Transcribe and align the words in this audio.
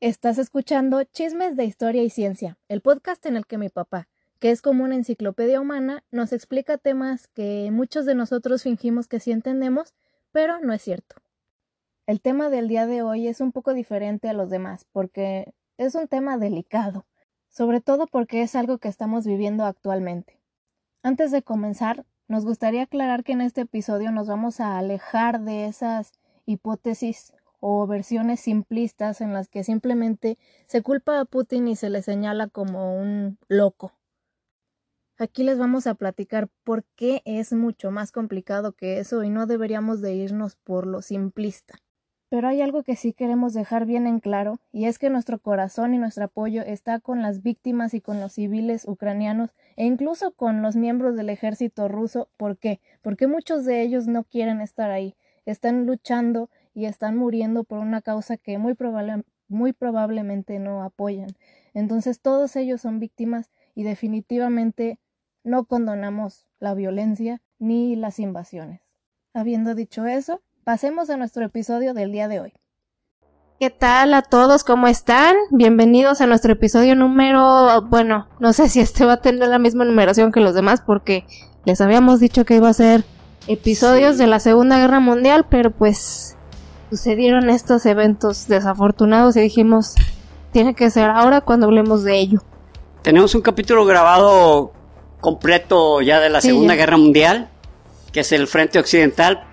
Estás 0.00 0.36
escuchando 0.36 1.02
Chismes 1.04 1.56
de 1.56 1.64
Historia 1.64 2.02
y 2.02 2.10
Ciencia, 2.10 2.58
el 2.68 2.82
podcast 2.82 3.24
en 3.24 3.34
el 3.34 3.46
que 3.46 3.56
mi 3.56 3.70
papá, 3.70 4.08
que 4.38 4.50
es 4.50 4.60
como 4.60 4.84
una 4.84 4.94
enciclopedia 4.94 5.58
humana, 5.58 6.04
nos 6.10 6.34
explica 6.34 6.76
temas 6.76 7.28
que 7.28 7.70
muchos 7.72 8.04
de 8.04 8.14
nosotros 8.14 8.62
fingimos 8.62 9.08
que 9.08 9.20
sí 9.20 9.32
entendemos, 9.32 9.94
pero 10.32 10.60
no 10.60 10.74
es 10.74 10.82
cierto. 10.82 11.16
El 12.06 12.20
tema 12.20 12.50
del 12.50 12.68
día 12.68 12.86
de 12.86 13.00
hoy 13.00 13.26
es 13.26 13.40
un 13.40 13.52
poco 13.52 13.72
diferente 13.72 14.28
a 14.28 14.34
los 14.34 14.50
demás, 14.50 14.84
porque 14.92 15.54
es 15.78 15.94
un 15.94 16.08
tema 16.08 16.36
delicado, 16.36 17.06
sobre 17.48 17.80
todo 17.80 18.06
porque 18.06 18.42
es 18.42 18.54
algo 18.54 18.76
que 18.76 18.88
estamos 18.88 19.24
viviendo 19.26 19.64
actualmente. 19.64 20.38
Antes 21.02 21.30
de 21.30 21.40
comenzar, 21.40 22.04
nos 22.28 22.44
gustaría 22.44 22.82
aclarar 22.82 23.24
que 23.24 23.32
en 23.32 23.40
este 23.40 23.62
episodio 23.62 24.12
nos 24.12 24.28
vamos 24.28 24.60
a 24.60 24.76
alejar 24.76 25.40
de 25.40 25.64
esas 25.64 26.12
hipótesis 26.44 27.32
o 27.68 27.84
versiones 27.88 28.38
simplistas 28.38 29.20
en 29.20 29.32
las 29.32 29.48
que 29.48 29.64
simplemente 29.64 30.38
se 30.66 30.82
culpa 30.82 31.18
a 31.18 31.24
Putin 31.24 31.66
y 31.66 31.74
se 31.74 31.90
le 31.90 32.00
señala 32.00 32.46
como 32.46 32.96
un 32.96 33.38
loco. 33.48 33.92
Aquí 35.18 35.42
les 35.42 35.58
vamos 35.58 35.88
a 35.88 35.96
platicar 35.96 36.48
por 36.62 36.84
qué 36.94 37.22
es 37.24 37.52
mucho 37.52 37.90
más 37.90 38.12
complicado 38.12 38.70
que 38.70 39.00
eso 39.00 39.24
y 39.24 39.30
no 39.30 39.46
deberíamos 39.46 40.00
de 40.00 40.14
irnos 40.14 40.54
por 40.54 40.86
lo 40.86 41.02
simplista. 41.02 41.74
Pero 42.28 42.46
hay 42.46 42.60
algo 42.60 42.84
que 42.84 42.94
sí 42.94 43.12
queremos 43.12 43.52
dejar 43.52 43.84
bien 43.84 44.06
en 44.06 44.20
claro, 44.20 44.60
y 44.70 44.84
es 44.84 45.00
que 45.00 45.10
nuestro 45.10 45.40
corazón 45.40 45.92
y 45.92 45.98
nuestro 45.98 46.26
apoyo 46.26 46.62
está 46.62 47.00
con 47.00 47.20
las 47.20 47.42
víctimas 47.42 47.94
y 47.94 48.00
con 48.00 48.20
los 48.20 48.34
civiles 48.34 48.86
ucranianos 48.86 49.50
e 49.74 49.86
incluso 49.86 50.30
con 50.30 50.62
los 50.62 50.76
miembros 50.76 51.16
del 51.16 51.30
ejército 51.30 51.88
ruso. 51.88 52.28
¿Por 52.36 52.58
qué? 52.58 52.80
Porque 53.02 53.26
muchos 53.26 53.64
de 53.64 53.82
ellos 53.82 54.06
no 54.06 54.22
quieren 54.22 54.60
estar 54.60 54.92
ahí, 54.92 55.16
están 55.46 55.86
luchando 55.86 56.48
y 56.76 56.84
están 56.84 57.16
muriendo 57.16 57.64
por 57.64 57.78
una 57.78 58.02
causa 58.02 58.36
que 58.36 58.58
muy, 58.58 58.76
muy 59.48 59.72
probablemente 59.72 60.58
no 60.58 60.82
apoyan. 60.82 61.30
Entonces 61.72 62.20
todos 62.20 62.54
ellos 62.54 62.82
son 62.82 63.00
víctimas 63.00 63.50
y 63.74 63.82
definitivamente 63.82 64.98
no 65.42 65.64
condonamos 65.64 66.46
la 66.60 66.74
violencia 66.74 67.40
ni 67.58 67.96
las 67.96 68.18
invasiones. 68.18 68.82
Habiendo 69.32 69.74
dicho 69.74 70.04
eso, 70.04 70.42
pasemos 70.64 71.08
a 71.08 71.16
nuestro 71.16 71.46
episodio 71.46 71.94
del 71.94 72.12
día 72.12 72.28
de 72.28 72.40
hoy. 72.40 72.52
¿Qué 73.58 73.70
tal 73.70 74.12
a 74.12 74.20
todos? 74.20 74.62
¿Cómo 74.62 74.86
están? 74.86 75.34
Bienvenidos 75.50 76.20
a 76.20 76.26
nuestro 76.26 76.52
episodio 76.52 76.94
número, 76.94 77.86
bueno, 77.88 78.28
no 78.38 78.52
sé 78.52 78.68
si 78.68 78.80
este 78.80 79.06
va 79.06 79.14
a 79.14 79.22
tener 79.22 79.48
la 79.48 79.58
misma 79.58 79.86
numeración 79.86 80.30
que 80.30 80.40
los 80.40 80.54
demás 80.54 80.82
porque 80.82 81.24
les 81.64 81.80
habíamos 81.80 82.20
dicho 82.20 82.44
que 82.44 82.56
iba 82.56 82.68
a 82.68 82.74
ser 82.74 83.02
episodios 83.46 84.18
de 84.18 84.26
la 84.26 84.40
Segunda 84.40 84.78
Guerra 84.78 85.00
Mundial, 85.00 85.46
pero 85.48 85.70
pues 85.70 86.35
sucedieron 86.96 87.50
estos 87.50 87.84
eventos 87.84 88.48
desafortunados 88.48 89.36
y 89.36 89.40
dijimos, 89.42 89.94
tiene 90.50 90.74
que 90.74 90.90
ser 90.90 91.10
ahora 91.10 91.42
cuando 91.42 91.66
hablemos 91.66 92.04
de 92.04 92.18
ello. 92.18 92.42
Tenemos 93.02 93.34
un 93.34 93.42
capítulo 93.42 93.84
grabado 93.84 94.72
completo 95.20 96.00
ya 96.00 96.20
de 96.20 96.30
la 96.30 96.40
Segunda 96.40 96.74
Guerra 96.74 96.96
Mundial, 96.96 97.50
que 98.12 98.20
es 98.20 98.32
el 98.32 98.46
Frente 98.46 98.78
Occidental, 98.78 99.44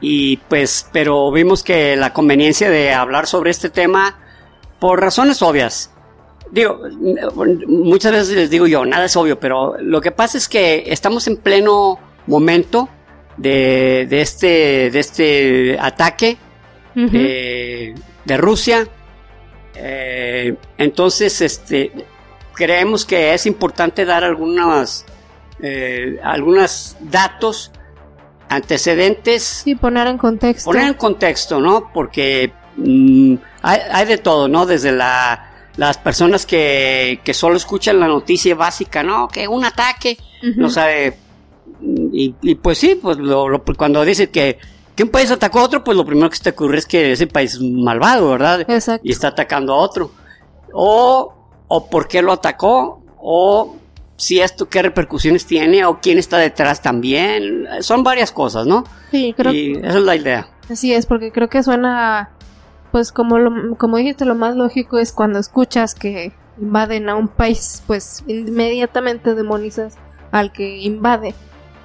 y 0.00 0.38
pues, 0.38 0.88
pero 0.92 1.30
vimos 1.30 1.62
que 1.62 1.94
la 1.96 2.14
conveniencia 2.14 2.70
de 2.70 2.94
hablar 2.94 3.26
sobre 3.26 3.50
este 3.50 3.68
tema, 3.68 4.18
por 4.78 4.98
razones 4.98 5.42
obvias, 5.42 5.90
digo, 6.50 6.80
muchas 7.66 8.12
veces 8.12 8.34
les 8.34 8.48
digo 8.48 8.66
yo, 8.66 8.86
nada 8.86 9.04
es 9.04 9.14
obvio, 9.14 9.38
pero 9.38 9.76
lo 9.78 10.00
que 10.00 10.10
pasa 10.10 10.38
es 10.38 10.48
que 10.48 10.84
estamos 10.86 11.26
en 11.28 11.36
pleno 11.36 11.98
momento 12.26 12.88
de, 13.40 14.06
de, 14.08 14.20
este, 14.20 14.90
de 14.90 15.00
este 15.00 15.78
ataque 15.80 16.36
eh, 16.94 17.94
de 18.24 18.36
Rusia. 18.36 18.86
Eh, 19.74 20.54
entonces, 20.76 21.40
este, 21.40 21.90
creemos 22.52 23.06
que 23.06 23.32
es 23.32 23.46
importante 23.46 24.04
dar 24.04 24.24
algunos 24.24 25.06
eh, 25.62 26.18
algunos 26.22 26.96
datos 27.00 27.72
antecedentes. 28.48 29.62
Y 29.64 29.74
poner 29.74 30.06
en 30.06 30.18
contexto. 30.18 30.70
Poner 30.70 30.88
en 30.88 30.94
contexto, 30.94 31.60
¿no? 31.60 31.90
Porque 31.94 32.52
mm, 32.76 33.34
hay, 33.62 34.06
de 34.06 34.18
todo, 34.18 34.48
¿no? 34.48 34.66
Desde 34.66 34.92
la, 34.92 35.70
las 35.76 35.96
personas 35.96 36.44
que, 36.44 37.20
que 37.24 37.32
solo 37.32 37.56
escuchan 37.56 38.00
la 38.00 38.06
noticia 38.06 38.54
básica, 38.54 39.02
¿no? 39.02 39.28
Que 39.28 39.48
un 39.48 39.64
ataque, 39.64 40.18
no 40.56 40.68
sabe 40.68 41.16
y, 42.42 42.54
pues 42.56 42.78
sí, 42.78 42.98
pues 43.00 43.18
lo, 43.18 43.62
cuando 43.76 44.04
dice 44.04 44.30
que, 44.30 44.58
que, 44.94 45.02
un 45.02 45.10
país 45.10 45.30
atacó 45.30 45.60
a 45.60 45.64
otro, 45.64 45.84
pues 45.84 45.96
lo 45.96 46.04
primero 46.04 46.28
que 46.28 46.36
se 46.36 46.44
te 46.44 46.50
ocurre 46.50 46.78
es 46.78 46.86
que 46.86 47.12
ese 47.12 47.26
país 47.26 47.54
es 47.54 47.60
malvado, 47.60 48.30
¿verdad? 48.30 48.60
Exacto. 48.68 49.06
Y 49.06 49.12
está 49.12 49.28
atacando 49.28 49.74
a 49.74 49.76
otro. 49.76 50.10
O, 50.72 51.34
o 51.68 51.90
por 51.90 52.08
qué 52.08 52.22
lo 52.22 52.32
atacó, 52.32 53.02
o 53.18 53.76
si 54.16 54.40
esto 54.40 54.68
qué 54.68 54.82
repercusiones 54.82 55.46
tiene, 55.46 55.84
o 55.84 56.00
quién 56.00 56.18
está 56.18 56.38
detrás 56.38 56.82
también. 56.82 57.66
Son 57.80 58.02
varias 58.02 58.32
cosas, 58.32 58.66
¿no? 58.66 58.84
Sí, 59.10 59.34
creo. 59.36 59.52
Y 59.52 59.72
esa 59.78 59.98
es 59.98 60.04
la 60.04 60.16
idea. 60.16 60.48
Así 60.68 60.92
es, 60.92 61.06
porque 61.06 61.32
creo 61.32 61.48
que 61.48 61.62
suena, 61.62 62.30
pues 62.92 63.12
como, 63.12 63.38
lo, 63.38 63.76
como 63.76 63.96
dijiste, 63.96 64.24
lo 64.24 64.34
más 64.34 64.56
lógico 64.56 64.98
es 64.98 65.12
cuando 65.12 65.38
escuchas 65.38 65.94
que 65.94 66.32
invaden 66.60 67.08
a 67.08 67.16
un 67.16 67.28
país, 67.28 67.82
pues 67.86 68.22
inmediatamente 68.26 69.34
demonizas 69.34 69.96
al 70.30 70.52
que 70.52 70.78
invade 70.78 71.34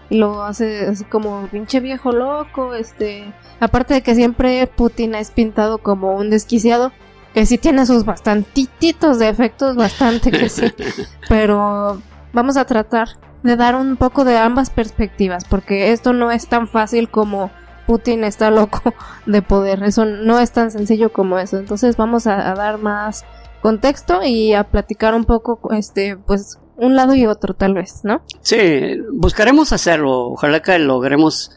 lo 0.10 0.44
hace 0.44 0.88
así 0.88 1.04
como 1.06 1.48
pinche 1.48 1.80
viejo 1.80 2.12
loco, 2.12 2.74
este, 2.74 3.34
aparte 3.60 3.94
de 3.96 4.02
que 4.02 4.16
siempre 4.16 4.68
Putin 4.68 5.16
es 5.16 5.32
pintado 5.32 5.80
como 5.80 6.16
un 6.16 6.30
desquiciado, 6.30 6.92
que 7.34 7.46
sí 7.46 7.58
tiene 7.58 7.86
sus 7.86 8.06
bastantitos 8.06 9.20
de 9.20 9.30
efectos, 9.30 9.76
bastante 9.76 10.32
que 10.32 10.50
sí, 10.50 10.74
pero 11.30 12.02
vamos 12.34 12.58
a 12.58 12.66
tratar 12.66 13.10
de 13.44 13.56
dar 13.56 13.76
un 13.76 13.98
poco 13.98 14.26
de 14.26 14.38
ambas 14.38 14.70
perspectivas, 14.70 15.46
porque 15.46 15.92
esto 15.92 16.14
no 16.14 16.32
es 16.32 16.48
tan 16.48 16.68
fácil 16.68 17.10
como 17.10 17.52
Putin 17.88 18.24
está 18.24 18.52
loco 18.52 18.82
de 19.26 19.42
poder, 19.42 19.84
eso 19.84 20.06
no 20.06 20.40
es 20.40 20.52
tan 20.52 20.72
sencillo 20.72 21.12
como 21.12 21.40
eso, 21.40 21.58
entonces 21.58 21.98
vamos 21.98 22.28
a, 22.28 22.52
a 22.52 22.56
dar 22.56 22.78
más 22.78 23.26
contexto 23.62 24.24
y 24.24 24.54
a 24.54 24.66
platicar 24.66 25.16
un 25.16 25.26
poco, 25.26 25.60
este, 25.72 26.18
pues 26.18 26.60
un 26.78 26.96
lado 26.96 27.16
y 27.16 27.26
otro 27.26 27.54
tal 27.54 27.74
vez, 27.74 28.02
¿no? 28.04 28.22
Sí, 28.42 28.98
buscaremos 29.12 29.72
hacerlo, 29.74 30.32
ojalá 30.32 30.62
que 30.62 30.78
logremos 30.80 31.52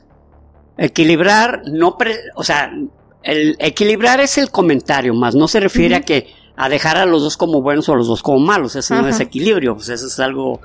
equilibrar, 0.77 1.63
no, 1.67 1.97
o 2.35 2.45
sea, 2.45 2.73
el 3.23 3.57
equilibrar 3.59 4.21
es 4.21 4.39
el 4.39 4.51
comentario, 4.51 5.15
más 5.15 5.35
no 5.35 5.49
se 5.49 5.61
refiere 5.61 5.97
a 5.97 6.03
que 6.03 6.33
a 6.57 6.69
dejar 6.69 6.97
a 6.97 7.07
los 7.07 7.23
dos 7.23 7.37
como 7.37 7.63
buenos 7.63 7.89
o 7.89 7.95
a 7.95 7.97
los 7.97 8.07
dos 8.07 8.23
como 8.23 8.39
malos, 8.39 8.77
eso 8.77 8.95
no 8.95 9.09
es 9.09 9.21
equilibrio, 9.21 9.75
pues 9.75 9.89
eso 9.89 10.07
es 10.07 10.19
algo 10.21 10.61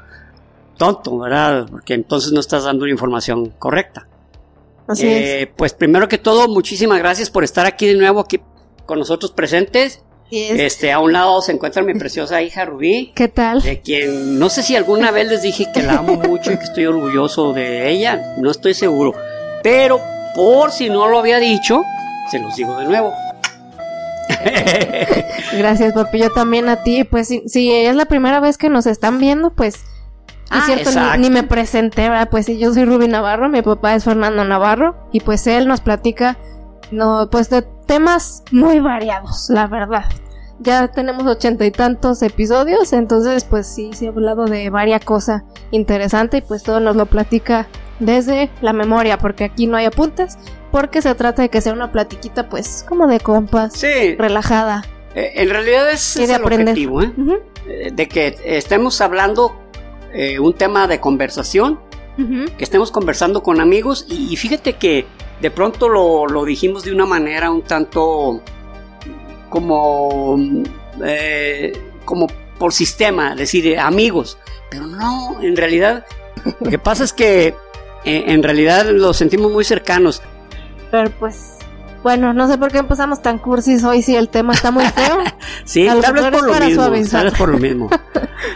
tonto, 0.77 1.17
¿verdad? 1.19 1.67
Porque 1.69 1.93
entonces 1.93 2.31
no 2.31 2.39
estás 2.39 2.63
dando 2.63 2.83
una 2.83 2.91
información 2.91 3.53
correcta. 3.59 4.07
Así 4.87 5.07
es. 5.07 5.29
Eh, 5.29 5.51
pues 5.55 5.73
primero 5.73 6.07
que 6.07 6.17
todo, 6.17 6.47
muchísimas 6.47 6.99
gracias 6.99 7.29
por 7.29 7.43
estar 7.43 7.65
aquí 7.65 7.87
de 7.87 7.95
nuevo 7.95 8.19
aquí 8.19 8.39
con 8.85 8.99
nosotros 8.99 9.31
presentes. 9.31 10.03
Este, 10.35 10.91
a 10.91 10.99
un 10.99 11.13
lado 11.13 11.41
se 11.41 11.51
encuentra 11.51 11.83
mi 11.83 11.93
preciosa 11.93 12.41
hija 12.41 12.65
Rubí. 12.65 13.11
¿Qué 13.13 13.27
tal? 13.27 13.61
De 13.61 13.81
quien 13.81 14.39
no 14.39 14.49
sé 14.49 14.63
si 14.63 14.75
alguna 14.75 15.11
vez 15.11 15.27
les 15.27 15.43
dije 15.43 15.67
que 15.71 15.83
la 15.83 15.97
amo 15.97 16.15
mucho 16.15 16.51
y 16.51 16.57
que 16.57 16.63
estoy 16.63 16.87
orgulloso 16.87 17.53
de 17.53 17.89
ella, 17.91 18.33
no 18.37 18.49
estoy 18.49 18.73
seguro. 18.73 19.13
Pero 19.61 20.01
por 20.35 20.71
si 20.71 20.89
no 20.89 21.07
lo 21.07 21.19
había 21.19 21.37
dicho, 21.37 21.83
se 22.31 22.39
los 22.39 22.55
digo 22.55 22.75
de 22.79 22.85
nuevo. 22.85 23.13
Gracias, 25.57 25.93
papi. 25.93 26.17
Yo 26.17 26.31
también 26.31 26.67
a 26.67 26.81
ti. 26.81 27.03
Pues 27.03 27.27
si, 27.27 27.71
es 27.71 27.95
la 27.95 28.05
primera 28.05 28.39
vez 28.39 28.57
que 28.57 28.69
nos 28.69 28.87
están 28.87 29.19
viendo, 29.19 29.51
pues 29.51 29.75
es 29.75 29.83
ah, 30.49 30.63
cierto, 30.65 30.89
ni, 31.19 31.29
me 31.29 31.43
presenté, 31.43 32.09
¿verdad? 32.09 32.29
Pues 32.31 32.47
sí, 32.47 32.57
yo 32.57 32.73
soy 32.73 32.85
Rubí 32.85 33.07
Navarro, 33.07 33.49
mi 33.49 33.61
papá 33.61 33.93
es 33.93 34.03
Fernando 34.03 34.43
Navarro, 34.43 34.95
y 35.11 35.19
pues 35.19 35.45
él 35.47 35.67
nos 35.67 35.81
platica, 35.81 36.37
no, 36.91 37.29
pues 37.31 37.49
de 37.49 37.63
temas 37.87 38.43
muy 38.51 38.79
variados, 38.79 39.47
la 39.49 39.67
verdad 39.67 40.05
ya 40.59 40.87
tenemos 40.87 41.25
ochenta 41.25 41.65
y 41.65 41.71
tantos 41.71 42.21
episodios, 42.21 42.93
entonces 42.93 43.43
pues 43.43 43.67
sí, 43.67 43.91
se 43.93 44.07
ha 44.07 44.09
hablado 44.09 44.45
de 44.45 44.69
varias 44.69 45.03
cosas 45.03 45.43
interesantes 45.71 46.39
y 46.39 46.47
pues 46.47 46.63
todo 46.63 46.79
nos 46.79 46.95
lo 46.95 47.05
platica 47.05 47.67
desde 47.99 48.49
la 48.61 48.73
memoria, 48.73 49.17
porque 49.17 49.43
aquí 49.43 49.67
no 49.67 49.77
hay 49.77 49.85
apuntes, 49.85 50.37
porque 50.71 51.01
se 51.01 51.13
trata 51.15 51.41
de 51.41 51.49
que 51.49 51.61
sea 51.61 51.73
una 51.73 51.91
platiquita 51.91 52.49
pues 52.49 52.85
como 52.87 53.07
de 53.07 53.19
compas, 53.19 53.81
relajada. 53.81 54.83
Eh, 55.15 55.33
en 55.35 55.49
realidad 55.49 55.91
es, 55.91 56.15
el 56.17 56.43
objetivo, 56.43 57.01
¿eh? 57.01 57.11
¿eh? 57.67 57.91
de 57.93 58.07
que 58.07 58.35
estemos 58.43 58.99
hablando 59.01 59.55
eh, 60.13 60.39
un 60.39 60.53
tema 60.53 60.87
de 60.87 60.99
conversación, 60.99 61.79
que 62.15 62.63
estemos 62.63 62.91
conversando 62.91 63.41
con 63.41 63.59
amigos 63.59 64.05
y, 64.07 64.35
fíjate 64.35 64.73
que 64.73 65.07
de 65.41 65.49
pronto 65.49 65.89
lo, 65.89 66.27
lo 66.27 66.45
dijimos 66.45 66.83
de 66.83 66.91
una 66.91 67.07
manera 67.07 67.49
un 67.49 67.63
tanto 67.63 68.39
como, 69.53 70.35
eh, 71.05 71.71
como 72.05 72.25
por 72.57 72.73
sistema, 72.73 73.35
decir 73.35 73.67
eh, 73.67 73.77
amigos, 73.79 74.39
pero 74.71 74.87
no, 74.87 75.39
en 75.43 75.55
realidad, 75.55 76.05
lo 76.59 76.71
que 76.71 76.79
pasa 76.79 77.03
es 77.03 77.13
que 77.13 77.49
eh, 78.03 78.23
en 78.27 78.41
realidad 78.41 78.87
los 78.87 79.15
sentimos 79.17 79.51
muy 79.51 79.63
cercanos. 79.63 80.23
Pero 80.89 81.11
pues, 81.19 81.57
Bueno, 82.01 82.33
no 82.33 82.47
sé 82.47 82.57
por 82.57 82.71
qué 82.71 82.79
empezamos 82.79 83.21
tan 83.21 83.37
cursis 83.37 83.83
hoy 83.83 84.01
si 84.01 84.15
el 84.15 84.27
tema 84.29 84.53
está 84.53 84.71
muy 84.71 84.85
feo. 84.85 85.19
sí, 85.65 85.87
A 85.87 85.93
lo 85.93 86.01
tal 86.01 86.13
vez 86.13 86.23
por 86.31 86.47
lo 86.47 86.53
mismo. 86.65 87.11
tal 87.11 87.23
vez 87.25 87.33
por 87.37 87.49
lo 87.49 87.57
mismo. 87.59 87.89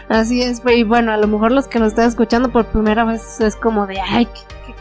Así 0.09 0.41
es, 0.41 0.63
y 0.65 0.83
bueno, 0.83 1.11
a 1.13 1.17
lo 1.17 1.27
mejor 1.27 1.51
los 1.51 1.67
que 1.67 1.77
nos 1.77 1.89
están 1.89 2.07
escuchando 2.07 2.49
por 2.51 2.65
primera 2.65 3.05
vez 3.05 3.39
es 3.39 3.55
como 3.55 3.85
de, 3.85 3.99
ay, 4.01 4.25
qué, 4.25 4.41
qué- 4.65 4.75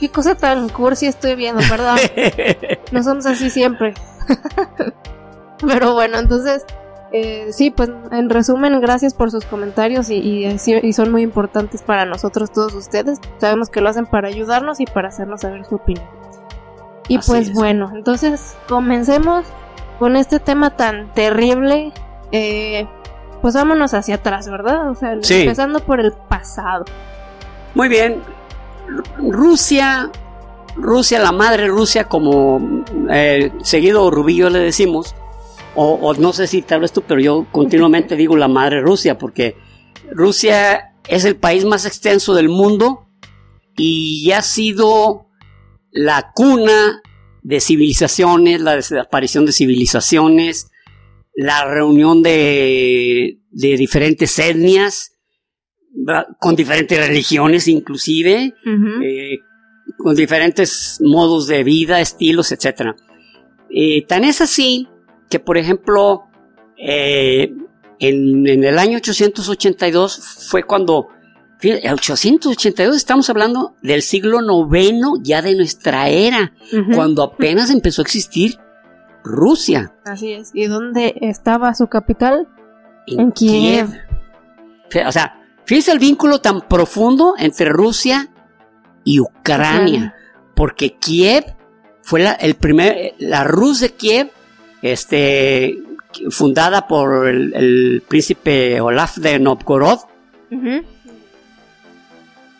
qué 0.00 0.08
cosa 0.08 0.34
tan 0.34 0.70
cursi 0.70 1.06
estoy 1.08 1.34
viendo, 1.34 1.62
perdón. 1.68 1.98
No 2.90 3.02
somos 3.02 3.26
así 3.26 3.50
siempre. 3.50 3.92
Pero 5.66 5.94
bueno, 5.94 6.18
entonces, 6.18 6.64
eh, 7.12 7.48
sí, 7.52 7.70
pues 7.70 7.90
en 8.10 8.30
resumen, 8.30 8.80
gracias 8.80 9.14
por 9.14 9.30
sus 9.30 9.44
comentarios 9.44 10.10
y, 10.10 10.16
y, 10.16 10.44
eh, 10.46 10.56
y 10.82 10.92
son 10.92 11.10
muy 11.10 11.22
importantes 11.22 11.82
para 11.82 12.04
nosotros 12.06 12.50
todos 12.52 12.74
ustedes. 12.74 13.18
Sabemos 13.38 13.68
que 13.70 13.80
lo 13.80 13.88
hacen 13.88 14.06
para 14.06 14.28
ayudarnos 14.28 14.80
y 14.80 14.86
para 14.86 15.08
hacernos 15.08 15.42
saber 15.42 15.64
su 15.64 15.76
opinión. 15.76 16.06
Y 17.08 17.16
Así 17.16 17.30
pues 17.30 17.48
es. 17.48 17.54
bueno, 17.54 17.90
entonces 17.94 18.56
comencemos 18.68 19.44
con 19.98 20.16
este 20.16 20.40
tema 20.40 20.76
tan 20.76 21.12
terrible. 21.14 21.92
Eh, 22.30 22.86
pues 23.42 23.54
vámonos 23.54 23.92
hacia 23.92 24.14
atrás, 24.16 24.48
¿verdad? 24.48 24.88
O 24.88 24.94
sea, 24.94 25.16
Sí. 25.20 25.42
empezando 25.42 25.80
por 25.80 26.00
el 26.00 26.12
pasado. 26.12 26.84
Muy 27.74 27.88
bien. 27.88 28.22
Ru- 28.88 29.32
Rusia, 29.32 30.10
Rusia, 30.76 31.18
la 31.18 31.32
madre 31.32 31.66
Rusia, 31.68 32.04
como 32.04 32.84
eh, 33.10 33.52
seguido 33.62 34.10
Rubillo 34.10 34.48
le 34.48 34.60
decimos, 34.60 35.14
o, 35.74 35.94
o 35.94 36.14
no 36.14 36.32
sé 36.32 36.46
si 36.46 36.62
tal 36.62 36.80
vez 36.80 36.92
tú, 36.92 37.02
pero 37.06 37.20
yo 37.20 37.46
continuamente 37.50 38.16
digo 38.16 38.36
la 38.36 38.48
madre 38.48 38.80
Rusia, 38.80 39.18
porque 39.18 39.56
Rusia 40.10 40.94
es 41.08 41.24
el 41.24 41.36
país 41.36 41.64
más 41.64 41.86
extenso 41.86 42.34
del 42.34 42.48
mundo 42.48 43.08
y 43.76 44.30
ha 44.32 44.42
sido 44.42 45.28
la 45.90 46.32
cuna 46.34 47.02
de 47.42 47.60
civilizaciones, 47.60 48.60
la 48.60 48.76
desaparición 48.76 49.46
de 49.46 49.52
civilizaciones, 49.52 50.70
la 51.34 51.64
reunión 51.64 52.22
de, 52.22 53.40
de 53.50 53.76
diferentes 53.76 54.38
etnias, 54.38 55.12
con 56.38 56.56
diferentes 56.56 57.06
religiones 57.06 57.68
inclusive, 57.68 58.54
eh, 59.02 59.38
con 59.98 60.14
diferentes 60.14 60.98
modos 61.00 61.46
de 61.46 61.64
vida, 61.64 62.00
estilos, 62.00 62.52
etc. 62.52 62.94
Eh, 63.70 64.04
tan 64.06 64.24
es 64.24 64.40
así 64.40 64.88
que, 65.32 65.40
por 65.40 65.56
ejemplo, 65.56 66.24
eh, 66.76 67.54
en, 67.98 68.46
en 68.46 68.64
el 68.64 68.78
año 68.78 68.98
882 68.98 70.46
fue 70.50 70.62
cuando, 70.62 71.08
fíjate, 71.58 71.90
882 71.90 72.94
estamos 72.94 73.30
hablando 73.30 73.74
del 73.80 74.02
siglo 74.02 74.42
noveno 74.42 75.14
ya 75.22 75.40
de 75.40 75.56
nuestra 75.56 76.10
era, 76.10 76.52
cuando 76.94 77.22
apenas 77.22 77.70
empezó 77.70 78.02
a 78.02 78.04
existir 78.04 78.58
Rusia. 79.24 79.94
Así 80.04 80.32
es. 80.32 80.50
¿Y 80.52 80.66
dónde 80.66 81.14
estaba 81.22 81.72
su 81.74 81.86
capital? 81.86 82.46
En, 83.06 83.20
En 83.20 83.32
Kiev. 83.32 83.88
O 85.06 85.12
sea, 85.12 85.40
fíjese 85.64 85.92
el 85.92 85.98
vínculo 85.98 86.42
tan 86.42 86.60
profundo 86.60 87.36
entre 87.38 87.70
Rusia 87.70 88.28
y 89.02 89.18
Ucrania. 89.20 89.80
Ucrania. 89.80 90.14
Porque 90.54 90.98
Kiev 90.98 91.56
fue 92.02 92.20
la, 92.20 92.32
el 92.32 92.54
primer, 92.54 93.14
la 93.18 93.44
Rus 93.44 93.80
de 93.80 93.94
Kiev, 93.94 94.30
este, 94.82 95.78
fundada 96.30 96.86
por 96.86 97.28
el, 97.28 97.54
el 97.54 98.02
príncipe 98.06 98.80
Olaf 98.80 99.16
de 99.16 99.38
Novgorod. 99.38 100.00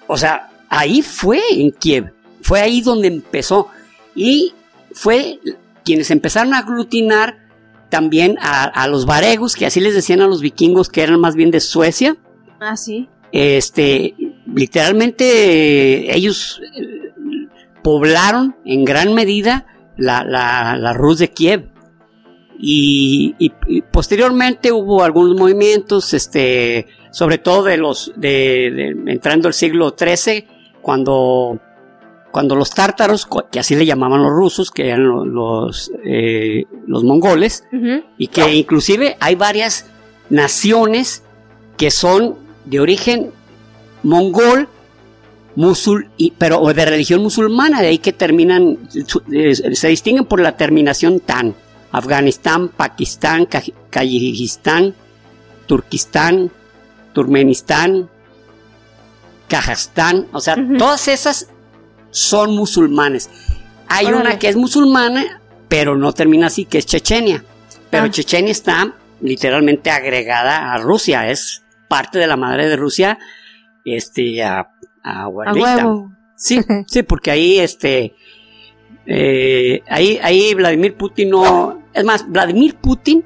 O 0.06 0.16
sea, 0.16 0.50
ahí 0.68 1.02
fue 1.02 1.40
en 1.50 1.72
Kiev. 1.72 2.12
Fue 2.40 2.60
ahí 2.60 2.80
donde 2.80 3.08
empezó. 3.08 3.68
Y 4.14 4.54
fue 4.92 5.38
quienes 5.84 6.10
empezaron 6.10 6.54
a 6.54 6.58
aglutinar 6.58 7.38
también 7.88 8.38
a, 8.40 8.64
a 8.64 8.88
los 8.88 9.04
varegos, 9.04 9.54
que 9.54 9.66
así 9.66 9.80
les 9.80 9.94
decían 9.94 10.22
a 10.22 10.26
los 10.26 10.40
vikingos 10.40 10.88
que 10.88 11.02
eran 11.02 11.20
más 11.20 11.34
bien 11.34 11.50
de 11.50 11.60
Suecia. 11.60 12.16
Ah, 12.60 12.76
sí. 12.76 13.08
Este, 13.32 14.14
literalmente 14.46 15.24
eh, 15.24 16.14
ellos 16.14 16.60
eh, 16.74 17.10
poblaron 17.82 18.56
en 18.64 18.84
gran 18.84 19.14
medida 19.14 19.66
la, 19.96 20.22
la, 20.24 20.76
la 20.76 20.92
Rus 20.92 21.18
de 21.18 21.30
Kiev. 21.30 21.71
Y, 22.64 23.34
y- 23.40 23.52
y 23.66 23.82
posteriormente 23.82 24.70
hubo 24.70 25.02
algunos 25.02 25.36
movimientos, 25.36 26.14
este, 26.14 26.86
sobre 27.10 27.38
todo 27.38 27.64
de 27.64 27.76
los, 27.76 28.12
de, 28.16 28.70
de- 29.04 29.12
entrando 29.12 29.48
el 29.48 29.54
siglo 29.54 29.96
XIII, 29.98 30.46
cuando, 30.80 31.58
cuando 32.30 32.54
los 32.54 32.70
tártaros, 32.70 33.26
que 33.50 33.58
así 33.58 33.74
le 33.74 33.84
llamaban 33.84 34.22
los 34.22 34.30
rusos, 34.30 34.70
que 34.70 34.86
eran 34.88 35.02
lo- 35.08 35.24
los, 35.26 35.90
eh, 36.04 36.64
los 36.86 37.02
mongoles, 37.02 37.64
y 38.16 38.28
que 38.28 38.54
inclusive 38.54 39.16
hay 39.18 39.34
varias 39.34 39.86
naciones 40.30 41.24
que 41.76 41.90
son 41.90 42.36
de 42.64 42.78
origen 42.78 43.32
mongol, 44.04 44.68
musul, 45.56 46.08
y, 46.16 46.32
pero 46.38 46.60
o 46.60 46.72
de 46.72 46.84
religión 46.86 47.22
musulmana, 47.22 47.80
de 47.82 47.88
ahí 47.88 47.98
que 47.98 48.12
terminan, 48.12 48.78
eh, 49.32 49.54
se 49.74 49.88
distinguen 49.88 50.24
por 50.26 50.40
la 50.40 50.56
terminación 50.56 51.18
tan. 51.20 51.54
Afganistán, 51.92 52.68
Pakistán, 52.68 53.46
Kayikistán, 53.90 54.94
Turquistán, 55.66 56.50
Turmenistán, 57.12 58.08
Kazajstán, 59.48 60.26
o 60.32 60.40
sea, 60.40 60.56
todas 60.78 61.08
esas 61.08 61.48
son 62.10 62.54
musulmanes. 62.56 63.28
Hay 63.88 64.06
Órale. 64.06 64.22
una 64.22 64.38
que 64.38 64.48
es 64.48 64.56
musulmana, 64.56 65.40
pero 65.68 65.96
no 65.96 66.12
termina 66.12 66.46
así, 66.46 66.64
que 66.64 66.78
es 66.78 66.86
Chechenia. 66.86 67.44
Pero 67.90 68.04
Ah. 68.04 68.10
Chechenia 68.10 68.52
está 68.52 68.94
literalmente 69.20 69.90
agregada 69.90 70.72
a 70.72 70.78
Rusia, 70.78 71.30
es 71.30 71.62
parte 71.88 72.18
de 72.18 72.26
la 72.26 72.36
madre 72.38 72.68
de 72.68 72.76
Rusia, 72.76 73.18
este, 73.84 74.42
a, 74.42 74.70
a 75.04 75.26
A. 75.26 76.08
Sí, 76.36 76.60
sí, 76.86 77.02
porque 77.02 77.30
ahí, 77.30 77.58
este, 77.58 78.14
eh, 79.06 79.82
ahí, 79.88 80.18
ahí 80.22 80.54
Vladimir 80.54 80.96
Putin 80.96 81.28
no, 81.30 81.81
es 81.94 82.04
más, 82.04 82.28
Vladimir 82.28 82.76
Putin 82.76 83.24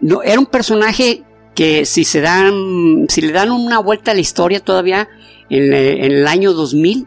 no, 0.00 0.22
era 0.22 0.38
un 0.38 0.46
personaje 0.46 1.22
que 1.54 1.84
si 1.84 2.04
se 2.04 2.20
dan, 2.20 3.06
si 3.08 3.20
le 3.20 3.32
dan 3.32 3.50
una 3.50 3.78
vuelta 3.78 4.12
a 4.12 4.14
la 4.14 4.20
historia 4.20 4.60
todavía 4.60 5.08
en, 5.48 5.72
eh, 5.72 6.06
en 6.06 6.12
el 6.12 6.26
año 6.26 6.52
2000, 6.52 7.06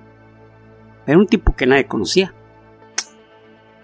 era 1.08 1.18
un 1.18 1.28
tipo 1.28 1.56
que 1.56 1.66
nadie 1.66 1.86
conocía. 1.86 2.34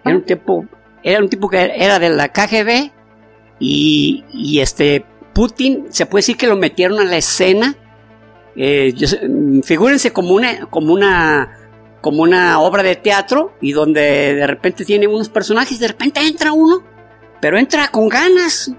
Era 0.05 0.15
un 0.15 0.23
tipo, 0.23 0.65
era 1.03 1.19
un 1.19 1.29
tipo 1.29 1.49
que 1.49 1.71
era 1.75 1.99
de 1.99 2.09
la 2.09 2.31
KGB 2.31 2.91
y, 3.59 4.23
y 4.31 4.59
este 4.59 5.05
Putin 5.33 5.87
se 5.89 6.05
puede 6.05 6.19
decir 6.19 6.37
que 6.37 6.47
lo 6.47 6.55
metieron 6.55 6.99
a 6.99 7.03
la 7.03 7.17
escena. 7.17 7.75
Eh, 8.55 8.93
yo 8.95 9.07
figúrense 9.63 10.11
como 10.11 10.33
una, 10.33 10.65
como 10.67 10.93
una, 10.93 11.58
como 12.01 12.23
una 12.23 12.59
obra 12.61 12.83
de 12.83 12.95
teatro 12.95 13.53
y 13.61 13.71
donde 13.73 14.33
de 14.35 14.47
repente 14.47 14.85
tiene 14.85 15.07
unos 15.07 15.29
personajes, 15.29 15.79
de 15.79 15.87
repente 15.89 16.21
entra 16.21 16.51
uno, 16.53 16.81
pero 17.41 17.57
entra 17.57 17.87
con 17.89 18.07
ganas. 18.09 18.71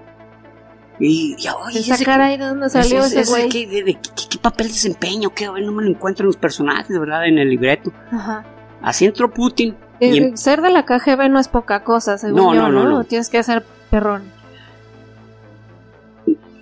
Y, 0.99 1.35
y 1.39 1.47
oye, 1.65 1.79
Esa 1.79 1.95
ese- 1.95 2.05
cara 2.05 2.25
ahí 2.27 2.37
de 2.37 2.45
dónde 2.45 2.69
salió 2.69 3.03
ese- 3.03 3.21
ese. 3.21 3.49
¿qué, 3.49 3.65
de- 3.67 3.83
de- 3.83 3.93
qué- 3.95 4.27
qué 4.29 4.37
papel 4.37 4.67
desempeño? 4.67 5.33
¿Qué? 5.33 5.45
No 5.47 5.71
me 5.71 5.83
lo 5.83 5.89
encuentro 5.89 6.23
en 6.23 6.27
los 6.27 6.37
personajes, 6.37 6.89
de 6.89 6.99
verdad, 6.99 7.25
en 7.27 7.37
el 7.39 7.49
libreto. 7.49 7.91
Ajá. 8.11 8.45
Así 8.81 9.05
entró 9.05 9.31
Putin. 9.31 9.75
Eh, 9.99 10.07
y 10.13 10.17
em- 10.17 10.37
Ser 10.37 10.61
de 10.61 10.69
la 10.71 10.85
KGB 10.85 11.29
no 11.29 11.39
es 11.39 11.47
poca 11.47 11.83
cosa, 11.83 12.17
según 12.17 12.37
No, 12.37 12.53
yo, 12.55 12.61
no, 12.63 12.69
¿no? 12.71 12.83
no, 12.83 12.89
no. 12.89 13.03
Tienes 13.03 13.29
que 13.29 13.41
ser 13.43 13.63
perrón. 13.89 14.23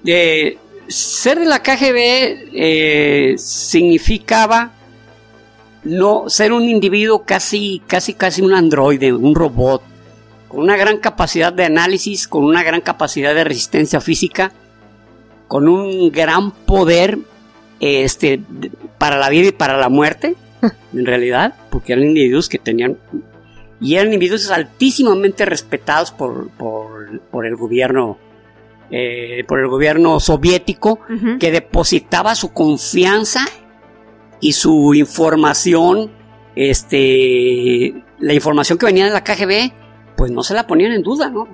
eh, 0.05 0.57
ser 0.87 1.39
de 1.39 1.45
la 1.45 1.59
KGB 1.61 2.49
eh, 2.53 3.35
significaba 3.37 4.71
no 5.83 6.29
ser 6.29 6.53
un 6.53 6.63
individuo 6.63 7.23
casi, 7.23 7.81
casi, 7.87 8.13
casi 8.13 8.41
un 8.41 8.53
androide, 8.53 9.13
un 9.13 9.35
robot, 9.35 9.81
con 10.47 10.61
una 10.61 10.75
gran 10.77 10.97
capacidad 10.97 11.53
de 11.53 11.65
análisis, 11.65 12.27
con 12.27 12.43
una 12.43 12.63
gran 12.63 12.81
capacidad 12.81 13.33
de 13.33 13.43
resistencia 13.43 14.01
física, 14.01 14.51
con 15.47 15.67
un 15.67 16.11
gran 16.11 16.51
poder 16.51 17.19
este, 17.79 18.41
para 18.97 19.17
la 19.17 19.29
vida 19.29 19.49
y 19.49 19.51
para 19.51 19.77
la 19.77 19.89
muerte, 19.89 20.35
en 20.93 21.05
realidad, 21.05 21.55
porque 21.69 21.93
eran 21.93 22.05
individuos 22.05 22.49
que 22.49 22.59
tenían 22.59 22.97
y 23.81 23.95
eran 23.95 24.07
individuos 24.07 24.51
altísimamente 24.51 25.45
respetados 25.45 26.11
por, 26.11 26.49
por, 26.49 27.21
por 27.31 27.45
el 27.45 27.55
gobierno 27.55 28.17
eh, 28.91 29.45
por 29.47 29.59
el 29.59 29.67
gobierno 29.67 30.19
soviético 30.19 30.99
que 31.39 31.51
depositaba 31.51 32.33
su 32.33 32.51
confianza 32.51 33.45
y 34.39 34.53
su 34.53 34.93
información 34.93 36.11
este 36.55 38.03
la 38.19 38.33
información 38.33 38.77
que 38.77 38.85
venía 38.85 39.05
de 39.05 39.11
la 39.11 39.23
KGB 39.23 39.71
pues 40.15 40.31
no 40.31 40.43
se 40.43 40.53
la 40.53 40.67
ponían 40.67 40.91
en 40.91 41.03
duda 41.03 41.29
no 41.29 41.47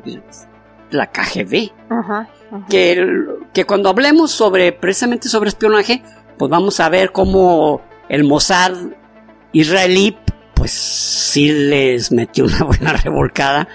la 0.91 1.11
KGB 1.11 1.71
Ajá. 1.89 2.29
ajá. 2.51 2.65
que, 2.69 3.05
que 3.53 3.65
cuando 3.65 3.89
hablemos 3.89 4.31
sobre 4.31 4.71
precisamente 4.71 5.29
sobre 5.29 5.49
espionaje, 5.49 6.03
pues 6.37 6.49
vamos 6.49 6.79
a 6.79 6.89
ver 6.89 7.11
cómo 7.11 7.81
el 8.09 8.23
Mossad 8.23 8.73
israelí, 9.51 10.11
pues 10.11 10.35
pues 10.55 10.71
sí 10.71 11.51
les 11.51 12.11
metió 12.11 12.45
una 12.45 12.63
buena 12.63 12.93
revolcada, 12.93 13.67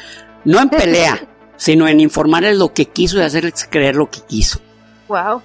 no 0.44 0.60
en 0.60 0.68
pelea, 0.70 1.20
sino 1.56 1.86
en 1.86 2.00
informarles 2.00 2.56
lo 2.56 2.72
que 2.72 2.86
quiso 2.86 3.18
y 3.18 3.22
hacerles 3.22 3.68
creer 3.70 3.96
lo 3.96 4.10
que 4.10 4.20
quiso. 4.20 4.60
Wow. 5.08 5.42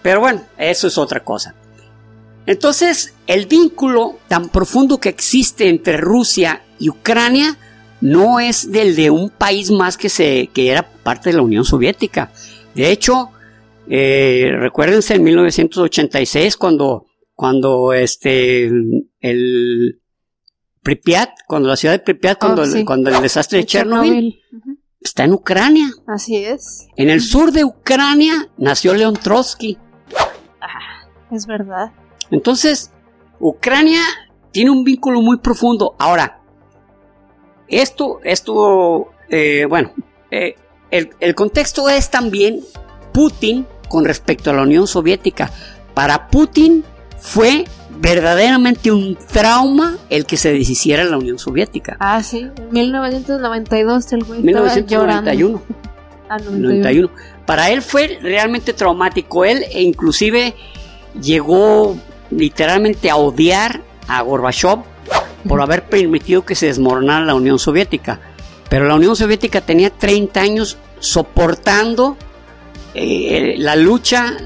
Pero 0.00 0.20
bueno, 0.20 0.42
eso 0.56 0.86
es 0.86 0.96
otra 0.96 1.20
cosa. 1.20 1.54
Entonces, 2.46 3.14
el 3.26 3.46
vínculo 3.46 4.18
tan 4.28 4.48
profundo 4.48 4.98
que 4.98 5.08
existe 5.08 5.68
entre 5.68 5.96
Rusia 5.98 6.62
y 6.78 6.88
Ucrania 6.88 7.56
no 8.00 8.40
es 8.40 8.72
del 8.72 8.96
de 8.96 9.10
un 9.10 9.30
país 9.30 9.70
más 9.70 9.96
que, 9.96 10.08
se, 10.08 10.48
que 10.52 10.70
era 10.70 10.82
parte 11.02 11.30
de 11.30 11.36
la 11.36 11.42
Unión 11.42 11.64
Soviética. 11.64 12.32
De 12.74 12.90
hecho, 12.90 13.30
eh, 13.88 14.52
recuérdense 14.58 15.14
en 15.14 15.24
1986 15.24 16.56
cuando, 16.56 17.06
cuando 17.34 17.92
este, 17.92 18.70
el 19.20 20.00
Pripyat, 20.82 21.30
cuando 21.46 21.68
la 21.68 21.76
ciudad 21.76 21.94
de 21.94 21.98
Pripyat, 22.00 22.38
Oh, 22.42 22.46
cuando, 22.46 22.66
sí. 22.66 22.84
cuando 22.84 23.10
el 23.10 23.20
desastre 23.20 23.58
de 23.58 23.66
Chernobyl, 23.66 24.40
está 25.00 25.24
en 25.24 25.34
Ucrania. 25.34 25.90
Así 26.06 26.36
es. 26.36 26.86
En 26.96 27.10
el 27.10 27.20
sur 27.20 27.52
de 27.52 27.64
Ucrania 27.64 28.48
nació 28.56 28.94
León 28.94 29.14
Trotsky. 29.22 29.76
Es 31.30 31.46
verdad. 31.46 31.92
Entonces, 32.30 32.92
Ucrania 33.38 34.02
tiene 34.52 34.70
un 34.70 34.84
vínculo 34.84 35.20
muy 35.20 35.38
profundo. 35.38 35.94
Ahora, 35.98 36.40
esto, 37.68 38.20
esto, 38.24 39.08
eh, 39.28 39.66
bueno, 39.68 39.92
eh, 40.30 40.56
el, 40.90 41.10
el 41.20 41.34
contexto 41.34 41.88
es 41.88 42.10
también 42.10 42.60
Putin 43.12 43.66
con 43.88 44.04
respecto 44.04 44.50
a 44.50 44.54
la 44.54 44.62
Unión 44.62 44.86
Soviética. 44.86 45.50
Para 45.94 46.28
Putin 46.28 46.84
fue 47.18 47.64
verdaderamente 48.00 48.90
un 48.90 49.16
trauma 49.30 49.98
el 50.08 50.24
que 50.24 50.36
se 50.36 50.52
deshiciera 50.52 51.04
la 51.04 51.18
Unión 51.18 51.38
Soviética. 51.38 51.96
Ah, 52.00 52.22
sí. 52.22 52.48
En 52.56 52.70
1992 52.70 54.12
el 54.12 54.24
güey 54.24 54.46
estaba 54.46 54.74
llorando. 54.76 55.30
1991. 55.30 55.62
Ah, 56.28 56.38
91. 56.38 56.68
91. 56.68 57.10
Para 57.46 57.70
él 57.70 57.82
fue 57.82 58.18
realmente 58.22 58.72
traumático. 58.72 59.44
Él 59.44 59.64
e 59.72 59.82
inclusive 59.82 60.54
llegó 61.20 61.96
literalmente 62.30 63.10
a 63.10 63.16
odiar 63.16 63.82
a 64.08 64.22
Gorbachev 64.22 64.80
por 65.48 65.60
haber 65.62 65.84
permitido 65.84 66.44
que 66.44 66.54
se 66.54 66.66
desmoronara 66.66 67.24
la 67.24 67.34
Unión 67.34 67.58
Soviética. 67.58 68.20
Pero 68.68 68.86
la 68.86 68.94
Unión 68.94 69.16
Soviética 69.16 69.60
tenía 69.60 69.90
30 69.90 70.40
años 70.40 70.76
soportando 71.00 72.16
eh, 72.94 73.54
la 73.58 73.76
lucha 73.76 74.36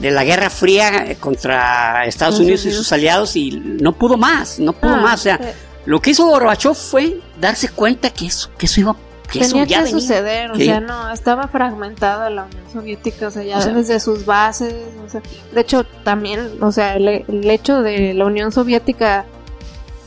de 0.00 0.10
la 0.10 0.24
Guerra 0.24 0.50
Fría 0.50 1.06
eh, 1.10 1.16
contra 1.16 2.04
Estados 2.06 2.40
Unidos 2.40 2.64
y 2.66 2.72
sus 2.72 2.92
aliados 2.92 3.36
y 3.36 3.50
no 3.52 3.92
pudo 3.92 4.16
más, 4.16 4.58
no 4.58 4.72
pudo 4.72 4.94
Ah, 4.94 5.00
más. 5.00 5.20
O 5.20 5.22
sea, 5.22 5.40
lo 5.86 6.00
que 6.00 6.10
hizo 6.10 6.26
Gorbachev 6.26 6.74
fue 6.74 7.20
darse 7.40 7.68
cuenta 7.68 8.10
que 8.10 8.26
eso, 8.26 8.50
que 8.58 8.66
eso 8.66 8.80
iba 8.80 8.96
que 9.38 9.44
eso 9.44 9.50
Tenía 9.50 9.64
ya 9.66 9.78
que 9.78 9.84
venía. 9.84 10.00
suceder, 10.00 10.50
o 10.50 10.54
Sí. 10.56 10.64
sea, 10.66 10.80
no, 10.80 11.10
estaba 11.12 11.48
fragmentada 11.48 12.30
la 12.30 12.44
Unión 12.44 12.62
Soviética, 12.72 13.28
o 13.28 13.30
sea, 13.30 13.42
ya 13.42 13.58
O 13.58 13.60
sea- 13.60 13.72
desde 13.74 14.00
sus 14.00 14.24
bases, 14.24 14.74
o 15.04 15.08
sea, 15.08 15.20
de 15.52 15.60
hecho 15.60 15.84
también, 16.04 16.62
o 16.62 16.72
sea, 16.72 16.96
el, 16.96 17.08
el 17.08 17.50
hecho 17.50 17.82
de 17.82 18.14
la 18.14 18.24
Unión 18.26 18.52
Soviética 18.52 19.24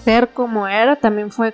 ser 0.03 0.29
como 0.29 0.67
era 0.67 0.95
también 0.95 1.31
fue 1.31 1.53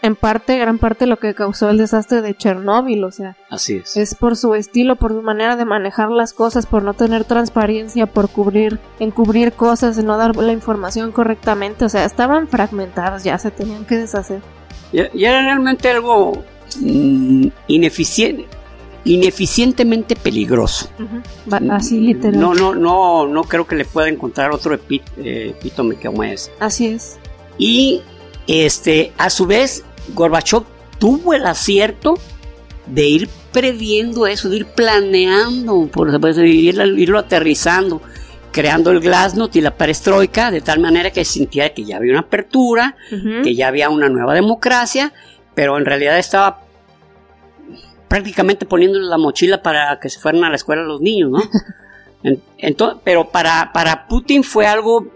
en 0.00 0.14
parte, 0.14 0.56
gran 0.58 0.78
parte 0.78 1.06
lo 1.06 1.16
que 1.18 1.34
causó 1.34 1.70
el 1.70 1.78
desastre 1.78 2.22
de 2.22 2.36
Chernóbil, 2.36 3.02
o 3.02 3.10
sea, 3.10 3.34
Así 3.50 3.78
es. 3.78 3.96
es 3.96 4.14
por 4.14 4.36
su 4.36 4.54
estilo, 4.54 4.94
por 4.94 5.10
su 5.10 5.22
manera 5.22 5.56
de 5.56 5.64
manejar 5.64 6.10
las 6.10 6.32
cosas, 6.32 6.66
por 6.66 6.84
no 6.84 6.94
tener 6.94 7.24
transparencia, 7.24 8.06
por 8.06 8.28
cubrir, 8.28 8.78
encubrir 9.00 9.52
cosas, 9.54 9.96
no 10.04 10.16
dar 10.16 10.36
la 10.36 10.52
información 10.52 11.10
correctamente, 11.10 11.84
o 11.84 11.88
sea, 11.88 12.04
estaban 12.04 12.46
fragmentadas, 12.46 13.24
ya 13.24 13.38
se 13.38 13.50
tenían 13.50 13.84
que 13.86 13.96
deshacer. 13.96 14.40
Y, 14.92 15.00
y 15.18 15.24
era 15.24 15.42
realmente 15.42 15.90
algo 15.90 16.44
mm, 16.80 17.46
ineficiente, 17.68 18.46
ineficientemente 19.04 20.16
peligroso. 20.16 20.88
Así 21.70 22.00
literal. 22.00 22.38
No, 22.40 22.54
no, 22.54 22.74
no, 22.74 23.26
no 23.26 23.42
creo 23.44 23.66
que 23.66 23.76
le 23.76 23.84
pueda 23.84 24.08
encontrar 24.08 24.52
otro 24.52 24.74
eh, 24.74 25.54
epítome 25.56 25.96
como 25.96 26.22
ese. 26.24 26.50
Así 26.60 26.86
es. 26.86 27.18
Y 27.58 28.02
este, 28.46 29.12
a 29.18 29.30
su 29.30 29.46
vez, 29.46 29.84
Gorbachev 30.14 30.62
tuvo 30.98 31.34
el 31.34 31.46
acierto 31.46 32.14
de 32.86 33.06
ir 33.08 33.28
previendo 33.52 34.26
eso, 34.26 34.48
de 34.48 34.56
ir 34.56 34.66
planeando, 34.66 35.88
por 35.92 36.08
ir- 36.10 36.98
irlo 36.98 37.18
aterrizando, 37.18 38.00
creando 38.52 38.90
el 38.90 39.00
glasnost 39.00 39.54
y 39.56 39.60
la 39.60 39.76
perestroika, 39.76 40.50
de 40.50 40.60
tal 40.60 40.80
manera 40.80 41.10
que 41.10 41.24
sintiera 41.24 41.70
que 41.70 41.84
ya 41.84 41.96
había 41.96 42.12
una 42.12 42.20
apertura, 42.20 42.96
que 43.42 43.54
ya 43.54 43.68
había 43.68 43.90
una 43.90 44.08
nueva 44.08 44.34
democracia, 44.34 45.12
pero 45.58 45.76
en 45.76 45.84
realidad 45.84 46.16
estaba 46.20 46.60
prácticamente 48.06 48.64
poniéndole 48.64 49.06
la 49.06 49.18
mochila 49.18 49.60
para 49.60 49.98
que 49.98 50.08
se 50.08 50.20
fueran 50.20 50.44
a 50.44 50.50
la 50.50 50.54
escuela 50.54 50.82
los 50.82 51.00
niños, 51.00 51.32
¿no? 51.32 51.40
En- 52.22 52.40
ento- 52.58 53.00
pero 53.02 53.30
para, 53.30 53.72
para 53.72 54.06
Putin 54.06 54.44
fue 54.44 54.66
algo, 54.68 55.08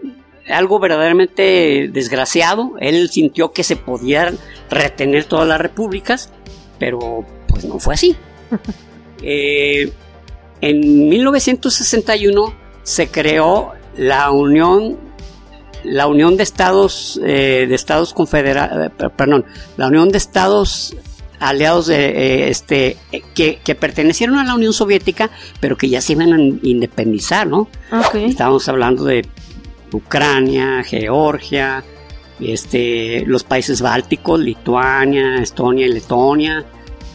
algo 0.49 0.79
verdaderamente 0.79 1.89
desgraciado. 1.93 2.73
Él 2.81 3.09
sintió 3.09 3.53
que 3.53 3.63
se 3.63 3.77
podían 3.77 4.37
retener 4.69 5.23
todas 5.23 5.47
las 5.47 5.61
repúblicas, 5.61 6.29
pero 6.77 7.25
pues 7.47 7.63
no 7.63 7.79
fue 7.79 7.93
así. 7.93 8.15
Eh, 9.25 9.93
en 10.59 11.07
1961 11.07 12.53
se 12.83 13.07
creó 13.07 13.71
la 13.95 14.29
Unión 14.31 14.97
la 15.83 16.07
Unión 16.07 16.37
de 16.37 16.43
Estados 16.43 17.19
eh, 17.23 17.65
de 17.67 17.75
Estados 17.75 18.13
Confederados, 18.13 18.91
perdón, 19.15 19.45
la 19.77 19.87
Unión 19.87 20.09
de 20.09 20.17
Estados 20.17 20.95
aliados 21.39 21.87
de, 21.87 22.05
eh, 22.05 22.49
este 22.49 22.97
eh, 23.11 23.21
que, 23.33 23.59
que 23.63 23.75
pertenecieron 23.75 24.37
a 24.37 24.43
la 24.43 24.55
Unión 24.55 24.73
Soviética, 24.73 25.29
pero 25.59 25.77
que 25.77 25.89
ya 25.89 26.01
se 26.01 26.13
iban 26.13 26.33
a 26.33 26.37
independizar, 26.39 27.47
¿no? 27.47 27.67
Estábamos 28.13 28.67
hablando 28.69 29.03
de 29.03 29.25
Ucrania, 29.91 30.83
Georgia, 30.83 31.83
este, 32.39 33.23
los 33.25 33.43
países 33.43 33.81
bálticos, 33.81 34.39
Lituania, 34.39 35.37
Estonia 35.37 35.85
y 35.85 35.91
Letonia, 35.91 36.65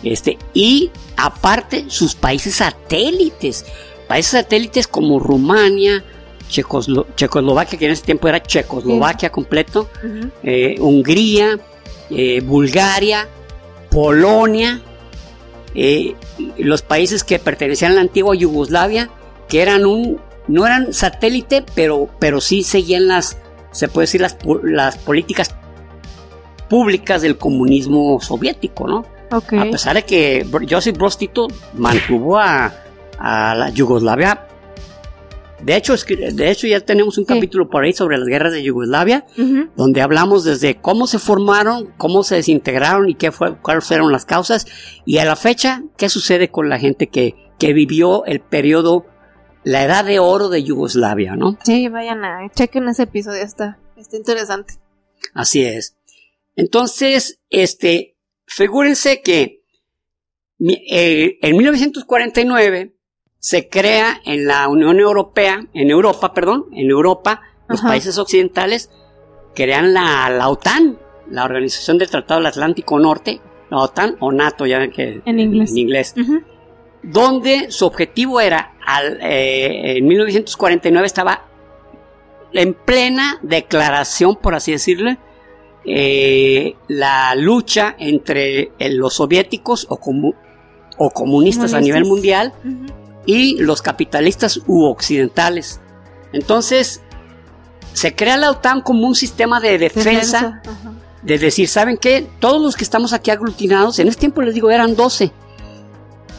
este, 0.03 0.39
y 0.55 0.91
aparte 1.17 1.87
sus 1.89 2.15
países 2.15 2.57
satélites, 2.57 3.65
países 4.07 4.33
satélites 4.33 4.87
como 4.87 5.19
Rumania, 5.19 6.05
Checoslo- 6.49 7.07
Checoslovaquia, 7.17 7.79
que 7.79 7.87
en 7.87 7.93
ese 7.93 8.03
tiempo 8.05 8.29
era 8.29 8.43
Checoslovaquia 8.43 9.31
completo, 9.31 9.89
eh, 10.43 10.77
Hungría, 10.81 11.59
eh, 12.11 12.41
Bulgaria, 12.41 13.29
Polonia, 13.91 14.81
eh, 15.75 16.15
los 16.59 16.83
países 16.83 17.25
que 17.25 17.39
pertenecían 17.39 17.93
a 17.93 17.95
la 17.97 18.01
antigua 18.01 18.35
Yugoslavia, 18.35 19.11
que 19.49 19.63
eran 19.63 19.87
un, 19.87 20.21
no 20.47 20.67
eran 20.67 20.93
satélite, 20.93 21.65
pero, 21.75 22.09
pero 22.19 22.41
sí 22.41 22.63
seguían 22.63 23.07
las, 23.09 23.39
se 23.71 23.89
puede 23.89 24.05
decir, 24.05 24.21
las, 24.21 24.37
las 24.63 24.97
políticas 24.99 25.55
públicas 26.69 27.23
del 27.23 27.39
comunismo 27.39 28.21
soviético, 28.21 28.87
¿no? 28.87 29.05
A 29.59 29.65
pesar 29.71 29.95
de 29.95 30.03
que 30.05 30.47
Josip 30.69 30.97
Broz 30.97 31.19
Tito 31.19 31.49
mantuvo 31.75 32.39
a, 32.39 32.73
a 33.19 33.55
la 33.55 33.71
Yugoslavia. 33.71 34.47
De 35.63 35.77
hecho, 35.77 35.93
es 35.95 36.05
que- 36.05 36.17
de 36.17 36.51
hecho, 36.51 36.67
ya 36.67 36.81
tenemos 36.81 37.19
un 37.19 37.25
Sí. 37.27 37.35
capítulo 37.35 37.69
por 37.69 37.83
ahí 37.85 37.93
sobre 37.93 38.17
las 38.19 38.29
guerras 38.29 38.53
de 38.53 38.63
Yugoslavia, 38.63 39.27
donde 39.77 40.01
hablamos 40.03 40.45
desde 40.45 40.77
cómo 40.81 41.07
se 41.07 41.19
formaron, 41.19 41.93
cómo 41.97 42.23
se 42.23 42.37
desintegraron 42.37 43.09
y 43.09 43.15
qué 43.17 43.33
fue, 43.33 43.57
cuáles 43.61 43.85
fueron 43.85 44.13
las 44.13 44.25
causas, 44.25 44.67
y 45.05 45.19
a 45.19 45.25
la 45.25 45.35
fecha, 45.37 45.83
qué 45.97 46.09
sucede 46.09 46.49
con 46.51 46.69
la 46.69 46.79
gente 46.79 47.09
que, 47.09 47.35
que 47.59 47.73
vivió 47.73 48.25
el 48.25 48.41
periodo, 48.41 49.07
la 49.65 49.83
edad 49.85 50.05
de 50.05 50.21
oro 50.21 50.49
de 50.49 50.63
Yugoslavia, 50.63 51.35
¿no? 51.35 51.59
Sí, 51.65 51.89
vayan 51.89 52.25
a 52.25 52.49
chequen 52.55 52.89
ese 52.89 53.03
episodio, 53.03 53.43
está, 53.43 53.79
está 53.97 54.17
interesante. 54.17 54.75
Así 55.35 55.65
es. 55.65 55.97
Entonces, 56.55 57.41
este, 57.51 58.17
figúrense 58.47 59.23
que 59.23 59.63
eh, 60.61 61.39
en 61.43 61.57
1949 61.57 62.95
se 63.39 63.69
crea 63.69 64.21
en 64.25 64.47
la 64.47 64.69
Unión 64.69 64.99
Europea, 64.99 65.67
en 65.75 65.91
Europa, 65.91 66.33
perdón, 66.35 66.67
en 66.73 66.91
Europa, 66.91 67.43
los 67.69 67.81
Ajá. 67.81 67.89
países 67.89 68.19
occidentales 68.19 68.91
crean 69.55 69.93
la, 69.95 70.29
la 70.31 70.49
OTAN, 70.49 70.99
la 71.31 71.45
Organización 71.45 71.99
del 71.99 72.11
Tratado 72.11 72.41
del 72.41 72.47
Atlántico 72.47 72.99
Norte, 72.99 73.41
la 73.71 73.79
OTAN 73.79 74.17
o 74.21 74.33
NATO, 74.33 74.67
ya 74.67 74.79
ven 74.79 74.91
que 74.91 75.21
En 75.25 75.39
inglés. 75.41 75.71
en 75.71 75.79
inglés 75.79 76.15
donde 77.03 77.71
su 77.71 77.87
objetivo 77.87 78.41
era, 78.41 78.75
al, 78.85 79.19
eh, 79.23 79.99
en 79.99 80.07
1949 80.07 81.07
estaba 81.07 81.45
en 82.53 82.75
plena 82.75 83.39
declaración, 83.43 84.35
por 84.37 84.55
así 84.57 84.73
decirlo, 84.73 85.13
eh, 85.85 86.75
la 86.89 87.35
lucha 87.37 87.95
entre 87.99 88.73
eh, 88.79 88.91
los 88.91 89.15
soviéticos 89.15 89.87
o, 89.89 89.99
comu- 90.01 90.35
o 90.99 91.11
comunistas 91.11 91.73
a 91.73 91.81
nivel 91.81 92.05
mundial. 92.05 92.53
Y 93.29 93.59
los 93.59 93.83
capitalistas 93.83 94.59
u 94.67 94.85
occidentales. 94.85 95.81
Entonces, 96.33 97.03
se 97.93 98.15
crea 98.15 98.39
la 98.39 98.51
OTAN 98.51 98.81
como 98.81 99.07
un 99.07 99.15
sistema 99.15 99.61
de 99.61 99.77
defensa, 99.77 100.63
de 101.21 101.39
decir, 101.39 101.69
¿saben 101.69 101.99
qué? 101.99 102.27
Todos 102.41 102.63
los 102.63 102.75
que 102.75 102.85
estamos 102.85 103.13
aquí 103.13 103.31
aglutinados, 103.31 103.99
en 103.99 104.09
ese 104.09 104.19
tiempo 104.19 104.41
les 104.41 104.55
digo, 104.55 104.71
eran 104.71 104.97
12. 104.97 105.31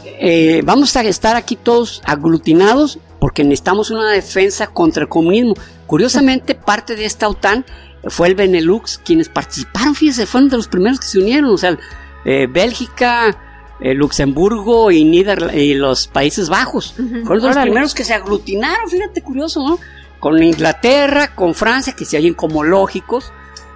Eh, 0.04 0.62
vamos 0.64 0.96
a 0.96 1.02
estar 1.02 1.36
aquí 1.36 1.54
todos 1.54 2.02
aglutinados 2.04 2.98
porque 3.20 3.44
necesitamos 3.44 3.92
una 3.92 4.10
defensa 4.10 4.66
contra 4.66 5.04
el 5.04 5.08
comunismo. 5.08 5.54
Curiosamente, 5.86 6.54
parte 6.56 6.96
de 6.96 7.04
esta 7.04 7.28
OTAN 7.28 7.64
fue 8.08 8.26
el 8.26 8.34
Benelux, 8.34 8.98
quienes 8.98 9.28
participaron, 9.28 9.94
fíjense, 9.94 10.26
fueron 10.26 10.50
de 10.50 10.56
los 10.56 10.66
primeros 10.66 10.98
que 10.98 11.06
se 11.06 11.18
unieron, 11.20 11.50
o 11.50 11.56
sea, 11.56 11.78
eh, 12.24 12.48
Bélgica, 12.50 13.49
eh, 13.80 13.94
Luxemburgo 13.94 14.90
y, 14.90 14.98
y 14.98 15.74
los 15.74 16.06
Países 16.06 16.48
Bajos. 16.48 16.94
Fueron 17.24 17.46
los 17.46 17.56
primeros 17.56 17.94
que 17.94 18.04
se 18.04 18.14
aglutinaron, 18.14 18.88
fíjate, 18.88 19.22
curioso, 19.22 19.66
¿no? 19.66 19.78
Con 20.18 20.42
Inglaterra, 20.42 21.34
con 21.34 21.54
Francia, 21.54 21.94
que 21.96 22.04
se 22.04 22.18
oyen 22.18 22.34
como 22.34 22.62
lógicos, 22.62 23.32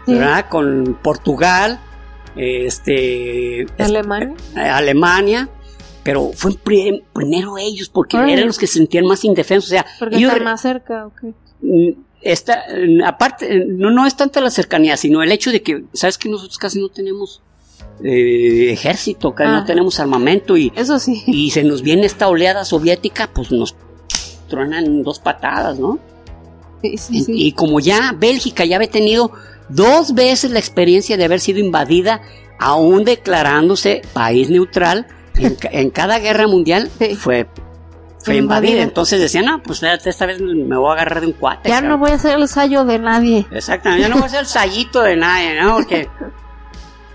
¿verdad? 0.07 0.49
Con 0.49 0.99
Portugal, 1.03 1.81
este... 2.37 3.67
Alemania. 3.79 4.35
Alemania 4.55 5.49
pero 6.05 6.33
fue 6.35 6.53
primero 7.13 7.57
ellos 7.59 7.89
porque 7.89 8.19
eran 8.19 8.47
los 8.47 8.59
que 8.59 8.67
se 8.67 8.75
sentían 8.75 9.07
más 9.07 9.25
indefensos, 9.25 9.71
o 9.71 9.75
sea, 9.75 9.87
porque 9.99 10.23
están 10.23 10.45
más 10.45 10.61
cerca, 10.61 11.07
okay. 11.07 11.35
Mm, 11.63 11.99
esta, 12.21 12.65
mm, 12.69 13.03
aparte, 13.05 13.65
no, 13.67 13.91
no 13.91 14.07
es 14.07 14.15
tanta 14.15 14.41
la 14.43 14.51
cercanía, 14.51 14.99
sino 14.99 15.23
el 15.23 15.33
hecho 15.33 15.51
de 15.51 15.63
que, 15.63 15.85
sabes 15.95 16.19
que 16.19 16.29
nosotros 16.29 16.59
casi 16.59 16.79
no 16.79 16.91
tenemos 16.91 17.43
eh, 18.03 18.73
ejército, 18.73 19.35
no 19.39 19.45
ah. 19.45 19.65
tenemos 19.67 20.01
armamento 20.01 20.57
y, 20.57 20.73
Eso 20.75 20.99
sí. 20.99 21.23
y 21.27 21.51
se 21.51 21.63
nos 21.63 21.83
viene 21.83 22.07
esta 22.07 22.29
oleada 22.29 22.65
soviética, 22.65 23.31
pues 23.33 23.53
nos 23.53 23.77
truenan 24.49 25.03
dos 25.03 25.19
patadas, 25.21 25.79
¿no? 25.79 25.99
Sí, 26.83 26.99
sí, 26.99 27.25
y, 27.29 27.47
y 27.49 27.53
como 27.53 27.81
ya 27.81 28.15
Bélgica 28.19 28.65
ya 28.65 28.77
había 28.77 28.91
tenido 28.91 29.33
dos 29.69 30.15
veces 30.15 30.51
la 30.51 30.59
experiencia 30.59 31.17
de 31.17 31.25
haber 31.25 31.41
sido 31.41 31.59
invadida, 31.59 32.21
aún 32.59 33.05
declarándose 33.05 34.03
país 34.13 34.51
neutral, 34.51 35.07
en, 35.37 35.91
cada 35.91 36.19
guerra 36.19 36.47
mundial 36.47 36.91
fue 37.19 37.47
fue 38.25 38.37
invadida. 38.37 38.83
Entonces 38.83 39.21
decían, 39.21 39.45
no, 39.45 39.63
pues 39.63 39.83
esta 39.83 40.25
vez 40.25 40.41
me 40.41 40.79
voy 40.79 40.91
a 40.91 40.93
agarrar 40.95 41.21
de 41.21 41.27
un 41.27 41.33
cuate. 41.35 41.69
Ya 41.69 41.83
no 41.83 41.99
voy 41.99 42.11
a 42.11 42.19
ser 42.19 42.39
el 42.39 42.49
sayo 42.49 42.85
de 42.87 42.99
nadie. 42.99 43.47
Exactamente, 43.51 44.03
ya 44.03 44.09
no 44.09 44.17
voy 44.17 44.25
a 44.25 44.31
ser 44.31 44.41
el 44.41 44.47
sayito 44.47 45.03
de 45.03 45.17
nadie, 45.17 45.61
¿no? 45.61 45.75
Porque 45.75 46.09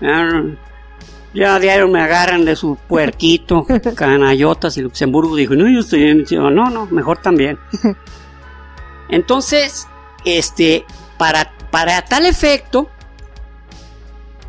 ya, 1.32 1.54
a 1.54 1.60
diario 1.60 1.88
me 1.88 2.00
agarran 2.00 2.44
de 2.44 2.56
su 2.56 2.76
puerquito, 2.76 3.66
canayotas 3.94 4.76
y 4.76 4.82
Luxemburgo 4.82 5.36
dijo, 5.36 5.54
no, 5.54 5.68
yo 5.68 5.80
estoy 5.80 6.04
en... 6.04 6.24
No, 6.30 6.70
no, 6.70 6.86
mejor 6.86 7.18
también. 7.18 7.58
Entonces, 9.08 9.86
este, 10.24 10.84
para, 11.18 11.52
para 11.70 12.02
tal 12.02 12.26
efecto, 12.26 12.88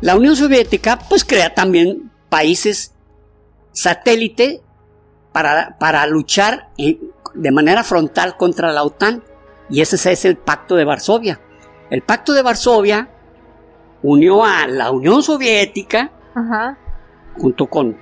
la 0.00 0.16
Unión 0.16 0.36
Soviética 0.36 0.98
pues 1.08 1.24
crea 1.24 1.54
también 1.54 2.10
países 2.28 2.94
satélite 3.72 4.62
para, 5.32 5.78
para 5.78 6.06
luchar 6.06 6.70
de 6.76 7.50
manera 7.52 7.84
frontal 7.84 8.36
contra 8.36 8.72
la 8.72 8.82
OTAN. 8.82 9.22
Y 9.70 9.80
ese 9.80 10.12
es 10.12 10.24
el 10.24 10.36
Pacto 10.36 10.76
de 10.76 10.84
Varsovia. 10.84 11.40
El 11.90 12.02
Pacto 12.02 12.32
de 12.32 12.42
Varsovia 12.42 13.08
unió 14.02 14.44
a 14.44 14.66
la 14.66 14.90
Unión 14.90 15.22
Soviética 15.22 16.10
junto 17.36 17.66
con 17.66 17.96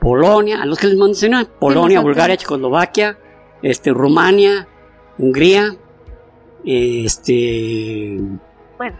Polonia, 0.00 0.62
a 0.62 0.66
los 0.66 0.78
que 0.78 0.88
les 0.88 0.96
mencioné, 0.96 1.46
Polonia, 1.46 2.00
Bulgaria, 2.00 2.36
Checoslovaquia, 2.36 3.18
este, 3.62 3.90
Rumania, 3.90 4.68
Hungría, 5.16 5.76
este, 6.64 8.18
bueno, 8.76 8.96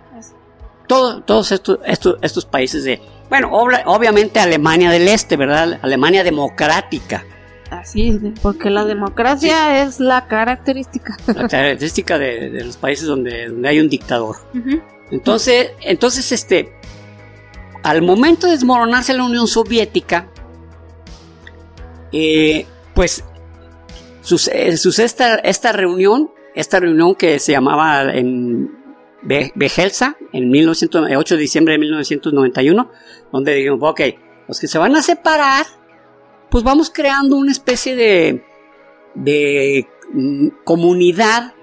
todos 0.87 1.53
estos, 1.53 1.79
estos, 1.85 2.17
estos 2.23 2.47
países 2.47 2.85
de, 2.85 3.01
bueno, 3.29 3.51
obviamente 3.53 4.41
Alemania 4.41 4.91
del 4.91 5.09
Este, 5.09 5.37
¿verdad? 5.37 5.79
Alemania 5.83 6.25
democrática. 6.25 7.25
Así, 7.71 8.19
porque 8.41 8.71
la 8.71 8.85
democracia 8.85 9.83
es 9.83 9.99
la 9.99 10.27
característica. 10.29 11.17
La 11.27 11.49
característica 11.49 12.19
de, 12.19 12.63
los 12.65 12.77
países 12.77 13.07
donde, 13.07 13.49
donde, 13.49 13.69
hay 13.69 13.81
un 13.81 13.89
dictador. 13.89 14.37
Entonces, 15.11 15.73
entonces, 15.81 16.31
este, 16.33 16.73
al 17.85 18.01
momento 18.01 18.47
de 18.47 18.55
desmoronarse 18.55 19.13
la 19.13 19.25
Unión 19.25 19.47
Soviética, 19.47 20.29
eh, 22.13 22.67
pues 22.95 23.23
sucede, 24.23 25.05
esta, 25.05 25.37
esta 25.37 25.73
reunión, 25.73 26.31
esta 26.55 26.81
reunión 26.81 27.15
que 27.15 27.39
se 27.39 27.53
llamaba 27.53 28.05
en 28.15 28.71
en 30.33 31.17
8 31.17 31.35
de 31.35 31.41
diciembre 31.41 31.73
de 31.73 31.79
1991, 31.79 32.91
donde 33.33 33.55
dijimos, 33.55 33.79
ok, 33.83 34.01
los 34.49 34.61
que 34.61 34.67
se 34.67 34.79
van 34.79 34.97
a 34.97 35.03
separar, 35.03 35.67
pues 36.51 36.65
vamos 36.65 36.91
creando 36.91 37.37
una 37.37 37.53
especie 37.53 37.97
de, 37.97 38.45
de 39.15 39.87
mm, 40.13 40.49
comunidad 40.65 41.54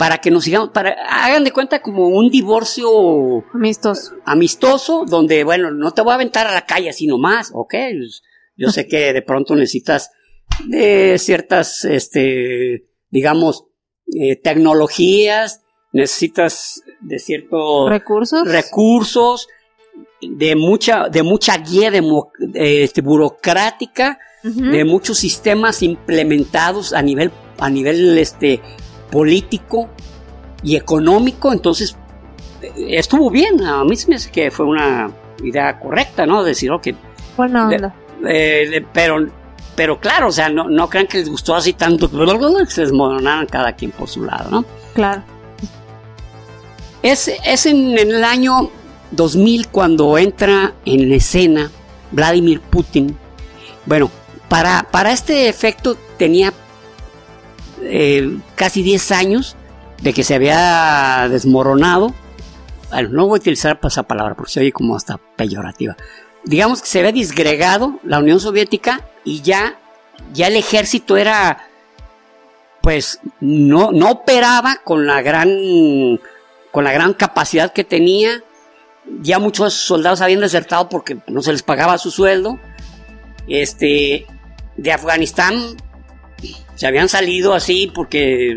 para 0.00 0.16
que 0.16 0.30
nos 0.30 0.44
sigamos, 0.44 0.70
para, 0.70 0.96
hagan 1.10 1.44
de 1.44 1.52
cuenta 1.52 1.82
como 1.82 2.08
un 2.08 2.30
divorcio 2.30 3.44
amistoso. 3.52 4.14
amistoso, 4.24 5.04
donde, 5.06 5.44
bueno, 5.44 5.70
no 5.72 5.90
te 5.90 6.00
voy 6.00 6.12
a 6.12 6.14
aventar 6.14 6.46
a 6.46 6.54
la 6.54 6.64
calle 6.64 6.88
así 6.88 7.06
nomás, 7.06 7.50
ok, 7.52 7.74
pues, 7.98 8.22
yo 8.56 8.70
sé 8.70 8.88
que 8.88 9.12
de 9.12 9.20
pronto 9.20 9.54
necesitas 9.54 10.10
de 10.64 11.18
ciertas, 11.18 11.84
este, 11.84 12.86
digamos, 13.10 13.66
eh, 14.18 14.36
tecnologías, 14.36 15.60
necesitas 15.92 16.82
de 17.02 17.18
ciertos 17.18 17.90
recursos, 17.90 18.48
recursos 18.48 19.48
de 20.22 20.56
mucha, 20.56 21.10
de 21.10 21.22
mucha 21.22 21.58
guía 21.58 21.90
de, 21.90 22.02
este, 22.54 23.02
burocrática, 23.02 24.18
de 24.42 24.82
muchos 24.86 25.18
sistemas 25.18 25.82
implementados 25.82 26.94
a 26.94 27.02
nivel, 27.02 27.30
a 27.58 27.68
nivel 27.68 28.16
este, 28.16 28.62
político 29.10 29.88
y 30.62 30.76
económico. 30.76 31.52
Entonces, 31.52 31.96
estuvo 32.76 33.30
bien. 33.30 33.62
A 33.62 33.84
mí 33.84 33.96
se 33.96 34.08
me 34.08 34.16
hace 34.16 34.30
que 34.30 34.50
fue 34.50 34.66
una 34.66 35.10
idea 35.42 35.78
correcta, 35.78 36.26
¿no? 36.26 36.42
Decir, 36.42 36.70
ok. 36.70 36.88
Bueno, 37.36 37.70
eh, 38.28 38.84
pero, 38.92 39.28
pero 39.74 39.98
claro, 39.98 40.28
o 40.28 40.32
sea, 40.32 40.48
no, 40.48 40.68
no 40.68 40.88
crean 40.88 41.06
que 41.06 41.18
les 41.18 41.28
gustó 41.28 41.54
así 41.54 41.72
tanto 41.72 42.10
que 42.10 42.66
se 42.66 42.82
desmoronaran 42.82 43.46
cada 43.46 43.72
quien 43.72 43.90
por 43.90 44.08
su 44.08 44.24
lado, 44.24 44.50
¿no? 44.50 44.64
Claro. 44.94 45.22
Es, 47.02 47.28
en, 47.64 47.98
el 47.98 48.24
año 48.24 48.70
2000 49.12 49.68
cuando 49.68 50.18
entra 50.18 50.74
en 50.84 51.10
escena 51.12 51.70
Vladimir 52.10 52.60
Putin. 52.60 53.16
Bueno, 53.86 54.10
para, 54.48 54.86
para 54.90 55.12
este 55.12 55.48
efecto 55.48 55.96
tenía 56.18 56.52
eh, 57.82 58.38
casi 58.54 58.82
10 58.82 59.10
años 59.12 59.56
de 60.02 60.12
que 60.12 60.24
se 60.24 60.34
había 60.34 61.28
desmoronado. 61.30 62.14
Bueno, 62.90 63.08
no 63.10 63.26
voy 63.26 63.38
a 63.38 63.40
utilizar 63.40 63.78
esa 63.82 64.02
palabra 64.02 64.34
porque 64.34 64.52
se 64.52 64.60
oye 64.60 64.72
como 64.72 64.96
hasta 64.96 65.18
peyorativa. 65.36 65.96
Digamos 66.44 66.80
que 66.80 66.88
se 66.88 66.98
había 66.98 67.12
disgregado 67.12 67.98
la 68.02 68.18
Unión 68.18 68.40
Soviética 68.40 69.02
y 69.24 69.42
ya, 69.42 69.78
ya 70.32 70.48
el 70.48 70.56
ejército 70.56 71.16
era, 71.16 71.68
pues, 72.80 73.20
no, 73.40 73.92
no 73.92 74.10
operaba 74.10 74.80
con 74.82 75.06
la 75.06 75.22
gran 75.22 75.50
con 76.70 76.84
la 76.84 76.92
gran 76.92 77.14
capacidad 77.14 77.72
que 77.72 77.84
tenía. 77.84 78.42
Ya 79.22 79.38
muchos 79.38 79.74
soldados 79.74 80.20
habían 80.20 80.40
desertado 80.40 80.88
porque 80.88 81.18
no 81.26 81.42
se 81.42 81.52
les 81.52 81.62
pagaba 81.62 81.98
su 81.98 82.10
sueldo. 82.10 82.58
Este, 83.48 84.26
de 84.76 84.92
Afganistán 84.92 85.76
se 86.74 86.86
habían 86.86 87.08
salido 87.08 87.54
así 87.54 87.90
porque 87.94 88.56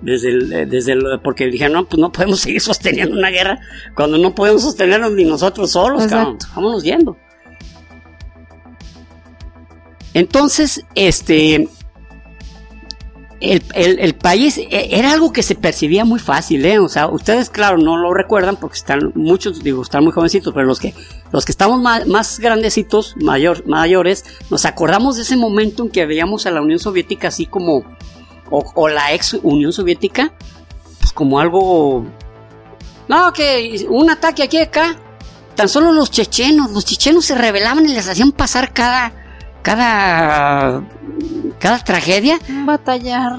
desde 0.00 0.28
el, 0.28 0.68
desde 0.68 0.92
el, 0.92 1.20
porque 1.22 1.46
dijeron 1.46 1.72
no 1.74 1.84
pues 1.88 2.00
no 2.00 2.12
podemos 2.12 2.40
seguir 2.42 2.60
sosteniendo 2.60 3.16
una 3.16 3.30
guerra 3.30 3.60
cuando 3.94 4.18
no 4.18 4.34
podemos 4.34 4.62
sostenernos 4.62 5.12
ni 5.12 5.24
nosotros 5.24 5.72
solos 5.72 6.06
cabrón, 6.06 6.38
vámonos 6.54 6.82
yendo. 6.82 7.16
Entonces 10.14 10.84
este 10.94 11.68
el, 13.42 14.14
país 14.14 14.58
e, 14.58 14.88
era 14.92 15.12
algo 15.12 15.32
que 15.32 15.42
se 15.42 15.54
percibía 15.54 16.04
muy 16.04 16.20
fácil, 16.20 16.64
¿eh? 16.64 16.78
O 16.78 16.88
sea, 16.88 17.08
ustedes, 17.08 17.50
claro, 17.50 17.76
no 17.76 17.96
lo 17.96 18.14
recuerdan 18.14 18.56
porque 18.56 18.76
están 18.78 19.12
muchos, 19.14 19.62
digo, 19.62 19.82
están 19.82 20.04
muy 20.04 20.12
jovencitos, 20.12 20.54
pero 20.54 20.66
los 20.66 20.78
que, 20.78 20.94
los 21.32 21.44
que 21.44 21.52
estamos 21.52 21.80
más, 22.06 22.38
grandecitos, 22.38 23.14
mayor, 23.16 23.66
mayores, 23.66 24.24
nos 24.50 24.64
acordamos 24.64 25.16
de 25.16 25.22
ese 25.22 25.36
momento 25.36 25.82
en 25.82 25.90
que 25.90 26.06
veíamos 26.06 26.46
a 26.46 26.50
la 26.50 26.62
Unión 26.62 26.78
Soviética 26.78 27.28
así 27.28 27.46
como, 27.46 27.84
o, 28.50 28.88
la 28.88 29.12
ex 29.12 29.34
Unión 29.42 29.72
Soviética, 29.72 30.32
pues 31.00 31.12
como 31.12 31.40
algo, 31.40 32.06
no, 33.08 33.32
que 33.32 33.86
un 33.88 34.08
ataque 34.10 34.44
aquí 34.44 34.58
acá, 34.58 34.96
tan 35.56 35.68
solo 35.68 35.92
los 35.92 36.10
chechenos, 36.10 36.70
los 36.70 36.84
chechenos 36.84 37.24
se 37.24 37.34
rebelaban 37.34 37.84
y 37.86 37.92
les 37.92 38.08
hacían 38.08 38.30
pasar 38.30 38.72
cada, 38.72 39.21
cada 39.62 40.82
cada 41.58 41.78
tragedia. 41.78 42.38
Batallar. 42.64 43.38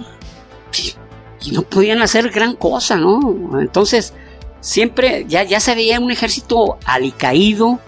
Y 1.42 1.52
no 1.52 1.62
podían 1.64 2.02
hacer 2.02 2.30
gran 2.30 2.56
cosa, 2.56 2.96
¿no? 2.96 3.60
Entonces, 3.60 4.14
siempre 4.62 5.26
ya, 5.28 5.44
ya 5.44 5.60
se 5.60 5.76
veía 5.76 6.00
un 6.00 6.10
ejército 6.10 6.78
alicaído, 6.86 7.80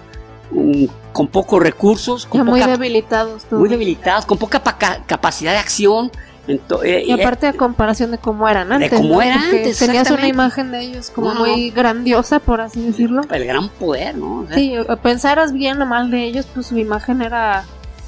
mm, 0.52 0.86
con 1.13 1.28
pocos 1.28 1.63
recursos, 1.63 2.26
con 2.26 2.45
muy 2.45 2.60
debilitados, 2.60 3.48
muy 3.50 3.69
debilitados, 3.69 4.26
con 4.26 4.38
poca 4.38 4.62
capacidad 5.08 5.54
de 5.54 5.58
acción. 5.58 6.12
Eh, 6.48 7.06
y 7.08 7.12
aparte 7.12 7.48
a 7.48 7.54
comparación 7.54 8.12
de 8.12 8.17
cómo 8.19 8.48
eran 8.48 8.71
antes. 8.71 8.91
De 8.91 8.98
cómo 8.98 9.21
eran 9.21 9.39
antes. 9.39 9.80
Tenías 9.80 10.12
una 10.12 10.28
imagen 10.28 10.71
de 10.71 10.82
ellos 10.82 11.10
como 11.10 11.34
muy 11.34 11.71
grandiosa, 11.71 12.39
por 12.39 12.62
así 12.62 12.82
decirlo. 12.82 13.21
El 13.32 13.45
gran 13.45 13.69
poder, 13.69 14.15
¿no? 14.15 14.45
sí, 14.54 14.76
pensaras 15.02 15.54
bien 15.54 15.82
o 15.82 15.86
mal 15.86 16.12
de 16.12 16.26
ellos, 16.26 16.45
pues 16.54 16.67
su 16.67 16.78
imagen 16.78 17.21
era 17.21 17.65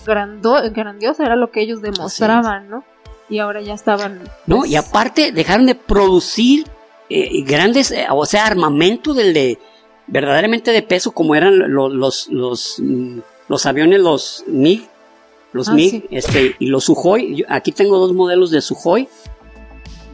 grandiosa, 0.07 1.23
era 1.23 1.35
lo 1.35 1.51
que 1.51 1.61
ellos 1.61 1.81
demostraban, 1.81 2.69
¿no? 2.69 2.83
Y 3.29 3.39
ahora 3.39 3.61
ya 3.61 3.73
estaban. 3.73 4.21
No, 4.45 4.65
y 4.65 4.69
pues, 4.69 4.87
aparte 4.87 5.31
dejaron 5.31 5.65
de 5.65 5.75
producir 5.75 6.65
eh, 7.09 7.43
grandes, 7.43 7.91
eh, 7.91 8.07
o 8.09 8.25
sea, 8.25 8.45
armamento 8.45 9.13
del 9.13 9.33
de 9.33 9.59
verdaderamente 10.07 10.71
de 10.71 10.81
peso 10.81 11.11
como 11.11 11.35
eran 11.35 11.73
los, 11.73 11.93
los, 11.93 12.27
los, 12.29 12.79
mm, 12.79 13.19
los 13.49 13.65
aviones, 13.65 13.99
los 13.99 14.43
MiG, 14.47 14.87
los 15.53 15.69
ah, 15.69 15.73
MiG 15.73 16.07
este, 16.11 16.55
y 16.59 16.67
los 16.67 16.85
Sukhoi. 16.85 17.45
aquí 17.49 17.71
tengo 17.71 17.97
dos 17.99 18.13
modelos 18.13 18.51
de 18.51 18.61
Sukhoi. 18.61 19.07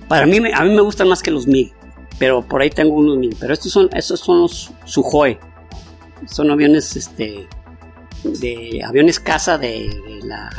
Para 0.08 0.25
mí, 0.25 0.38
a 0.53 0.63
mí 0.63 0.75
me 0.75 0.82
gustan 0.82 1.08
más 1.08 1.21
que 1.21 1.32
los 1.32 1.47
MiG, 1.47 1.71
pero 2.19 2.41
por 2.41 2.62
ahí 2.62 2.69
tengo 2.69 2.95
unos 2.95 3.17
MiG. 3.17 3.38
Pero 3.39 3.53
estos 3.53 3.71
son, 3.71 3.89
estos 3.93 4.19
son 4.19 4.41
los 4.41 4.71
Sukhoi. 4.86 5.38
Son 6.27 6.49
aviones, 6.51 6.95
este, 6.95 7.47
de 8.23 8.81
aviones 8.86 9.19
caza 9.19 9.57
de, 9.57 9.89
la, 10.23 10.49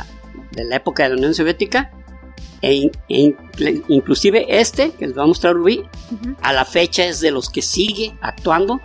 de 0.51 0.63
la 0.65 0.75
época 0.75 1.03
de 1.03 1.09
la 1.09 1.15
Unión 1.15 1.33
Soviética. 1.33 1.91
E, 2.61 2.89
e 3.09 3.35
inclusive 3.89 4.45
este 4.59 4.91
que 4.91 5.05
les 5.05 5.15
voy 5.15 5.23
a 5.23 5.27
mostrar 5.27 5.53
Rubí, 5.53 5.83
a 6.41 6.53
la 6.53 6.65
fecha 6.65 7.05
es 7.05 7.19
de 7.19 7.31
los 7.31 7.49
que 7.49 7.61
sigue 7.61 8.15
actuando 8.21 8.79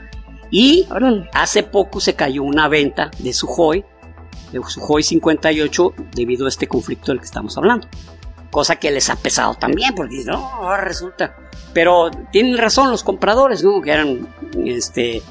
y 0.50 0.86
hace 1.32 1.62
poco 1.62 2.00
se 2.00 2.14
cayó 2.14 2.42
una 2.42 2.68
venta 2.68 3.10
de 3.18 3.32
Suhoi, 3.32 3.84
de 4.52 4.60
Suhoi 4.66 5.02
58, 5.02 5.94
debido 6.12 6.46
a 6.46 6.48
este 6.48 6.66
conflicto 6.66 7.12
del 7.12 7.20
que 7.20 7.26
estamos 7.26 7.56
hablando. 7.56 7.86
Cosa 8.50 8.76
que 8.76 8.90
les 8.90 9.08
ha 9.10 9.16
pesado 9.16 9.54
también, 9.54 9.94
porque 9.94 10.24
no, 10.24 10.76
resulta. 10.76 11.36
Pero 11.72 12.10
tienen 12.32 12.58
razón 12.58 12.90
los 12.90 13.04
compradores, 13.04 13.62
¿no? 13.62 13.80
Que 13.80 13.92
eran, 13.92 14.28
este, 14.64 15.22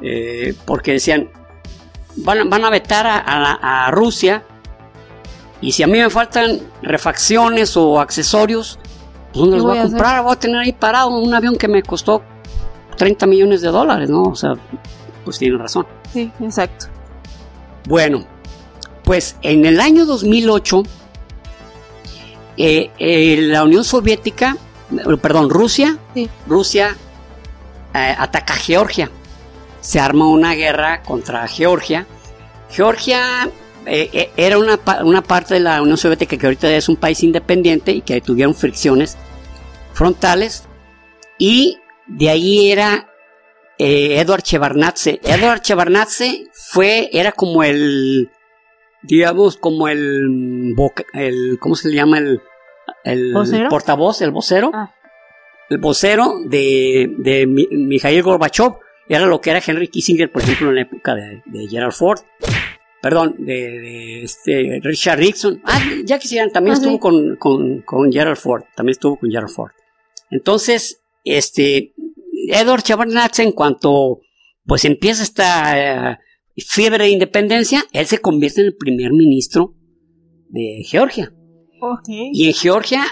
eh, 0.00 0.54
porque 0.64 0.92
decían, 0.92 1.28
van, 2.16 2.48
van 2.48 2.64
a 2.64 2.70
vetar 2.70 3.06
a, 3.06 3.90
Rusia, 3.90 4.42
y 5.60 5.72
si 5.72 5.82
a 5.82 5.86
mí 5.86 5.98
me 5.98 6.10
faltan 6.10 6.60
refacciones 6.82 7.76
o 7.76 8.00
accesorios, 8.00 8.78
pues 9.32 9.40
¿dónde 9.40 9.56
los 9.56 9.66
voy 9.66 9.78
a 9.78 9.82
comprar? 9.82 10.22
Voy 10.22 10.32
a 10.32 10.36
tener 10.36 10.58
ahí 10.58 10.72
parado 10.72 11.10
un 11.10 11.32
avión 11.32 11.56
que 11.56 11.68
me 11.68 11.82
costó 11.82 12.22
30 12.96 13.26
millones 13.26 13.60
de 13.62 13.68
dólares, 13.68 14.10
¿no? 14.10 14.22
O 14.24 14.34
sea, 14.34 14.54
pues 15.24 15.38
tienen 15.38 15.58
razón. 15.58 15.86
Sí, 16.12 16.30
exacto. 16.40 16.86
Bueno, 17.88 18.24
pues 19.04 19.36
en 19.42 19.64
el 19.66 19.80
año 19.80 20.06
2008, 20.06 20.82
eh, 22.56 22.90
eh, 22.98 23.36
la 23.40 23.64
Unión 23.64 23.84
Soviética, 23.84 24.56
eh, 24.92 25.16
perdón, 25.16 25.50
Rusia, 25.50 25.98
Rusia 26.46 26.96
ataca 27.92 28.54
a 28.54 28.56
Georgia. 28.56 29.10
Se 29.82 30.00
arma 30.00 30.26
una 30.28 30.54
guerra 30.54 31.02
contra 31.02 31.46
Georgia. 31.46 32.06
Georgia 32.70 33.50
era 33.84 34.56
una, 34.56 34.80
una, 35.04 35.22
parte 35.22 35.54
de 35.54 35.60
la 35.60 35.82
Unión 35.82 35.98
Soviética 35.98 36.38
que 36.38 36.46
ahorita 36.46 36.74
es 36.74 36.88
un 36.88 36.96
país 36.96 37.22
independiente 37.22 37.92
y 37.92 38.00
que 38.00 38.22
tuvieron 38.22 38.54
fricciones 38.54 39.18
frontales. 39.92 40.66
Y 41.38 41.78
de 42.06 42.30
ahí 42.30 42.70
era 42.70 43.12
eh, 43.78 44.20
Edward 44.20 44.42
Shevardnadze. 44.42 45.20
Edward 45.22 45.62
Shevardnadze 45.62 46.46
fue, 46.52 47.10
era 47.12 47.32
como 47.32 47.62
el, 47.64 48.30
digamos, 49.02 49.56
como 49.56 49.88
el, 49.88 50.74
el 51.14 51.58
¿cómo 51.60 51.74
se 51.74 51.88
le 51.88 51.96
llama? 51.96 52.18
El, 52.18 52.40
el 53.04 53.34
portavoz, 53.68 54.22
el 54.22 54.30
vocero. 54.30 54.70
Ah. 54.72 54.94
El 55.68 55.78
vocero 55.78 56.34
de, 56.44 57.10
de 57.18 57.46
Mikhail 57.46 58.22
Gorbachev. 58.22 58.74
Era 59.12 59.26
lo 59.26 59.42
que 59.42 59.50
era 59.50 59.62
Henry 59.64 59.88
Kissinger, 59.88 60.32
por 60.32 60.40
ejemplo, 60.40 60.70
en 60.70 60.76
la 60.76 60.80
época 60.82 61.14
de, 61.14 61.68
Gerald 61.68 61.92
Ford. 61.92 62.20
Perdón, 63.02 63.34
de, 63.40 64.22
este, 64.22 64.80
Richard 64.82 65.20
Nixon. 65.20 65.60
Ah, 65.64 65.82
ya 66.02 66.18
quisieran, 66.18 66.50
también 66.50 66.76
estuvo 66.76 66.98
con, 66.98 67.36
con, 67.36 67.82
con 67.82 68.10
Gerald 68.10 68.38
Ford. 68.38 68.62
También 68.74 68.92
estuvo 68.92 69.18
con 69.18 69.30
Gerald 69.30 69.50
Ford. 69.50 69.72
Entonces, 70.30 71.02
este, 71.24 71.92
Edward 72.48 72.84
Shevardnadze, 72.84 73.42
en 73.42 73.52
cuanto 73.52 74.20
pues 74.64 74.86
empieza 74.86 75.22
esta 75.22 76.12
eh, 76.12 76.18
fiebre 76.56 77.04
de 77.04 77.10
independencia, 77.10 77.84
él 77.92 78.06
se 78.06 78.18
convierte 78.18 78.62
en 78.62 78.68
el 78.68 78.76
primer 78.76 79.12
ministro 79.12 79.74
de 80.48 80.84
Georgia. 80.86 81.34
Y 82.32 82.46
en 82.46 82.54
Georgia 82.54 83.04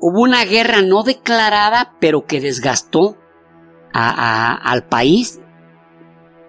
hubo 0.00 0.22
una 0.22 0.46
guerra 0.46 0.80
no 0.80 1.02
declarada, 1.02 1.94
pero 2.00 2.24
que 2.24 2.40
desgastó 2.40 3.18
al 3.96 4.84
país 4.84 5.40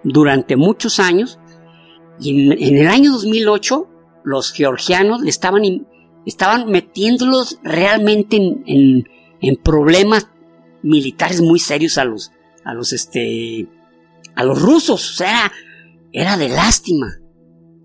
durante 0.04 0.56
muchos 0.56 1.00
años. 1.00 1.38
Y 2.20 2.52
en, 2.52 2.78
el 2.78 2.88
año 2.88 3.12
2008, 3.12 3.88
los 4.24 4.52
georgianos 4.52 5.22
le 5.22 5.30
estaban, 5.30 5.62
estaban 6.26 6.70
metiéndolos 6.70 7.58
realmente 7.62 8.36
en, 8.36 9.08
en 9.40 9.56
problemas 9.56 10.28
militares 10.82 11.40
muy 11.40 11.58
serios 11.58 11.98
a 11.98 12.04
los, 12.04 12.32
a 12.64 12.74
los, 12.74 12.92
este, 12.92 13.68
a 14.34 14.44
los 14.44 14.60
rusos. 14.60 15.10
O 15.10 15.14
sea, 15.14 15.52
era 16.12 16.36
de 16.36 16.48
lástima, 16.48 17.18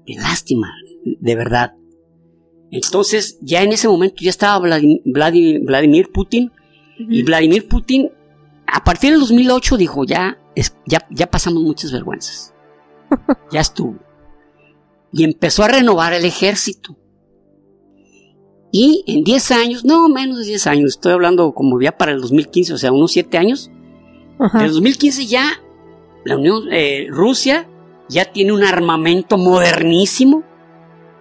de 0.06 0.16
lástima, 0.16 0.74
de 1.04 1.36
verdad. 1.36 1.74
Entonces, 2.72 3.38
ya 3.42 3.62
en 3.62 3.72
ese 3.72 3.88
momento 3.88 4.16
ya 4.22 4.32
estaba 4.32 4.58
Vladimir, 4.60 6.12
Putin, 6.12 6.52
y 6.98 7.24
Vladimir 7.24 7.68
Putin, 7.68 8.12
a 8.68 8.84
partir 8.84 9.12
del 9.12 9.20
2008, 9.20 9.78
dijo, 9.78 10.04
ya, 10.04 10.38
ya, 10.86 11.06
ya 11.10 11.30
pasamos 11.30 11.64
muchas 11.64 11.92
vergüenzas. 11.92 12.54
ya 13.52 13.62
estuvo. 13.62 13.96
Y 15.12 15.24
empezó 15.24 15.64
a 15.64 15.68
renovar 15.68 16.14
el 16.14 16.26
ejército. 16.26 16.98
Y 18.72 19.04
en 19.06 19.24
10 19.24 19.52
años, 19.52 19.86
no 19.86 20.10
menos 20.10 20.40
de 20.40 20.46
10 20.46 20.68
años, 20.68 20.92
estoy 20.92 21.12
hablando 21.14 21.54
como 21.54 21.80
ya 21.80 21.96
para 21.96 22.12
el 22.12 22.22
2015, 22.22 22.74
o 22.74 22.78
sea, 22.78 22.92
unos 22.92 23.12
7 23.12 23.38
años. 23.38 23.70
En 24.40 24.62
el 24.62 24.74
2015 24.74 25.28
ya 25.28 25.62
la 26.26 26.38
Unión, 26.38 26.64
eh, 26.72 27.08
Rusia 27.10 27.68
ya 28.10 28.26
tiene 28.26 28.52
un 28.52 28.64
armamento 28.64 29.38
modernísimo, 29.38 30.44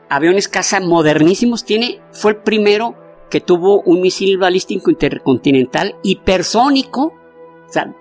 aviones 0.08 0.48
caza 0.48 0.80
modernísimos, 0.80 1.64
tiene, 1.64 2.00
fue 2.12 2.32
el 2.32 2.36
primero 2.38 2.96
que 3.30 3.40
tuvo 3.40 3.82
un 3.82 4.00
misil 4.00 4.38
balístico 4.38 4.90
intercontinental 4.90 5.96
hipersónico, 6.02 7.14
sea, 7.72 7.94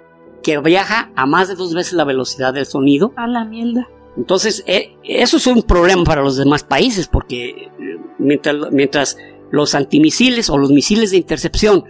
que 0.43 0.59
viaja 0.59 1.11
a 1.15 1.25
más 1.25 1.47
de 1.47 1.55
dos 1.55 1.73
veces 1.73 1.93
la 1.93 2.03
velocidad 2.03 2.53
del 2.53 2.65
sonido. 2.65 3.13
A 3.15 3.27
la 3.27 3.45
mierda. 3.45 3.87
Entonces, 4.17 4.63
eh, 4.67 4.97
eso 5.03 5.37
es 5.37 5.47
un 5.47 5.63
problema 5.63 6.03
para 6.03 6.21
los 6.21 6.35
demás 6.35 6.63
países, 6.63 7.07
porque 7.07 7.49
eh, 7.49 7.71
mientras, 8.19 8.55
mientras 8.71 9.17
los 9.51 9.75
antimisiles 9.75 10.49
o 10.49 10.57
los 10.57 10.71
misiles 10.71 11.11
de 11.11 11.17
intercepción 11.17 11.85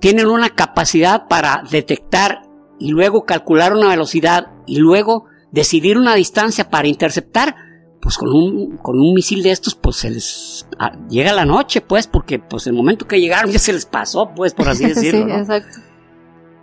tienen 0.00 0.26
una 0.26 0.50
capacidad 0.50 1.26
para 1.26 1.62
detectar 1.70 2.42
y 2.78 2.90
luego 2.90 3.24
calcular 3.24 3.72
una 3.72 3.88
velocidad 3.88 4.48
y 4.66 4.78
luego 4.78 5.24
decidir 5.52 5.96
una 5.96 6.14
distancia 6.14 6.68
para 6.68 6.88
interceptar, 6.88 7.56
pues 8.00 8.18
con 8.18 8.28
un, 8.28 8.76
con 8.76 8.98
un 9.00 9.14
misil 9.14 9.42
de 9.42 9.52
estos, 9.52 9.74
pues 9.74 9.96
se 9.96 10.10
les 10.10 10.66
ah, 10.78 10.92
llega 11.08 11.32
la 11.32 11.46
noche, 11.46 11.80
pues, 11.80 12.06
porque 12.06 12.38
pues 12.38 12.66
el 12.66 12.74
momento 12.74 13.06
que 13.06 13.20
llegaron 13.20 13.50
ya 13.50 13.58
se 13.58 13.72
les 13.72 13.86
pasó, 13.86 14.32
pues, 14.36 14.52
por 14.52 14.68
así 14.68 14.84
decirlo. 14.88 15.24
sí, 15.26 15.32
exacto. 15.32 15.85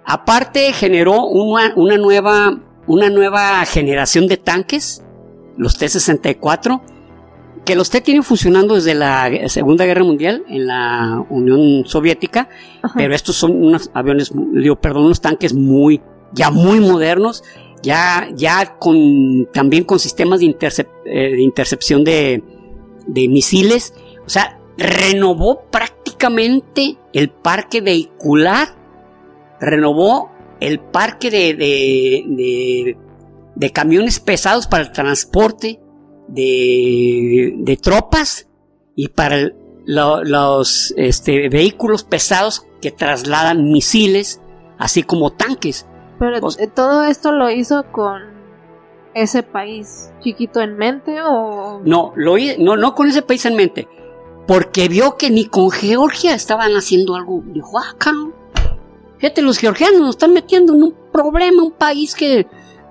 Aparte 0.05 0.73
generó 0.73 1.25
una, 1.25 1.73
una, 1.75 1.97
nueva, 1.97 2.59
una 2.87 3.09
nueva 3.09 3.65
generación 3.65 4.27
de 4.27 4.37
tanques, 4.37 5.03
los 5.57 5.77
T-64, 5.77 6.81
que 7.65 7.75
los 7.75 7.89
T 7.89 8.01
tienen 8.01 8.23
funcionando 8.23 8.75
desde 8.75 8.93
la 8.93 9.29
Segunda 9.47 9.85
Guerra 9.85 10.03
Mundial 10.03 10.43
en 10.49 10.67
la 10.67 11.25
Unión 11.29 11.85
Soviética, 11.85 12.49
pero 12.95 13.15
estos 13.15 13.35
son 13.35 13.51
unos 13.63 13.89
aviones, 13.93 14.31
digo, 14.53 14.75
perdón, 14.75 15.05
unos 15.05 15.21
tanques 15.21 15.53
muy, 15.53 16.01
ya 16.33 16.51
muy 16.51 16.79
modernos, 16.79 17.43
ya, 17.81 18.27
ya 18.35 18.77
con, 18.79 19.47
también 19.53 19.85
con 19.85 19.99
sistemas 19.99 20.39
de, 20.41 20.55
eh, 21.05 21.35
de 21.35 21.41
intercepción 21.41 22.03
de, 22.03 22.43
de 23.07 23.27
misiles, 23.27 23.93
o 24.25 24.29
sea, 24.29 24.59
renovó 24.77 25.63
prácticamente 25.69 26.97
el 27.13 27.29
parque 27.29 27.81
vehicular, 27.81 28.75
renovó 29.63 30.31
el 30.59 30.79
parque 30.79 31.31
de, 31.31 31.53
de, 31.55 32.23
de, 32.27 32.97
de 33.55 33.71
camiones 33.71 34.19
pesados 34.19 34.67
para 34.67 34.83
el 34.83 34.91
transporte, 34.91 35.81
de, 36.27 37.79
tropas 37.81 38.47
y 38.95 39.09
para 39.09 39.51
los 39.85 40.93
este, 40.97 41.49
vehículos 41.49 42.03
pesados 42.03 42.65
que 42.81 42.91
trasladan 42.91 43.71
misiles, 43.71 44.41
así 44.77 45.03
como 45.03 45.31
tanques. 45.31 45.87
Pero 46.19 46.37
eh, 46.37 46.67
todo 46.67 47.03
esto 47.03 47.31
lo 47.31 47.49
hizo 47.49 47.83
con 47.91 48.21
ese 49.13 49.43
país 49.43 50.11
chiquito 50.21 50.61
en 50.61 50.77
mente 50.77 51.21
o 51.21 51.81
No, 51.83 52.13
lo, 52.15 52.35
no, 52.59 52.77
no 52.77 52.95
con 52.95 53.07
ese 53.07 53.21
país 53.21 53.45
en 53.45 53.55
mente. 53.55 53.87
Porque 54.47 54.89
vio 54.89 55.15
que 55.17 55.29
ni 55.29 55.45
con 55.45 55.71
Georgia 55.71 56.35
estaban 56.35 56.73
haciendo 56.73 57.15
algo. 57.15 57.41
Dijo, 57.45 57.79
ah, 57.79 57.95
cabrón. 57.97 58.33
Fíjate, 59.23 59.41
los 59.41 59.57
georgianos 59.57 60.01
nos 60.01 60.09
están 60.09 60.33
metiendo 60.33 60.73
en 60.73 60.83
un 60.83 60.95
problema, 61.13 61.63
un 61.63 61.71
país 61.71 62.13
que 62.13 62.45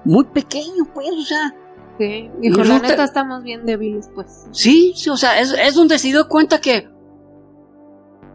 muy 0.07 0.25
pequeño, 0.25 0.87
pues, 0.95 1.09
o 1.11 1.23
sea. 1.27 1.55
Sí, 1.99 2.31
dijo, 2.41 2.57
la 2.57 2.63
resulta- 2.63 2.89
neta 2.89 3.05
estamos 3.05 3.43
bien 3.43 3.67
débiles, 3.67 4.09
pues. 4.15 4.47
Sí, 4.51 4.95
sí, 4.97 5.11
o 5.11 5.17
sea, 5.19 5.39
es, 5.39 5.53
es 5.53 5.75
donde 5.75 5.99
se 5.99 6.09
dio 6.09 6.27
cuenta 6.29 6.59
que. 6.59 6.89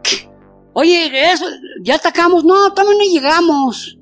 que, 0.04 0.30
Oye, 0.74 1.32
eso, 1.32 1.44
ya 1.82 1.96
atacamos. 1.96 2.44
No, 2.44 2.72
todavía 2.72 2.98
no 2.98 3.12
llegamos. 3.12 3.98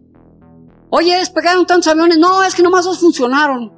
Oye, 0.91 1.17
despegaron 1.17 1.65
tantos 1.65 1.91
aviones. 1.91 2.19
No, 2.19 2.45
es 2.45 2.55
que 2.55 2.63
nomás 2.63 2.85
dos 2.85 2.99
funcionaron. 3.01 3.73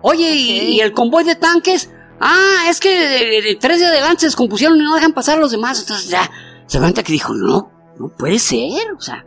Oye, 0.00 0.30
y, 0.34 0.50
y 0.76 0.80
el 0.80 0.92
convoy 0.94 1.24
de 1.24 1.34
tanques. 1.34 1.92
Ah, 2.20 2.64
es 2.70 2.80
que 2.80 2.88
de, 2.88 3.42
de 3.42 3.58
tres 3.60 3.80
de 3.80 3.86
adelante 3.86 4.20
se 4.20 4.26
descompusieron 4.28 4.78
y 4.80 4.82
no 4.82 4.94
dejan 4.94 5.12
pasar 5.12 5.36
a 5.36 5.40
los 5.42 5.50
demás. 5.50 5.78
Entonces 5.78 6.08
ya 6.08 6.30
se 6.64 6.78
cuenta 6.78 7.02
que 7.02 7.12
dijo, 7.12 7.34
no, 7.34 7.69
no 8.00 8.08
puede 8.16 8.38
ser. 8.38 8.92
O 8.96 9.00
sea, 9.00 9.24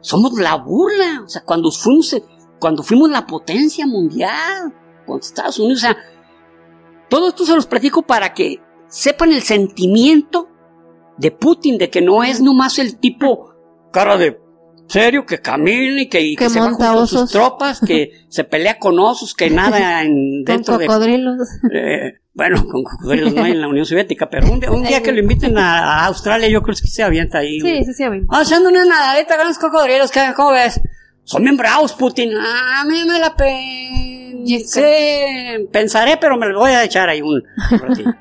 somos 0.00 0.32
la 0.38 0.56
burla. 0.56 1.22
O 1.24 1.28
sea, 1.28 1.42
cuando 1.44 1.70
fuimos, 1.70 2.14
cuando 2.60 2.82
fuimos 2.82 3.10
la 3.10 3.26
potencia 3.26 3.86
mundial, 3.86 4.72
con 5.06 5.18
Estados 5.18 5.58
Unidos, 5.58 5.78
o 5.78 5.86
sea, 5.86 5.96
todo 7.08 7.28
esto 7.28 7.44
se 7.44 7.54
los 7.54 7.66
platico 7.66 8.02
para 8.02 8.32
que 8.34 8.60
sepan 8.88 9.32
el 9.32 9.42
sentimiento 9.42 10.48
de 11.18 11.30
Putin, 11.30 11.78
de 11.78 11.90
que 11.90 12.00
no 12.00 12.22
es 12.22 12.40
nomás 12.40 12.78
el 12.78 12.98
tipo 12.98 13.52
cara 13.92 14.16
de 14.16 14.40
serio 14.88 15.24
que 15.26 15.40
camina 15.40 16.02
y 16.02 16.08
que, 16.08 16.20
y 16.20 16.36
que 16.36 16.44
Que 16.44 16.50
se 16.50 16.60
va 16.60 16.66
junto 16.70 16.84
a 16.84 16.92
sus 17.06 17.12
osos. 17.14 17.30
tropas, 17.30 17.80
que 17.80 18.26
se 18.28 18.44
pelea 18.44 18.78
con 18.78 18.98
osos, 18.98 19.34
que 19.34 19.50
nada 19.50 20.02
en, 20.02 20.44
Con 20.44 20.54
dentro 20.56 20.78
de 20.78 20.86
cocodrilos. 20.86 21.38
eh, 21.74 22.14
bueno, 22.34 22.66
con 22.70 22.82
cocodrilos 22.84 23.34
no 23.34 23.44
hay 23.44 23.52
en 23.52 23.60
la 23.60 23.68
Unión 23.68 23.86
Soviética, 23.86 24.28
pero 24.28 24.50
un 24.50 24.60
día, 24.60 24.70
un 24.70 24.82
día 24.82 25.02
que 25.02 25.12
lo 25.12 25.20
inviten 25.20 25.58
a, 25.58 26.00
a 26.02 26.06
Australia, 26.06 26.48
yo 26.48 26.62
creo 26.62 26.74
que 26.74 26.86
se 26.88 27.02
avienta 27.02 27.38
ahí. 27.38 27.60
Sí, 27.60 27.84
sí, 27.84 27.92
sí, 27.94 28.08
bien. 28.08 28.26
Ah, 28.30 28.42
echando 28.44 28.68
una 28.68 28.84
nadadita 28.84 29.36
con 29.36 29.48
los 29.48 29.58
cocodrilos, 29.58 30.10
¿qué, 30.10 30.20
¿cómo 30.34 30.52
ves? 30.52 30.80
Son 31.24 31.42
bien 31.42 31.56
bravos, 31.56 31.92
Putin. 31.92 32.32
Ah, 32.36 32.80
a 32.80 32.84
mí 32.84 33.04
me 33.06 33.18
la 33.18 33.36
pensé. 33.36 34.88
Pensaré, 35.70 36.16
pero 36.16 36.36
me 36.36 36.48
lo 36.48 36.58
voy 36.60 36.72
a 36.72 36.84
echar 36.84 37.08
ahí 37.08 37.22
un. 37.22 37.42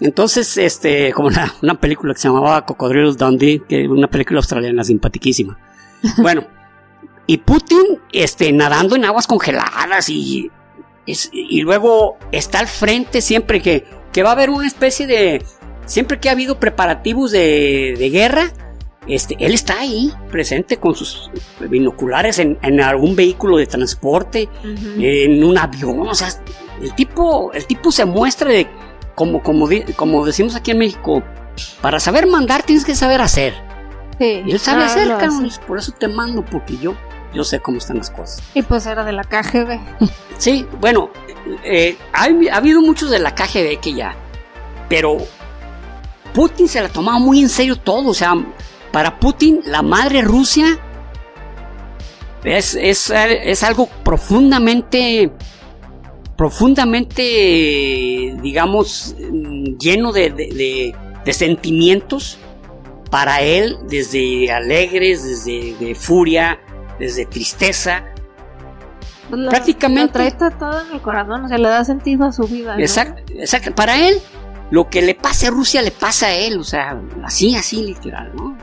Entonces, 0.00 0.56
este, 0.56 1.12
como 1.12 1.28
una, 1.28 1.52
una 1.60 1.80
película 1.80 2.14
que 2.14 2.20
se 2.20 2.28
llamaba 2.28 2.64
Cocodrilos 2.64 3.18
Dundee, 3.18 3.62
que 3.68 3.82
es 3.82 3.88
una 3.88 4.08
película 4.08 4.38
australiana 4.38 4.84
simpaticísima. 4.84 5.58
Bueno, 6.18 6.46
y 7.26 7.38
Putin, 7.38 8.00
este, 8.12 8.52
nadando 8.52 8.94
en 8.96 9.04
aguas 9.04 9.26
congeladas 9.26 10.08
y, 10.08 10.50
es- 11.12 11.30
y 11.32 11.60
luego 11.62 12.16
está 12.32 12.60
al 12.60 12.68
frente 12.68 13.20
siempre 13.20 13.60
que, 13.62 13.84
que 14.12 14.22
va 14.22 14.30
a 14.30 14.32
haber 14.32 14.50
una 14.50 14.66
especie 14.66 15.06
de, 15.06 15.42
siempre 15.86 16.18
que 16.20 16.28
ha 16.28 16.32
habido 16.32 16.58
preparativos 16.60 17.30
de, 17.30 17.94
de 17.98 18.10
guerra, 18.10 18.52
este, 19.06 19.36
él 19.40 19.54
está 19.54 19.80
ahí, 19.80 20.12
presente 20.30 20.76
con 20.76 20.94
sus 20.94 21.30
binoculares 21.60 22.38
en, 22.38 22.58
en 22.62 22.80
algún 22.80 23.16
vehículo 23.16 23.56
de 23.56 23.66
transporte, 23.66 24.48
en 24.62 25.42
un 25.44 25.56
avión, 25.56 26.06
o 26.06 26.14
sea, 26.14 26.28
el 26.82 26.94
tipo, 26.94 27.50
el 27.54 27.64
tipo 27.66 27.90
se 27.90 28.04
muestra 28.04 28.50
de, 28.50 28.66
como, 29.14 29.42
como, 29.42 29.66
como 29.96 30.26
decimos 30.26 30.54
aquí 30.56 30.72
en 30.72 30.78
México, 30.78 31.22
para 31.80 31.98
saber 32.00 32.26
mandar 32.26 32.62
tienes 32.62 32.84
que 32.84 32.94
saber 32.94 33.20
hacer. 33.22 33.54
Sí. 34.18 34.42
Y 34.46 34.50
él 34.52 34.58
sabe 34.58 34.82
Ah, 34.82 34.86
hacer, 34.86 35.10
hace. 35.12 35.26
cabrón, 35.26 35.50
por 35.66 35.78
eso 35.78 35.92
te 35.92 36.06
mando, 36.08 36.44
porque 36.44 36.76
yo, 36.76 36.94
yo 37.34 37.44
sé 37.44 37.60
cómo 37.60 37.78
están 37.78 37.98
las 37.98 38.10
cosas. 38.10 38.42
Y 38.54 38.62
pues 38.62 38.86
era 38.86 39.04
de 39.04 39.12
la 39.12 39.24
KGB. 39.24 39.78
Sí, 40.38 40.64
bueno, 40.80 41.10
eh, 41.64 41.96
ha 42.12 42.28
habido 42.56 42.80
muchos 42.80 43.10
de 43.10 43.18
la 43.18 43.34
KGB 43.34 43.80
que 43.80 43.92
ya, 43.92 44.14
pero 44.88 45.16
Putin 46.32 46.68
se 46.68 46.80
la 46.80 46.88
tomaba 46.88 47.18
muy 47.18 47.40
en 47.40 47.48
serio 47.48 47.74
todo, 47.74 48.10
o 48.10 48.14
sea, 48.14 48.34
para 48.92 49.18
Putin 49.18 49.62
la 49.64 49.82
madre 49.82 50.22
Rusia 50.22 50.78
es, 52.44 52.76
es, 52.76 53.10
es 53.12 53.64
algo 53.64 53.88
profundamente, 54.04 55.32
profundamente, 56.36 58.36
digamos, 58.40 59.16
lleno 59.80 60.12
de, 60.12 60.30
de- 60.30 60.48
de- 60.54 60.94
de 61.24 61.32
sentimientos 61.32 62.38
para 63.10 63.42
él, 63.42 63.76
desde 63.88 64.50
alegres, 64.52 65.24
desde 65.24 65.74
de 65.84 65.94
furia, 65.94 66.60
desde 66.98 67.26
tristeza, 67.26 68.04
Pues 69.30 69.42
lo- 69.42 69.50
Prácticamente- 69.50 70.06
Lo 70.06 70.10
trae 70.12 70.30
tatuado 70.32 70.86
en 70.86 70.92
el 70.94 71.02
corazón, 71.02 71.44
o 71.44 71.48
sea, 71.48 71.58
le 71.58 71.68
da 71.68 71.84
sentido 71.84 72.24
a 72.24 72.32
su 72.32 72.44
vida. 72.44 72.74
¿no? 72.76 72.80
Exacto, 72.80 73.22
exacto. 73.36 73.74
Para 73.74 74.08
él, 74.08 74.18
lo 74.70 74.88
que 74.88 75.02
le 75.02 75.14
pase 75.14 75.48
a 75.48 75.50
Rusia 75.50 75.82
le 75.82 75.90
pasa 75.90 76.28
a 76.28 76.34
él, 76.34 76.58
o 76.58 76.64
sea, 76.64 76.98
así, 77.24 77.54
así 77.54 77.82
literal, 77.84 78.32
¿no? 78.34 78.56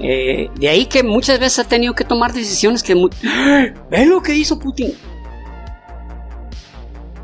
Eh, 0.00 0.50
de 0.54 0.68
ahí 0.70 0.86
que 0.86 1.02
muchas 1.02 1.38
veces 1.38 1.58
ha 1.58 1.68
tenido 1.68 1.94
que 1.94 2.04
tomar 2.04 2.32
decisiones 2.32 2.82
que... 2.82 2.94
¿Ves 3.90 4.06
lo 4.06 4.22
que 4.22 4.34
hizo 4.34 4.58
Putin? 4.58 4.94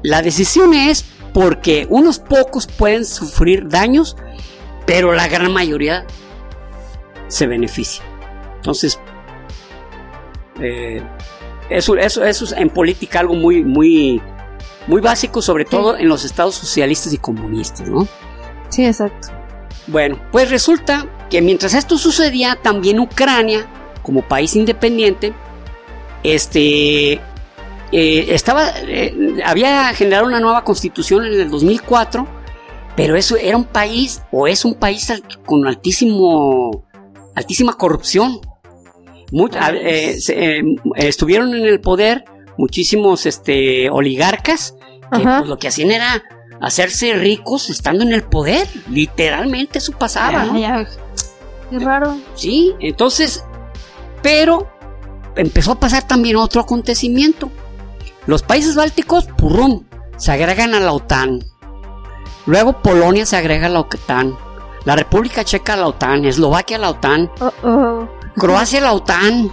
La 0.02 0.20
decisión 0.20 0.74
es 0.74 1.04
porque 1.32 1.86
unos 1.88 2.18
pocos 2.18 2.66
pueden 2.66 3.04
sufrir 3.06 3.68
daños, 3.68 4.16
pero 4.86 5.12
la 5.14 5.28
gran 5.28 5.52
mayoría 5.52 6.04
se 7.28 7.46
beneficia. 7.46 8.02
Entonces, 8.56 9.00
eh, 10.60 11.02
eso, 11.70 11.96
eso, 11.96 12.24
eso 12.24 12.44
es 12.44 12.52
en 12.52 12.70
política 12.70 13.20
algo 13.20 13.34
muy, 13.34 13.64
muy, 13.64 14.20
muy 14.86 15.00
básico, 15.00 15.40
sobre 15.40 15.64
todo 15.64 15.96
en 15.96 16.08
los 16.08 16.24
estados 16.24 16.54
socialistas 16.54 17.12
y 17.12 17.18
comunistas, 17.18 17.88
¿no? 17.88 18.06
Sí, 18.68 18.84
exacto. 18.84 19.28
Bueno, 19.86 20.18
pues 20.30 20.50
resulta 20.50 21.06
que 21.28 21.40
mientras 21.42 21.74
esto 21.74 21.98
sucedía, 21.98 22.58
también 22.60 23.00
Ucrania, 23.00 23.66
como 24.02 24.22
país 24.22 24.54
independiente, 24.54 25.32
este, 26.22 27.20
eh, 27.92 28.26
estaba, 28.28 28.70
eh, 28.86 29.40
había 29.44 29.92
generado 29.94 30.26
una 30.26 30.40
nueva 30.40 30.64
constitución 30.64 31.26
en 31.26 31.40
el 31.40 31.50
2004, 31.50 32.26
pero 32.96 33.16
eso 33.16 33.36
era 33.36 33.56
un 33.56 33.64
país, 33.64 34.22
o 34.30 34.46
es 34.46 34.64
un 34.64 34.74
país 34.74 35.12
con 35.44 35.66
altísimo, 35.66 36.84
altísima 37.34 37.74
corrupción. 37.74 38.40
Eh, 39.80 40.20
se- 40.20 40.58
eh, 40.58 40.62
estuvieron 40.96 41.54
en 41.54 41.64
el 41.66 41.80
poder 41.80 42.24
muchísimos 42.58 43.26
este, 43.26 43.88
oligarcas 43.90 44.74
que 45.12 45.24
pues, 45.38 45.48
lo 45.48 45.58
que 45.58 45.68
hacían 45.68 45.90
era 45.90 46.22
hacerse 46.60 47.14
ricos 47.14 47.70
estando 47.70 48.04
en 48.04 48.12
el 48.12 48.22
poder. 48.22 48.68
Literalmente 48.90 49.78
eso 49.78 49.92
pasaba, 49.92 50.44
¿no? 50.44 50.58
Qué 51.70 51.78
raro. 51.78 52.16
Sí, 52.34 52.74
entonces, 52.80 53.44
pero 54.22 54.70
empezó 55.36 55.72
a 55.72 55.80
pasar 55.80 56.06
también 56.06 56.36
otro 56.36 56.60
acontecimiento. 56.60 57.50
Los 58.26 58.42
países 58.42 58.76
bálticos, 58.76 59.24
purrón, 59.24 59.86
se 60.16 60.30
agregan 60.30 60.74
a 60.74 60.80
la 60.80 60.92
OTAN. 60.92 61.42
Luego 62.46 62.80
Polonia 62.82 63.24
se 63.26 63.36
agrega 63.36 63.66
a 63.66 63.70
la 63.70 63.80
OTAN. 63.80 64.36
La 64.84 64.96
República 64.96 65.44
Checa 65.44 65.74
a 65.74 65.76
la 65.76 65.86
OTAN. 65.86 66.24
Eslovaquia 66.24 66.76
a 66.76 66.80
la 66.80 66.90
OTAN. 66.90 67.30
Oh, 67.40 67.52
oh. 67.64 68.08
Croacia 68.36 68.80
la 68.80 68.92
OTAN. 68.92 69.50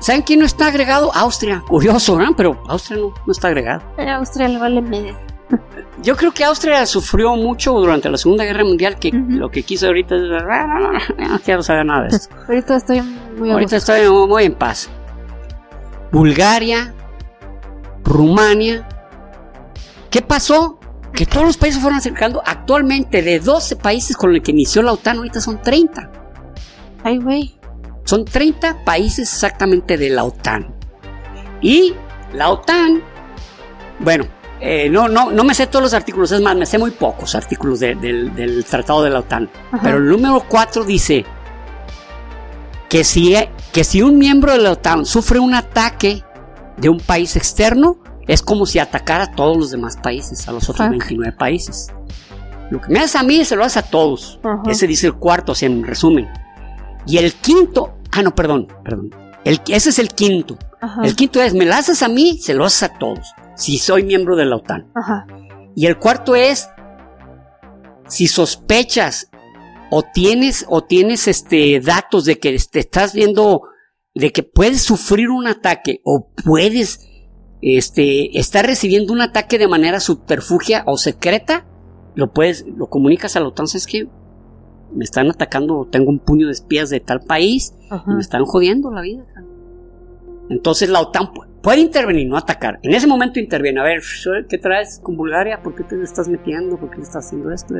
¿Saben 0.00 0.22
quién 0.22 0.40
no 0.40 0.46
está 0.46 0.68
agregado? 0.68 1.12
Austria. 1.14 1.62
Curioso, 1.66 2.18
¿no? 2.18 2.34
Pero 2.36 2.62
Austria 2.68 2.98
no, 3.00 3.12
no 3.26 3.32
está 3.32 3.48
agregado. 3.48 3.82
A 3.98 4.16
Austria 4.16 4.48
le 4.48 4.58
vale 4.58 4.80
media. 4.80 5.18
Yo 6.02 6.16
creo 6.16 6.32
que 6.32 6.44
Austria 6.44 6.86
sufrió 6.86 7.34
mucho 7.34 7.72
durante 7.72 8.08
la 8.08 8.16
Segunda 8.16 8.44
Guerra 8.44 8.64
Mundial, 8.64 8.98
que 8.98 9.08
Ujú. 9.08 9.16
lo 9.30 9.50
que 9.50 9.64
quiso 9.64 9.86
ahorita 9.88 10.14
es... 10.14 10.22
"Ah, 10.48 10.66
no, 10.68 10.78
no, 10.78 10.92
no, 10.92 11.28
no 11.28 11.38
quiero 11.40 11.62
saber 11.62 11.84
nada 11.86 12.02
de 12.04 12.16
esto. 12.16 12.34
Ahorita 12.48 12.76
estoy 12.76 13.02
muy 13.02 13.50
Ahorita 13.50 13.76
gusto. 13.76 13.92
estoy 13.92 14.08
muy 14.28 14.44
en 14.44 14.54
paz. 14.54 14.88
Bulgaria, 16.12 16.94
Rumania. 18.04 18.86
¿Qué 20.10 20.22
pasó? 20.22 20.78
Que 21.12 21.26
todos 21.26 21.46
los 21.46 21.56
países 21.56 21.80
fueron 21.80 21.98
acercando. 21.98 22.40
Actualmente, 22.46 23.20
de 23.22 23.40
12 23.40 23.76
países 23.76 24.16
con 24.16 24.32
los 24.32 24.42
que 24.42 24.52
inició 24.52 24.82
la 24.82 24.92
OTAN, 24.92 25.16
ahorita 25.18 25.40
son 25.40 25.60
30. 25.60 26.10
Ay, 27.04 27.18
güey. 27.18 27.54
Son 28.04 28.24
30 28.24 28.84
países 28.84 29.32
exactamente 29.32 29.96
de 29.98 30.10
la 30.10 30.24
OTAN. 30.24 30.74
Y 31.60 31.94
la 32.32 32.50
OTAN, 32.50 33.02
bueno, 34.00 34.24
eh, 34.60 34.88
no, 34.90 35.08
no, 35.08 35.30
no 35.30 35.44
me 35.44 35.54
sé 35.54 35.66
todos 35.66 35.82
los 35.82 35.94
artículos, 35.94 36.32
es 36.32 36.40
más, 36.40 36.56
me 36.56 36.66
sé 36.66 36.78
muy 36.78 36.90
pocos 36.90 37.34
artículos 37.34 37.80
de- 37.80 37.94
del, 37.94 38.34
del 38.34 38.64
tratado 38.64 39.02
de 39.02 39.10
la 39.10 39.20
OTAN. 39.20 39.48
Ajá. 39.72 39.80
Pero 39.82 39.98
el 39.98 40.08
número 40.08 40.42
4 40.48 40.84
dice 40.84 41.24
que 42.88 43.04
si, 43.04 43.34
que 43.72 43.84
si 43.84 44.02
un 44.02 44.18
miembro 44.18 44.52
de 44.52 44.58
la 44.58 44.72
OTAN 44.72 45.04
sufre 45.04 45.38
un 45.38 45.54
ataque 45.54 46.22
de 46.76 46.88
un 46.88 47.00
país 47.00 47.36
externo, 47.36 47.98
es 48.26 48.42
como 48.42 48.66
si 48.66 48.78
atacara 48.78 49.24
a 49.24 49.32
todos 49.32 49.56
los 49.56 49.70
demás 49.70 49.96
países, 49.96 50.48
a 50.48 50.52
los 50.52 50.68
otros 50.68 50.86
Fuck. 50.86 50.90
29 50.90 51.32
países. 51.32 51.88
Lo 52.70 52.80
que 52.80 52.88
me 52.92 53.00
hace 53.00 53.16
a 53.18 53.22
mí 53.22 53.44
se 53.44 53.56
lo 53.56 53.64
hace 53.64 53.78
a 53.78 53.82
todos. 53.82 54.38
Ajá. 54.42 54.62
Ese 54.70 54.86
dice 54.86 55.06
el 55.06 55.14
cuarto, 55.14 55.52
o 55.52 55.54
sea, 55.54 55.68
en 55.68 55.84
resumen. 55.84 56.28
Y 57.08 57.16
el 57.16 57.32
quinto, 57.34 57.98
Ah, 58.12 58.22
no, 58.22 58.34
perdón, 58.34 58.68
perdón. 58.84 59.10
El, 59.44 59.60
ese 59.68 59.90
es 59.90 59.98
el 59.98 60.08
quinto. 60.08 60.58
El 61.02 61.16
quinto 61.16 61.42
es, 61.42 61.54
me 61.54 61.64
la 61.64 61.78
haces 61.78 62.02
a 62.02 62.08
mí, 62.08 62.38
se 62.38 62.54
lo 62.54 62.64
haces 62.64 62.84
a 62.84 62.98
todos, 62.98 63.32
si 63.56 63.78
soy 63.78 64.04
miembro 64.04 64.36
de 64.36 64.44
la 64.44 64.56
OTAN. 64.56 64.92
Y 65.74 65.86
el 65.86 65.98
cuarto 65.98 66.34
es, 66.34 66.68
si 68.06 68.28
sospechas 68.28 69.30
o 69.90 70.02
tienes, 70.02 70.64
o 70.68 70.84
tienes 70.84 71.28
este, 71.28 71.80
datos 71.80 72.24
de 72.24 72.38
que 72.38 72.56
te 72.70 72.78
estás 72.78 73.12
viendo, 73.12 73.62
de 74.14 74.32
que 74.32 74.42
puedes 74.42 74.82
sufrir 74.82 75.30
un 75.30 75.46
ataque 75.46 76.00
o 76.04 76.30
puedes 76.44 77.06
este, 77.60 78.38
estar 78.38 78.66
recibiendo 78.66 79.12
un 79.12 79.20
ataque 79.20 79.58
de 79.58 79.68
manera 79.68 80.00
subterfugia 80.00 80.84
o 80.86 80.96
secreta, 80.96 81.66
lo 82.14 82.32
puedes, 82.32 82.64
lo 82.66 82.88
comunicas 82.88 83.36
a 83.36 83.40
la 83.40 83.48
OTAN, 83.48 83.66
es 83.74 83.86
que 83.86 84.08
me 84.92 85.04
están 85.04 85.28
atacando, 85.28 85.86
tengo 85.90 86.10
un 86.10 86.18
puño 86.18 86.46
de 86.46 86.52
espías 86.52 86.90
de 86.90 87.00
tal 87.00 87.20
país 87.20 87.74
y 88.06 88.10
me 88.10 88.20
están 88.20 88.44
jodiendo 88.44 88.90
la 88.90 89.02
vida. 89.02 89.24
Entonces 90.50 90.88
la 90.88 91.00
OTAN 91.00 91.30
puede 91.62 91.80
intervenir, 91.80 92.28
no 92.28 92.36
atacar. 92.36 92.78
En 92.82 92.94
ese 92.94 93.06
momento 93.06 93.38
interviene. 93.38 93.80
A 93.80 93.84
ver, 93.84 94.02
¿qué 94.48 94.58
traes 94.58 95.00
con 95.02 95.16
Bulgaria? 95.16 95.62
¿Por 95.62 95.74
qué 95.74 95.84
te 95.84 96.00
estás 96.02 96.28
metiendo? 96.28 96.78
¿Por 96.78 96.90
qué 96.90 97.00
estás 97.00 97.26
haciendo 97.26 97.50
esto? 97.52 97.74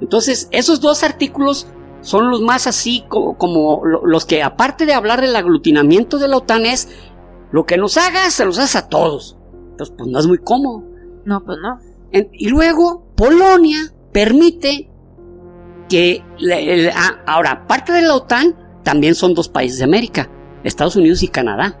Entonces, 0.00 0.48
esos 0.50 0.80
dos 0.80 1.04
artículos 1.04 1.68
son 2.00 2.30
los 2.30 2.40
más 2.40 2.66
así 2.66 3.04
como, 3.08 3.82
los 4.04 4.26
que, 4.26 4.42
aparte 4.42 4.86
de 4.86 4.94
hablar 4.94 5.20
del 5.20 5.36
aglutinamiento 5.36 6.18
de 6.18 6.28
la 6.28 6.38
OTAN, 6.38 6.66
es 6.66 6.88
lo 7.52 7.64
que 7.64 7.76
nos 7.76 7.96
hagas, 7.96 8.32
se 8.32 8.44
los 8.44 8.58
haces 8.58 8.76
a 8.76 8.88
todos. 8.88 9.38
Entonces, 9.70 9.94
pues 9.96 10.10
no 10.10 10.18
es 10.18 10.26
muy 10.26 10.38
cómodo. 10.38 10.84
No, 11.24 11.44
pues 11.44 11.58
no. 11.62 11.78
y 12.10 12.48
luego, 12.48 13.06
Polonia 13.14 13.78
permite 14.12 14.91
que, 15.92 16.24
ah, 16.94 17.18
ahora, 17.26 17.50
aparte 17.50 17.92
de 17.92 18.00
la 18.00 18.14
OTAN, 18.14 18.56
también 18.82 19.14
son 19.14 19.34
dos 19.34 19.50
países 19.50 19.76
de 19.76 19.84
América, 19.84 20.30
Estados 20.64 20.96
Unidos 20.96 21.22
y 21.22 21.28
Canadá. 21.28 21.78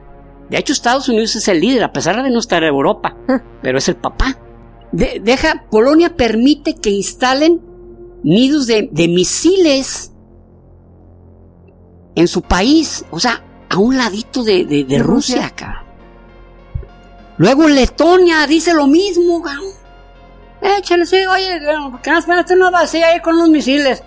De 0.50 0.58
hecho, 0.58 0.74
Estados 0.74 1.08
Unidos 1.08 1.34
es 1.34 1.48
el 1.48 1.60
líder, 1.60 1.82
a 1.82 1.94
pesar 1.94 2.22
de 2.22 2.30
no 2.30 2.38
estar 2.38 2.62
en 2.62 2.68
Europa, 2.68 3.16
pero 3.62 3.78
es 3.78 3.88
el 3.88 3.96
papá. 3.96 4.38
deja, 4.92 5.64
Polonia 5.70 6.14
permite 6.14 6.74
que 6.74 6.90
instalen 6.90 7.62
nidos 8.22 8.66
de, 8.66 8.90
misiles 9.08 10.12
en 12.14 12.28
su 12.28 12.42
país, 12.42 13.06
o 13.10 13.18
sea, 13.18 13.42
a 13.70 13.78
un 13.78 13.96
ladito 13.96 14.44
de, 14.44 14.98
Rusia, 15.02 15.46
acá. 15.46 15.86
Luego 17.38 17.66
Letonia 17.66 18.46
dice 18.46 18.74
lo 18.74 18.86
mismo, 18.86 19.42
Échale, 20.62 21.06
sí, 21.06 21.16
oye, 21.26 21.60
que 22.02 22.10
no 22.10 22.18
espérate 22.18 22.54
una 22.54 22.70
vacía 22.70 23.08
ahí 23.08 23.20
con 23.20 23.36
los 23.36 23.48
misiles. 23.48 24.02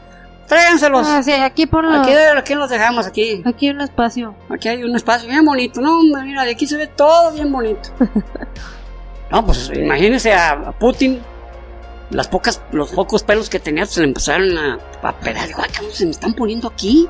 Tráiganselos. 0.47 1.07
Ah, 1.07 1.23
sí, 1.23 1.31
aquí 1.31 1.65
por 1.65 1.85
Aquí, 1.85 2.11
aquí 2.13 2.53
los 2.53 2.69
dejamos, 2.69 3.07
aquí. 3.07 3.41
Aquí 3.45 3.67
hay 3.67 3.75
un 3.75 3.81
espacio. 3.81 4.35
Aquí 4.49 4.67
hay 4.69 4.83
un 4.83 4.95
espacio 4.95 5.27
bien 5.27 5.43
bonito. 5.43 5.81
No, 5.81 6.01
mira, 6.01 6.43
de 6.43 6.51
aquí 6.51 6.67
se 6.67 6.77
ve 6.77 6.87
todo 6.87 7.31
bien 7.31 7.51
bonito. 7.51 7.89
no, 9.31 9.45
pues 9.45 9.71
imagínese 9.73 10.33
a 10.33 10.71
Putin. 10.79 11.21
Las 12.11 12.27
pocas, 12.27 12.61
los 12.71 12.91
pocos 12.91 13.23
pelos 13.23 13.49
que 13.49 13.59
tenía 13.59 13.85
se 13.87 14.01
le 14.01 14.07
empezaron 14.07 14.55
a, 14.57 14.77
a 15.01 15.19
pegar. 15.19 15.49
¿qué 15.49 15.91
se 15.91 16.05
me 16.05 16.11
están 16.11 16.33
poniendo 16.33 16.67
aquí? 16.67 17.09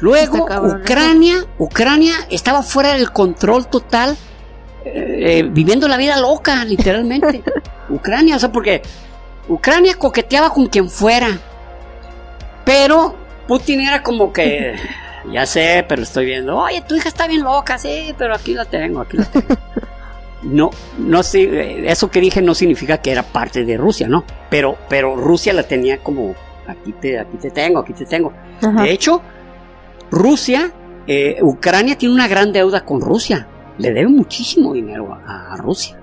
Luego, 0.00 0.44
Ucrania, 0.44 1.46
Ucrania 1.58 2.14
estaba 2.28 2.62
fuera 2.62 2.94
del 2.94 3.12
control 3.12 3.68
total, 3.68 4.16
eh, 4.84 5.48
viviendo 5.50 5.88
la 5.88 5.96
vida 5.96 6.18
loca, 6.18 6.64
literalmente. 6.64 7.42
Ucrania, 7.88 8.36
o 8.36 8.38
sea, 8.38 8.50
porque 8.50 8.82
Ucrania 9.48 9.94
coqueteaba 9.94 10.50
con 10.50 10.66
quien 10.66 10.88
fuera. 10.88 11.38
Pero 12.64 13.16
Putin 13.46 13.80
era 13.80 14.02
como 14.02 14.32
que, 14.32 14.74
ya 15.32 15.46
sé, 15.46 15.84
pero 15.88 16.02
estoy 16.02 16.26
viendo, 16.26 16.56
oye, 16.56 16.82
tu 16.86 16.94
hija 16.94 17.08
está 17.08 17.26
bien 17.26 17.42
loca, 17.42 17.78
sí, 17.78 18.14
pero 18.16 18.34
aquí 18.34 18.54
la 18.54 18.64
tengo, 18.64 19.00
aquí 19.00 19.16
la 19.16 19.24
tengo. 19.24 19.46
no, 20.42 20.70
no 20.98 21.22
sé, 21.22 21.88
eso 21.88 22.10
que 22.10 22.20
dije 22.20 22.42
no 22.42 22.54
significa 22.54 22.98
que 22.98 23.12
era 23.12 23.22
parte 23.22 23.64
de 23.64 23.76
Rusia, 23.76 24.08
¿no? 24.08 24.24
Pero, 24.50 24.76
pero 24.88 25.16
Rusia 25.16 25.52
la 25.52 25.64
tenía 25.64 25.98
como, 25.98 26.34
aquí 26.66 26.92
te, 26.92 27.18
aquí 27.18 27.36
te 27.36 27.50
tengo, 27.50 27.80
aquí 27.80 27.92
te 27.92 28.04
tengo. 28.04 28.32
De 28.60 28.90
hecho, 28.92 29.20
Rusia, 30.10 30.72
eh, 31.06 31.38
Ucrania 31.42 31.96
tiene 31.96 32.14
una 32.14 32.28
gran 32.28 32.52
deuda 32.52 32.84
con 32.84 33.00
Rusia. 33.00 33.48
Le 33.82 33.92
debe 33.92 34.08
muchísimo 34.08 34.72
dinero 34.72 35.12
a, 35.12 35.56
Rusia. 35.56 35.98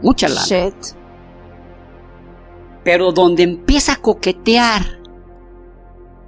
Mucha 0.00 0.28
lana. 0.28 0.70
Pero 2.84 3.10
donde 3.10 3.42
empieza 3.42 3.94
a 3.94 3.96
coquetear 3.96 5.00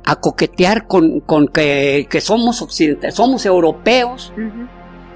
a 0.05 0.17
coquetear 0.17 0.87
con, 0.87 1.23
que, 1.53 2.19
somos 2.21 2.63
occidentales, 2.63 3.15
somos 3.15 3.47
europeos. 3.47 4.33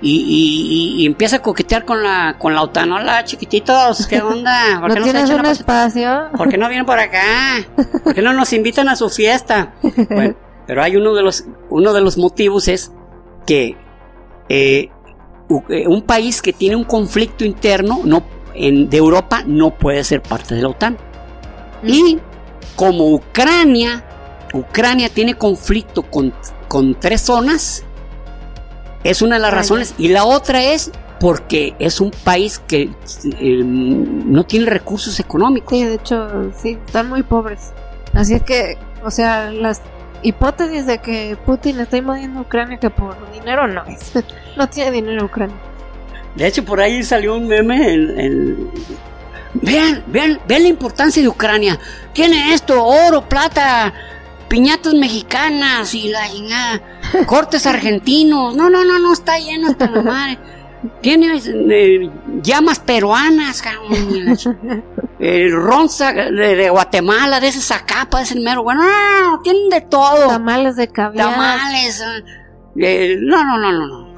y, 0.00 1.04
empieza 1.04 1.36
a 1.36 1.42
coquetear 1.42 1.84
con 1.84 2.02
la, 2.02 2.36
con 2.38 2.54
la 2.54 2.62
OTAN. 2.62 2.92
Hola, 2.92 3.24
chiquititos, 3.24 4.06
¿qué 4.06 4.20
onda? 4.22 4.78
¿Por 4.80 4.92
qué 4.92 5.00
¿No, 5.00 5.04
tienes 5.04 5.30
un 5.30 5.46
espacio? 5.46 6.28
¿Por 6.36 6.48
qué 6.48 6.58
no 6.58 6.68
vienen 6.68 6.86
por 6.86 7.00
acá? 7.00 7.22
¿Por 8.04 8.14
qué 8.14 8.22
no 8.22 8.32
nos 8.34 8.52
invitan 8.52 8.88
a 8.88 8.94
su 8.94 9.08
fiesta? 9.10 9.74
Bueno, 10.10 10.36
pero 10.66 10.82
hay 10.82 10.94
uno 10.94 11.14
de 11.14 11.22
los, 11.22 11.44
uno 11.70 11.92
de 11.92 12.02
los 12.02 12.18
motivos 12.18 12.68
es 12.68 12.92
que 13.46 13.76
eh, 14.48 14.90
un 15.86 16.02
país 16.02 16.42
que 16.42 16.52
tiene 16.52 16.76
un 16.76 16.84
conflicto 16.84 17.44
interno 17.44 18.00
no, 18.04 18.24
en, 18.54 18.88
de 18.88 18.96
Europa 18.96 19.42
no 19.46 19.70
puede 19.70 20.04
ser 20.04 20.22
parte 20.22 20.54
de 20.54 20.62
la 20.62 20.68
OTAN. 20.68 20.96
Y 21.84 22.18
como 22.76 23.08
Ucrania 23.08 24.04
Ucrania 24.52 25.08
tiene 25.08 25.34
conflicto 25.34 26.02
con, 26.02 26.32
con 26.68 26.94
tres 26.98 27.22
zonas. 27.22 27.84
Es 29.04 29.22
una 29.22 29.36
de 29.36 29.42
las 29.42 29.52
razones. 29.52 29.94
Y 29.98 30.08
la 30.08 30.24
otra 30.24 30.62
es 30.62 30.90
porque 31.18 31.74
es 31.78 32.00
un 32.00 32.10
país 32.10 32.60
que 32.66 32.90
eh, 33.40 33.62
no 33.64 34.44
tiene 34.44 34.66
recursos 34.66 35.18
económicos. 35.20 35.70
Sí, 35.70 35.84
de 35.84 35.94
hecho, 35.94 36.52
sí, 36.56 36.78
están 36.84 37.08
muy 37.08 37.22
pobres. 37.22 37.72
Así 38.12 38.34
es 38.34 38.42
que, 38.42 38.76
o 39.02 39.10
sea, 39.10 39.50
las 39.50 39.80
hipótesis 40.22 40.86
de 40.86 40.98
que 40.98 41.36
Putin 41.44 41.80
está 41.80 41.96
invadiendo 41.96 42.40
Ucrania 42.40 42.78
que 42.78 42.90
por 42.90 43.16
dinero 43.32 43.66
no 43.66 43.84
es. 43.86 44.12
no 44.56 44.68
tiene 44.68 44.90
dinero 44.90 45.26
Ucrania. 45.26 45.56
De 46.34 46.46
hecho, 46.46 46.64
por 46.64 46.80
ahí 46.80 47.02
salió 47.02 47.36
un 47.36 47.46
meme 47.46 47.94
en, 47.94 48.70
Vean, 49.54 50.02
vean, 50.06 50.40
vean 50.48 50.62
la 50.62 50.68
importancia 50.68 51.22
de 51.22 51.28
Ucrania. 51.28 51.78
Tiene 52.14 52.54
esto, 52.54 52.82
oro, 52.82 53.28
plata, 53.28 53.92
piñatas 54.48 54.94
mexicanas 54.94 55.94
y 55.94 56.08
la 56.08 56.22
cortes 57.26 57.66
argentinos. 57.66 58.56
No, 58.56 58.70
no, 58.70 58.82
no, 58.82 58.98
no 58.98 59.12
está 59.12 59.38
lleno 59.38 59.68
hasta 59.68 59.90
la 59.90 60.02
madre. 60.02 60.38
Tiene 61.00 61.40
eh, 61.44 62.10
llamas 62.42 62.80
peruanas, 62.80 63.62
el 65.20 65.52
ronza 65.52 66.12
de, 66.12 66.70
Guatemala, 66.70 67.38
de 67.38 67.48
ese 67.48 67.60
zacapa, 67.60 68.18
de 68.18 68.24
ese 68.24 68.40
mero 68.40 68.64
bueno, 68.64 68.82
no, 68.82 69.40
tienen 69.42 69.68
de 69.68 69.82
todo. 69.82 70.28
Tamales 70.28 70.76
de 70.76 70.88
caviar. 70.88 71.30
Tamales. 71.30 72.02
Eh, 72.76 73.16
no, 73.20 73.44
no, 73.44 73.58
no, 73.58 73.72
no, 73.72 73.86
no. 73.86 74.12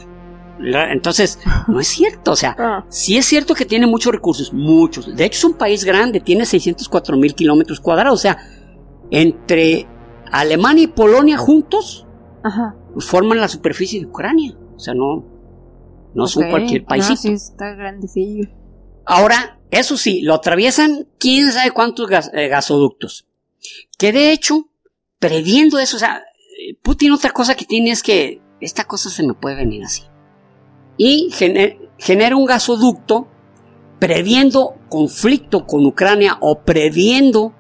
Entonces, 0.91 1.39
no 1.67 1.81
es 1.81 1.89
cierto, 1.89 2.33
o 2.33 2.37
sea, 2.37 2.57
ah. 2.59 2.85
sí 2.89 3.19
es 3.19 3.27
cierto 3.27 3.55
que 3.55 3.67
tiene 3.67 3.87
muchos 3.87 4.13
recursos, 4.13 4.53
muchos. 4.53 5.15
De 5.15 5.25
hecho, 5.25 5.39
es 5.39 5.45
un 5.45 5.55
país 5.55 5.85
grande, 5.85 6.21
tiene 6.21 6.47
604 6.47 7.17
mil 7.17 7.35
kilómetros 7.35 7.81
cuadrados, 7.81 8.21
o 8.21 8.23
sea, 8.23 8.39
entre 9.11 9.87
Alemania 10.31 10.85
y 10.85 10.87
Polonia 10.87 11.37
juntos 11.37 12.07
forman 12.99 13.41
la 13.41 13.49
superficie 13.49 14.01
de 14.01 14.07
Ucrania. 14.07 14.57
O 14.77 14.79
sea, 14.79 14.95
no, 14.95 15.34
no 16.15 16.27
son 16.27 16.51
cualquier 16.51 16.85
país. 16.85 17.07
sí, 17.17 17.33
está 17.33 17.75
grandecillo. 17.75 18.49
Ahora, 19.07 19.59
eso 19.71 19.97
sí, 19.97 20.23
lo 20.23 20.35
atraviesan 20.35 21.09
quién 21.19 21.51
sabe 21.53 21.73
cuántos 21.73 22.09
eh, 22.33 22.49
gasoductos. 22.49 23.27
Que 23.99 24.13
de 24.13 24.33
hecho, 24.33 24.69
previendo 25.19 25.79
eso, 25.79 25.97
o 25.97 26.01
sea, 26.01 26.23
Putin 26.83 27.13
otra 27.13 27.31
cosa 27.31 27.55
que 27.55 27.65
tiene 27.65 27.91
es 27.91 28.03
que 28.03 28.41
esta 28.61 28.85
cosa 28.85 29.11
se 29.11 29.27
me 29.27 29.35
puede 29.35 29.57
venir 29.57 29.85
así. 29.85 30.03
Y 30.97 31.31
genera 31.99 32.37
un 32.37 32.47
gasoducto 32.47 33.29
previendo 33.99 34.77
conflicto 34.89 35.67
con 35.67 35.85
Ucrania 35.87 36.39
o 36.41 36.61
previendo 36.63 37.55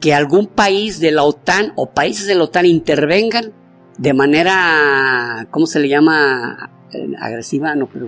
que 0.00 0.14
algún 0.14 0.46
país 0.46 0.98
de 0.98 1.10
la 1.10 1.24
OTAN 1.24 1.72
o 1.76 1.90
países 1.90 2.26
de 2.26 2.34
la 2.34 2.44
OTAN 2.44 2.64
intervengan 2.66 3.52
de 3.98 4.14
manera, 4.14 5.46
¿cómo 5.50 5.66
se 5.66 5.78
le 5.78 5.88
llama? 5.88 6.79
Eh, 6.92 7.10
agresiva, 7.20 7.74
no, 7.74 7.86
pero 7.86 8.06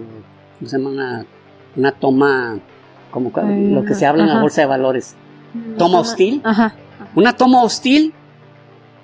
¿cómo 0.58 0.68
se 0.68 0.78
llama? 0.78 1.24
Una, 1.74 1.92
toma, 1.92 2.58
como 3.10 3.30
lo 3.34 3.84
que 3.84 3.94
se 3.94 4.06
habla 4.06 4.24
en 4.24 4.28
la 4.28 4.40
bolsa 4.40 4.62
de 4.62 4.66
valores. 4.66 5.14
Toma 5.78 6.00
hostil. 6.00 6.42
Una 7.14 7.36
toma 7.36 7.62
hostil, 7.62 8.14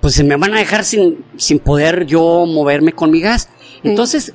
pues 0.01 0.15
se 0.15 0.25
me 0.25 0.37
van 0.37 0.55
a 0.55 0.59
dejar 0.59 0.85
sin, 0.85 1.25
sin 1.37 1.59
poder 1.59 2.07
yo 2.07 2.47
moverme 2.47 2.93
con 2.93 3.11
mi 3.11 3.21
gas. 3.21 3.49
Entonces, 3.83 4.35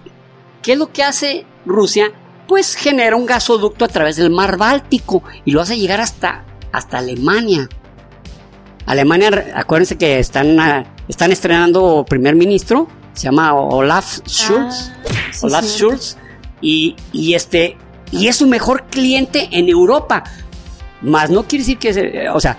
¿qué 0.62 0.74
es 0.74 0.78
lo 0.78 0.92
que 0.92 1.04
hace 1.04 1.46
Rusia? 1.66 2.12
Pues 2.48 2.76
genera 2.76 3.16
un 3.16 3.26
gasoducto 3.26 3.86
a 3.86 3.88
través 3.88 4.18
del 4.18 4.30
mar 4.30 4.58
Báltico 4.58 5.24
y 5.46 5.52
lo 5.52 5.62
hace 5.62 5.78
llegar 5.78 6.02
hasta, 6.02 6.44
hasta 6.72 6.98
Alemania. 6.98 7.70
Alemania, 8.86 9.54
acuérdense 9.56 9.98
que 9.98 10.20
están 10.20 10.58
están 11.08 11.32
estrenando 11.32 12.06
primer 12.08 12.36
ministro, 12.36 12.88
se 13.14 13.24
llama 13.26 13.54
Olaf 13.54 14.20
Schulz. 14.28 14.92
Ah, 15.06 15.12
sí, 15.32 15.46
Olaf 15.46 15.66
cierto. 15.66 15.78
Schulz. 15.96 16.18
Y, 16.62 16.96
y 17.12 17.34
este, 17.34 17.78
y 18.12 18.28
es 18.28 18.38
su 18.38 18.48
mejor 18.48 18.86
cliente 18.90 19.50
en 19.52 19.70
Europa. 19.70 20.24
Más 21.02 21.30
no 21.30 21.44
quiere 21.44 21.64
decir 21.64 21.78
que, 21.78 21.94
se- 21.94 22.30
o 22.30 22.40
sea, 22.40 22.58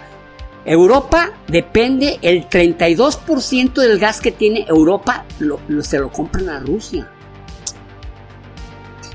Europa 0.67 1.31
depende, 1.49 2.19
el 2.23 2.49
32% 2.49 3.75
del 3.75 3.99
gas 3.99 4.21
que 4.21 4.33
tiene 4.33 4.65
Europa 4.69 5.25
lo- 5.39 5.61
lo- 5.69 5.83
se 5.83 5.99
lo 5.99 6.11
compran 6.11 6.49
a 6.49 6.59
Rusia. 6.61 7.11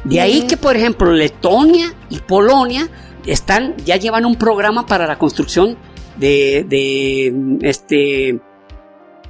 De 0.03 0.21
ahí 0.21 0.47
que, 0.47 0.57
por 0.57 0.75
ejemplo, 0.75 1.11
Letonia 1.11 1.93
y 2.09 2.19
Polonia 2.19 2.87
están, 3.25 3.75
ya 3.85 3.97
llevan 3.97 4.25
un 4.25 4.35
programa 4.35 4.85
para 4.85 5.05
la 5.05 5.17
construcción 5.17 5.77
de, 6.15 6.65
de, 6.67 7.59
este, 7.61 8.39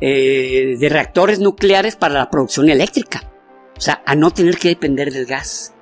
eh, 0.02 0.76
de 0.80 0.90
reactores 0.90 1.40
nucleares 1.40 1.96
para 1.96 2.16
la 2.16 2.30
producción 2.30 2.70
eléctrica. 2.70 3.24
O 3.78 3.82
sea, 3.82 4.02
a 4.06 4.16
no 4.16 4.32
tener 4.32 4.58
que 4.58 4.70
depender 4.70 5.12
del 5.12 5.26
gas. 5.26 5.74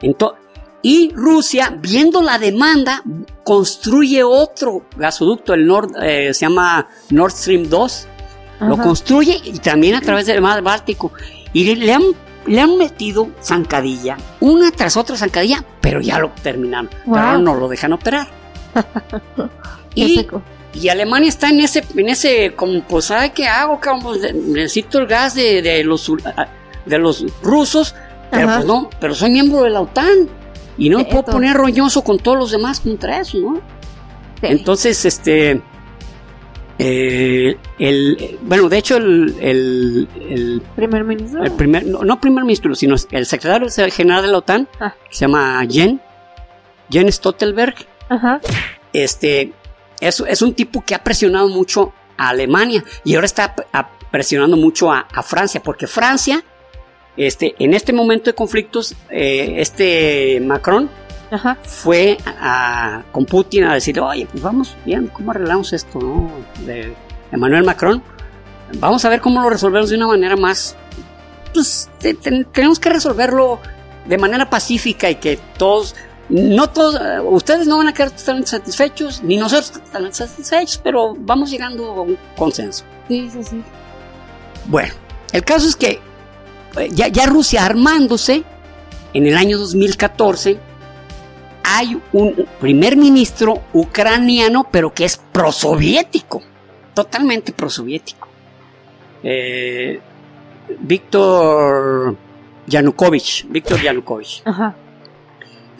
Ento- 0.00 0.34
y 0.82 1.12
Rusia, 1.14 1.76
viendo 1.80 2.22
la 2.22 2.38
demanda, 2.38 3.02
construye 3.44 4.24
otro 4.24 4.84
gasoducto, 4.96 5.54
el 5.54 5.64
Nord, 5.66 5.92
eh, 6.02 6.34
se 6.34 6.40
llama 6.46 6.88
Nord 7.10 7.30
Stream 7.32 7.68
2. 7.68 8.08
Lo 8.60 8.76
construye 8.78 9.40
y 9.44 9.58
también 9.58 9.96
a 9.96 10.00
través 10.00 10.26
del 10.26 10.40
mar 10.40 10.62
Báltico. 10.62 11.12
Y 11.52 11.74
le, 11.74 11.92
han, 11.92 12.02
le 12.46 12.60
han 12.60 12.76
metido 12.78 13.28
zancadilla, 13.42 14.16
una 14.38 14.70
tras 14.70 14.96
otra 14.96 15.16
zancadilla, 15.16 15.64
pero 15.80 16.00
ya 16.00 16.18
lo 16.20 16.30
terminaron. 16.42 16.88
Wow. 17.06 17.14
Pero 17.14 17.26
ahora 17.26 17.38
no 17.38 17.54
lo 17.56 17.68
dejan 17.68 17.92
operar. 17.92 18.28
Y, 19.94 20.16
seco. 20.16 20.40
Y 20.74 20.88
Alemania 20.88 21.28
está 21.28 21.50
en 21.50 21.60
ese, 21.60 21.84
en 21.96 22.08
ese, 22.08 22.52
como, 22.54 22.82
pues, 22.84 23.06
¿sabe 23.06 23.32
qué 23.32 23.46
hago? 23.46 23.78
cabrón? 23.80 24.02
Pues, 24.02 24.34
necesito 24.34 24.98
el 24.98 25.06
gas 25.06 25.34
de, 25.34 25.60
de 25.62 25.84
los, 25.84 26.10
de 26.86 26.98
los 26.98 27.24
rusos, 27.42 27.94
pero 28.30 28.46
Ajá. 28.48 28.56
pues 28.56 28.66
no, 28.66 28.88
pero 29.00 29.14
soy 29.14 29.30
miembro 29.30 29.62
de 29.62 29.70
la 29.70 29.80
OTAN. 29.82 30.28
Y 30.78 30.88
no 30.88 30.98
me 30.98 31.04
puedo 31.04 31.24
poner 31.24 31.54
roñoso 31.54 32.02
con 32.02 32.18
todos 32.18 32.38
los 32.38 32.50
demás 32.50 32.80
contra 32.80 33.20
eso, 33.20 33.38
¿no? 33.38 33.56
Sí. 34.40 34.46
Entonces, 34.48 35.04
este. 35.04 35.60
eh, 36.78 37.56
el, 37.78 38.38
bueno, 38.42 38.68
de 38.68 38.78
hecho, 38.78 38.96
el, 38.96 39.34
el, 39.40 40.08
el- 40.30 40.62
Primer 40.74 41.04
ministro. 41.04 41.44
el 41.44 41.52
primer, 41.52 41.86
no, 41.86 42.02
no 42.02 42.20
primer 42.20 42.44
ministro, 42.44 42.74
sino 42.74 42.96
el 43.10 43.26
secretario 43.26 43.68
general 43.92 44.22
de 44.22 44.28
la 44.28 44.38
OTAN, 44.38 44.68
Ah. 44.80 44.94
que 45.08 45.14
se 45.14 45.20
llama 45.26 45.62
Jen, 45.68 46.00
Jen 46.90 47.12
Stoltenberg, 47.12 47.74
Ajá. 48.08 48.40
este, 48.94 49.52
es, 50.08 50.22
es 50.26 50.42
un 50.42 50.54
tipo 50.54 50.82
que 50.84 50.94
ha 50.94 51.02
presionado 51.02 51.48
mucho 51.48 51.92
a 52.16 52.28
Alemania 52.30 52.84
y 53.04 53.14
ahora 53.14 53.26
está 53.26 53.54
a- 53.72 53.88
presionando 54.10 54.56
mucho 54.56 54.92
a, 54.92 55.06
a 55.12 55.22
Francia, 55.22 55.62
porque 55.62 55.86
Francia, 55.86 56.44
este, 57.16 57.54
en 57.58 57.72
este 57.74 57.92
momento 57.92 58.24
de 58.30 58.34
conflictos, 58.34 58.94
eh, 59.10 59.54
este 59.58 60.40
Macron 60.44 60.90
Ajá. 61.30 61.56
fue 61.62 62.18
a- 62.26 63.02
con 63.12 63.24
Putin 63.24 63.64
a 63.64 63.74
decir, 63.74 63.98
oye, 64.00 64.26
pues 64.30 64.42
vamos 64.42 64.76
bien, 64.84 65.06
¿cómo 65.08 65.30
arreglamos 65.30 65.72
esto, 65.72 65.98
no? 65.98 66.30
De 66.66 66.94
Emmanuel 67.30 67.64
Macron. 67.64 68.02
Vamos 68.78 69.04
a 69.04 69.08
ver 69.08 69.20
cómo 69.20 69.40
lo 69.42 69.50
resolvemos 69.50 69.90
de 69.90 69.96
una 69.96 70.06
manera 70.08 70.36
más, 70.36 70.76
pues 71.54 71.90
te- 71.98 72.14
te- 72.14 72.44
tenemos 72.44 72.78
que 72.78 72.88
resolverlo 72.90 73.60
de 74.06 74.18
manera 74.18 74.48
pacífica 74.50 75.08
y 75.10 75.14
que 75.16 75.38
todos, 75.56 75.94
no 76.32 76.70
todos, 76.70 76.94
eh, 76.94 77.20
ustedes 77.20 77.66
no 77.66 77.76
van 77.76 77.88
a 77.88 77.92
quedar 77.92 78.10
totalmente 78.10 78.50
satisfechos, 78.50 79.22
ni 79.22 79.36
nosotros 79.36 79.72
totalmente 79.72 80.16
satisfechos, 80.16 80.80
pero 80.82 81.14
vamos 81.18 81.50
llegando 81.50 81.84
a 81.92 82.00
un 82.00 82.18
consenso. 82.36 82.84
Sí, 83.06 83.28
sí, 83.30 83.44
sí. 83.44 83.62
Bueno, 84.66 84.94
el 85.32 85.44
caso 85.44 85.68
es 85.68 85.76
que 85.76 86.00
eh, 86.78 86.88
ya, 86.90 87.08
ya 87.08 87.26
Rusia 87.26 87.66
armándose, 87.66 88.44
en 89.12 89.26
el 89.26 89.36
año 89.36 89.58
2014, 89.58 90.58
hay 91.64 92.00
un 92.14 92.48
primer 92.58 92.96
ministro 92.96 93.64
ucraniano, 93.74 94.66
pero 94.70 94.94
que 94.94 95.04
es 95.04 95.18
prosoviético, 95.18 96.40
totalmente 96.94 97.52
prosoviético. 97.52 98.28
Eh, 99.22 100.00
Víctor 100.80 102.16
Yanukovych, 102.66 103.44
Víctor 103.50 103.82
Yanukovych. 103.82 104.40
Ajá. 104.46 104.74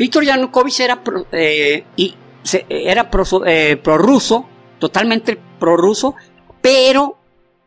Víctor 0.03 0.25
Yanukovych 0.25 0.81
era, 0.81 1.05
pro- 1.05 1.27
eh, 1.31 1.85
y 1.97 2.15
se- 2.43 2.67
era 2.69 3.09
pro- 3.09 3.47
eh, 3.47 3.77
prorruso, 3.77 4.49
totalmente 4.81 5.39
prorruso, 5.61 6.17
pero 6.61 7.19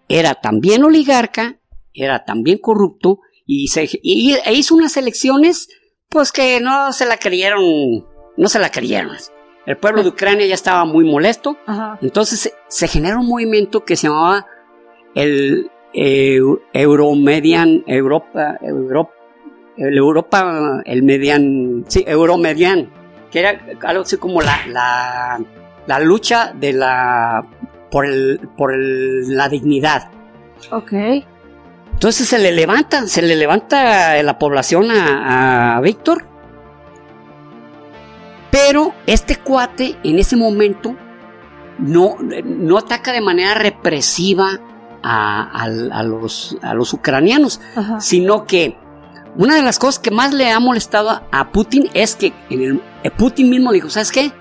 era 0.09 0.33
también 0.36 0.83
oligarca, 0.83 1.57
era 1.93 2.25
también 2.25 2.57
corrupto 2.57 3.19
y, 3.45 3.69
se, 3.69 3.88
y- 4.03 4.33
e 4.45 4.53
hizo 4.53 4.75
unas 4.75 4.97
elecciones 4.97 5.69
pues 6.09 6.33
que 6.33 6.59
no 6.59 6.91
se 6.91 7.05
la 7.05 7.15
creyeron, 7.17 7.63
no 8.36 8.47
se 8.49 8.59
la 8.59 8.69
creyeron. 8.69 9.15
El 9.65 9.77
pueblo 9.77 10.03
de 10.03 10.09
Ucrania 10.09 10.45
ya 10.45 10.55
estaba 10.55 10.83
muy 10.83 11.05
molesto, 11.05 11.57
Ajá. 11.65 11.97
entonces 12.01 12.39
se, 12.41 12.53
se 12.67 12.88
generó 12.89 13.21
un 13.21 13.27
movimiento 13.27 13.86
que 13.86 13.95
se 13.95 14.07
llamaba 14.07 14.45
el 15.15 15.71
eh, 15.93 16.39
Euromedian, 16.73 17.83
Europa, 17.88 18.57
Europa, 18.61 19.13
el 19.78 19.97
Europa, 19.97 20.82
el 20.86 21.03
Median, 21.03 21.86
sí, 21.88 22.03
Euromedian, 22.07 22.89
que 23.32 23.39
era 23.39 23.59
algo 23.84 24.03
así 24.03 24.17
como 24.17 24.41
la, 24.41 24.57
la, 24.67 25.39
la 25.88 25.99
lucha 25.99 26.53
de 26.53 26.73
la, 26.73 27.45
por, 27.91 28.05
el, 28.05 28.39
por 28.57 28.73
el- 28.73 29.36
la 29.36 29.49
dignidad. 29.49 30.09
Ok. 30.71 30.93
Entonces 31.93 32.28
se 32.28 32.39
le 32.39 32.51
levanta, 32.51 33.07
se 33.07 33.21
le 33.21 33.36
levanta 33.36 34.21
la 34.21 34.38
población 34.39 34.91
a, 34.91 35.78
a 35.78 35.82
Víctor. 35.82 36.26
Pero 38.51 38.93
este 39.05 39.38
cuate 39.38 39.97
en 40.03 40.19
ese 40.19 40.36
momento 40.36 40.95
no, 41.78 42.15
no 42.19 42.78
ataca 42.78 43.11
de 43.11 43.21
manera 43.21 43.53
represiva 43.53 44.59
a, 45.03 45.49
al- 45.61 45.91
a 45.91 46.03
los, 46.03 46.57
a 46.61 46.73
los 46.73 46.93
ucranianos, 46.93 47.59
Ajá. 47.76 47.99
sino 47.99 48.45
que 48.45 48.78
una 49.38 49.55
de 49.55 49.61
las 49.61 49.79
cosas 49.79 49.99
que 49.99 50.11
más 50.11 50.33
le 50.33 50.51
ha 50.51 50.59
molestado 50.59 51.21
a, 51.31 51.51
Putin 51.51 51.89
es 51.93 52.15
que 52.15 52.33
en 52.49 52.61
el, 52.61 52.81
eh, 53.03 53.11
Putin 53.11 53.49
mismo 53.49 53.71
dijo, 53.71 53.89
¿sabes 53.89 54.11
qué? 54.11 54.31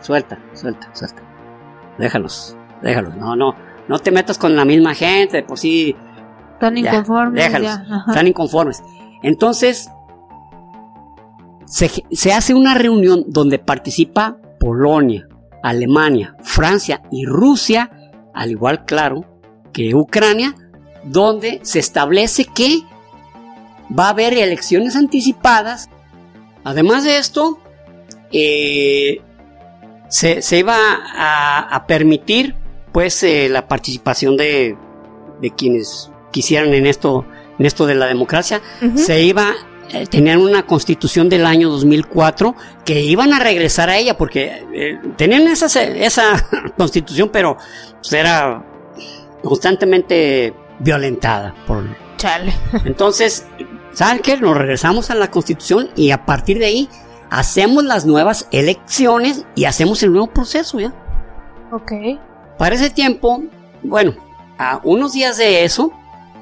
Suelta, 0.00 0.38
suelta, 0.54 0.90
suelta. 0.94 1.22
Déjalos, 1.98 2.56
déjalos. 2.82 3.16
No, 3.16 3.36
no, 3.36 3.54
no 3.88 3.98
te 3.98 4.10
metas 4.10 4.38
con 4.38 4.56
la 4.56 4.64
misma 4.64 4.94
gente, 4.94 5.42
por 5.42 5.58
sí 5.58 5.96
Están 6.54 6.76
Ya, 6.76 6.90
inconformes. 6.90 7.44
déjalos. 7.44 7.70
ya, 7.88 8.04
están 8.08 8.26
inconformes. 8.26 8.82
Entonces, 9.22 9.90
se, 11.66 11.90
se 12.10 12.32
hace 12.32 12.54
una 12.54 12.74
reunión 12.74 13.24
donde 13.28 13.58
participa 13.58 14.38
Polonia, 14.58 15.26
Alemania, 15.62 16.36
Francia 16.42 17.02
y 17.10 17.24
Rusia, 17.26 17.90
al 18.34 18.50
igual, 18.50 18.84
claro, 18.84 19.24
que 19.72 19.94
Ucrania, 19.94 20.54
donde 21.04 21.60
se 21.62 21.78
establece 21.78 22.44
que 22.46 22.82
va 23.96 24.06
a 24.06 24.10
haber 24.10 24.34
elecciones 24.34 24.96
anticipadas. 24.96 25.88
Además 26.64 27.04
de 27.04 27.18
esto, 27.18 27.58
eh, 28.32 29.20
se, 30.08 30.42
se 30.42 30.58
iba 30.58 30.76
a, 30.76 31.60
a 31.60 31.86
permitir 31.86 32.54
pues 32.92 33.22
eh, 33.22 33.48
la 33.50 33.66
participación 33.66 34.36
de, 34.36 34.76
de 35.40 35.50
quienes 35.50 36.10
quisieran 36.30 36.72
en 36.74 36.86
esto, 36.86 37.26
en 37.58 37.66
esto 37.66 37.86
de 37.86 37.94
la 37.94 38.06
democracia. 38.06 38.60
Se 38.94 39.22
iba 39.22 39.54
eh, 39.90 40.06
tenían 40.06 40.40
una 40.40 40.64
constitución 40.64 41.28
del 41.28 41.44
año 41.44 41.68
2004 41.70 42.54
que 42.84 43.02
iban 43.02 43.32
a 43.34 43.38
regresar 43.38 43.90
a 43.90 43.98
ella 43.98 44.16
porque 44.16 44.64
eh, 44.72 44.98
tenían 45.16 45.46
esa, 45.46 45.66
esa 45.82 46.48
constitución 46.78 47.28
pero 47.30 47.58
pues, 48.00 48.12
era 48.14 48.64
constantemente 49.42 50.54
violentada 50.78 51.54
por 51.66 51.84
Chale. 52.24 52.54
entonces 52.86 53.46
¿saben 53.92 54.20
qué? 54.22 54.38
nos 54.38 54.56
regresamos 54.56 55.10
a 55.10 55.14
la 55.14 55.30
constitución 55.30 55.90
y 55.94 56.10
a 56.10 56.24
partir 56.24 56.58
de 56.58 56.64
ahí 56.64 56.88
hacemos 57.28 57.84
las 57.84 58.06
nuevas 58.06 58.48
elecciones 58.50 59.44
y 59.54 59.66
hacemos 59.66 60.02
el 60.02 60.12
nuevo 60.12 60.28
proceso 60.28 60.80
ya 60.80 60.94
Ok. 61.70 61.92
para 62.56 62.76
ese 62.76 62.88
tiempo, 62.88 63.42
bueno, 63.82 64.14
a 64.58 64.80
unos 64.84 65.12
días 65.12 65.36
de 65.36 65.64
eso, 65.64 65.92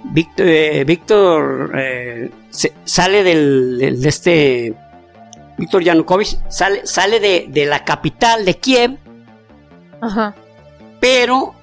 Víctor, 0.05 0.47
eh, 0.47 0.85
Víctor, 0.85 1.73
eh, 1.77 2.31
se- 2.51 2.75
sale 2.85 3.23
del, 3.25 3.79
del- 3.79 4.01
de 4.03 4.09
este, 4.09 4.75
Víctor 5.59 5.83
Yanukovych 5.83 6.39
sale, 6.49 6.87
sale 6.87 7.19
de, 7.19 7.47
de 7.49 7.67
la 7.67 7.85
capital 7.85 8.45
de 8.45 8.55
Kiev, 8.59 8.99
Ajá. 10.01 10.35
pero 11.01 11.55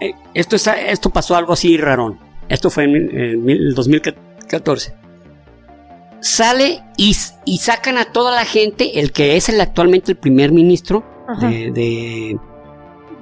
eh, 0.00 0.14
esto, 0.32 0.56
es- 0.56 0.66
esto 0.86 1.10
pasó 1.10 1.36
algo 1.36 1.52
así 1.54 1.76
rarón. 1.76 2.18
Esto 2.48 2.70
fue 2.70 2.84
en, 2.84 3.48
el 3.48 3.74
2014. 3.74 4.94
Sale 6.20 6.82
y, 6.96 7.16
y 7.44 7.58
sacan 7.58 7.98
a 7.98 8.06
toda 8.06 8.34
la 8.34 8.44
gente, 8.44 8.98
el 9.00 9.12
que 9.12 9.36
es 9.36 9.48
el, 9.48 9.60
actualmente 9.60 10.12
el 10.12 10.18
primer 10.18 10.50
ministro 10.52 11.04
Ajá. 11.28 11.48
de, 11.48 11.70
de, 11.70 12.38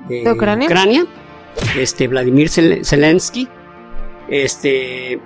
¿De 0.09 0.33
Ucrania? 0.33 1.07
este 1.77 2.09
Vladimir 2.09 2.49
Zelensky, 2.49 3.49
este 4.29 5.21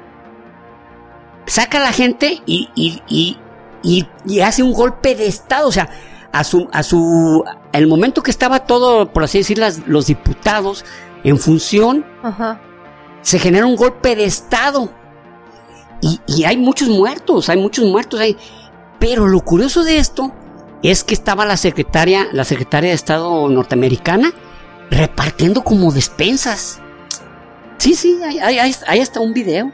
saca 1.47 1.79
a 1.79 1.83
la 1.83 1.93
gente 1.93 2.41
y, 2.47 2.69
y, 2.75 3.03
y, 3.83 4.07
y, 4.25 4.41
hace 4.41 4.63
un 4.63 4.73
golpe 4.73 5.17
de 5.17 5.27
estado, 5.27 5.69
o 5.69 5.73
sea, 5.73 5.89
a 6.33 6.45
su, 6.45 6.69
a 6.73 6.83
su, 6.83 7.45
el 7.73 7.87
momento 7.89 8.23
que 8.23 8.31
estaba 8.31 8.61
todo, 8.61 9.13
por 9.13 9.25
así 9.25 9.39
decir, 9.39 9.61
los 9.87 10.07
diputados 10.07 10.85
en 11.25 11.39
función, 11.39 12.07
se 13.23 13.39
genera 13.39 13.67
un 13.67 13.77
golpe 13.77 14.17
de 14.17 14.25
estado. 14.25 14.93
Y, 16.03 16.19
y, 16.27 16.45
hay 16.45 16.57
muchos 16.57 16.89
muertos, 16.89 17.49
hay 17.49 17.59
muchos 17.59 17.85
muertos 17.85 18.21
ahí. 18.21 18.37
Pero 18.99 19.27
lo 19.27 19.41
curioso 19.41 19.85
de 19.85 19.99
esto 19.99 20.33
es 20.83 21.05
que 21.05 21.15
estaba 21.15 21.45
la 21.45 21.57
secretaria, 21.57 22.29
la 22.33 22.45
secretaria 22.45 22.91
de 22.91 22.95
Estado 22.95 23.49
norteamericana, 23.49 24.33
repartiendo 24.91 25.63
como 25.63 25.93
despensas. 25.93 26.81
Sí, 27.79 27.95
sí, 27.95 28.19
hay, 28.23 28.59
hay, 28.59 29.01
hasta 29.01 29.21
un 29.21 29.33
video 29.33 29.73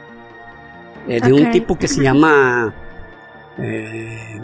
eh, 1.07 1.19
de 1.19 1.33
un 1.33 1.51
tipo 1.51 1.77
que 1.77 1.89
se 1.89 2.01
llama 2.01 2.73
eh, 3.57 4.39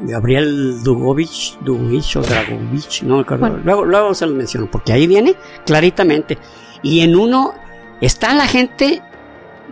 Gabriel 0.00 0.82
Dugovich, 0.82 1.58
Dugovich 1.60 2.16
o 2.16 2.22
Dragovich, 2.22 3.02
no 3.02 3.22
Luego, 3.22 3.84
luego 3.84 4.14
se 4.14 4.26
lo 4.26 4.34
menciono, 4.34 4.68
porque 4.70 4.92
ahí 4.92 5.06
viene 5.06 5.36
claritamente. 5.64 6.38
Y 6.82 7.00
en 7.00 7.16
uno 7.16 7.54
está 8.06 8.34
la 8.34 8.46
gente 8.46 9.02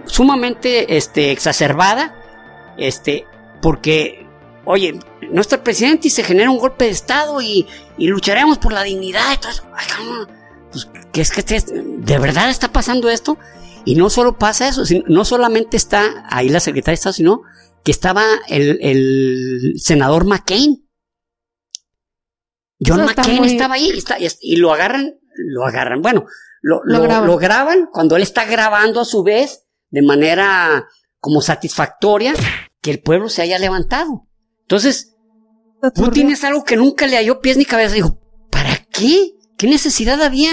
sumamente 0.06 0.96
este, 0.96 1.32
exacerbada, 1.32 2.14
este, 2.76 3.26
porque, 3.60 4.26
oye, 4.64 4.98
nuestro 5.30 5.62
presidente 5.62 6.08
y 6.08 6.10
se 6.10 6.24
genera 6.24 6.50
un 6.50 6.58
golpe 6.58 6.86
de 6.86 6.90
Estado 6.90 7.40
y, 7.40 7.66
lucharemos 7.98 8.58
por 8.58 8.72
la 8.72 8.82
dignidad. 8.82 9.32
Entonces, 9.32 9.62
pues, 10.70 10.88
¿qué 11.12 11.20
es 11.20 11.30
que 11.30 11.42
de 11.42 12.18
verdad 12.18 12.50
está 12.50 12.72
pasando 12.72 13.08
esto? 13.08 13.38
Y 13.84 13.96
no 13.96 14.10
solo 14.10 14.38
pasa 14.38 14.68
eso, 14.68 14.82
no 15.06 15.24
solamente 15.24 15.76
está 15.76 16.24
ahí 16.30 16.48
la 16.48 16.60
secretaria 16.60 16.92
de 16.92 16.94
Estado, 16.94 17.12
sino 17.12 17.42
que 17.84 17.90
estaba 17.90 18.24
el, 18.48 19.74
senador 19.76 20.24
McCain. 20.24 20.88
John 22.84 23.04
McCain 23.04 23.44
estaba 23.44 23.74
ahí 23.74 23.92
y 24.40 24.56
lo 24.56 24.72
agarran, 24.72 25.18
lo 25.36 25.64
agarran, 25.64 26.02
bueno, 26.02 26.26
lo, 26.62 26.80
lo, 26.84 27.36
graban. 27.36 27.88
cuando 27.92 28.16
él 28.16 28.22
está 28.22 28.44
grabando 28.44 29.00
a 29.00 29.04
su 29.04 29.22
vez 29.22 29.66
de 29.90 30.02
manera 30.02 30.86
como 31.18 31.40
satisfactoria 31.40 32.34
que 32.80 32.92
el 32.92 33.00
pueblo 33.00 33.28
se 33.28 33.42
haya 33.42 33.58
levantado. 33.58 34.26
Entonces, 34.62 35.16
Putin 35.94 36.30
es 36.30 36.44
algo 36.44 36.64
que 36.64 36.76
nunca 36.76 37.06
le 37.06 37.16
halló 37.16 37.40
pies 37.40 37.56
ni 37.56 37.64
cabeza. 37.64 37.94
Dijo, 37.94 38.18
¿para 38.50 38.76
qué? 38.90 39.32
¿Qué 39.58 39.66
necesidad 39.66 40.22
había? 40.22 40.52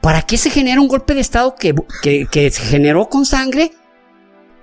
¿Para 0.00 0.22
qué 0.22 0.36
se 0.36 0.50
genera 0.50 0.80
un 0.80 0.88
golpe 0.88 1.14
de 1.14 1.20
Estado 1.20 1.54
que, 1.56 1.74
que, 2.02 2.50
se 2.50 2.62
generó 2.62 3.08
con 3.08 3.26
sangre? 3.26 3.72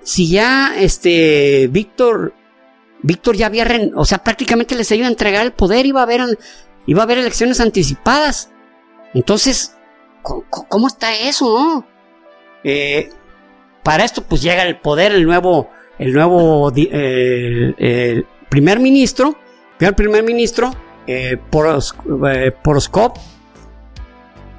Si 0.03 0.30
ya 0.30 0.74
este 0.78 1.67
Víctor, 1.67 2.34
Víctor 3.01 3.36
ya 3.36 3.47
había, 3.47 3.67
o 3.95 4.05
sea, 4.05 4.24
prácticamente 4.24 4.76
les 4.76 4.91
iba 4.91 5.07
a 5.07 5.09
entregar 5.09 5.45
el 5.45 5.53
poder, 5.53 5.86
iba 5.86 5.99
a 5.99 6.03
haber, 6.03 6.38
iba 6.86 7.01
a 7.01 7.03
haber 7.03 7.17
elecciones 7.17 7.59
anticipadas. 7.59 8.51
Entonces, 9.13 9.76
¿cómo, 10.22 10.88
está 10.88 11.15
eso, 11.15 11.86
eh, 12.63 13.09
para 13.84 14.05
esto, 14.05 14.24
pues 14.24 14.41
llega 14.41 14.63
el 14.63 14.78
poder 14.80 15.11
el 15.11 15.26
nuevo, 15.26 15.69
el 15.97 16.13
nuevo 16.13 16.72
primer 18.49 18.80
ministro, 18.80 19.36
el 19.80 19.95
primer 19.95 20.24
ministro, 20.24 20.72
eh, 21.07 21.38
eh 21.38 22.51
Poroskop, 22.63 23.17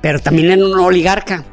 pero 0.01 0.19
también 0.19 0.51
en 0.51 0.65
un 0.65 0.79
oligarca. 0.79 1.45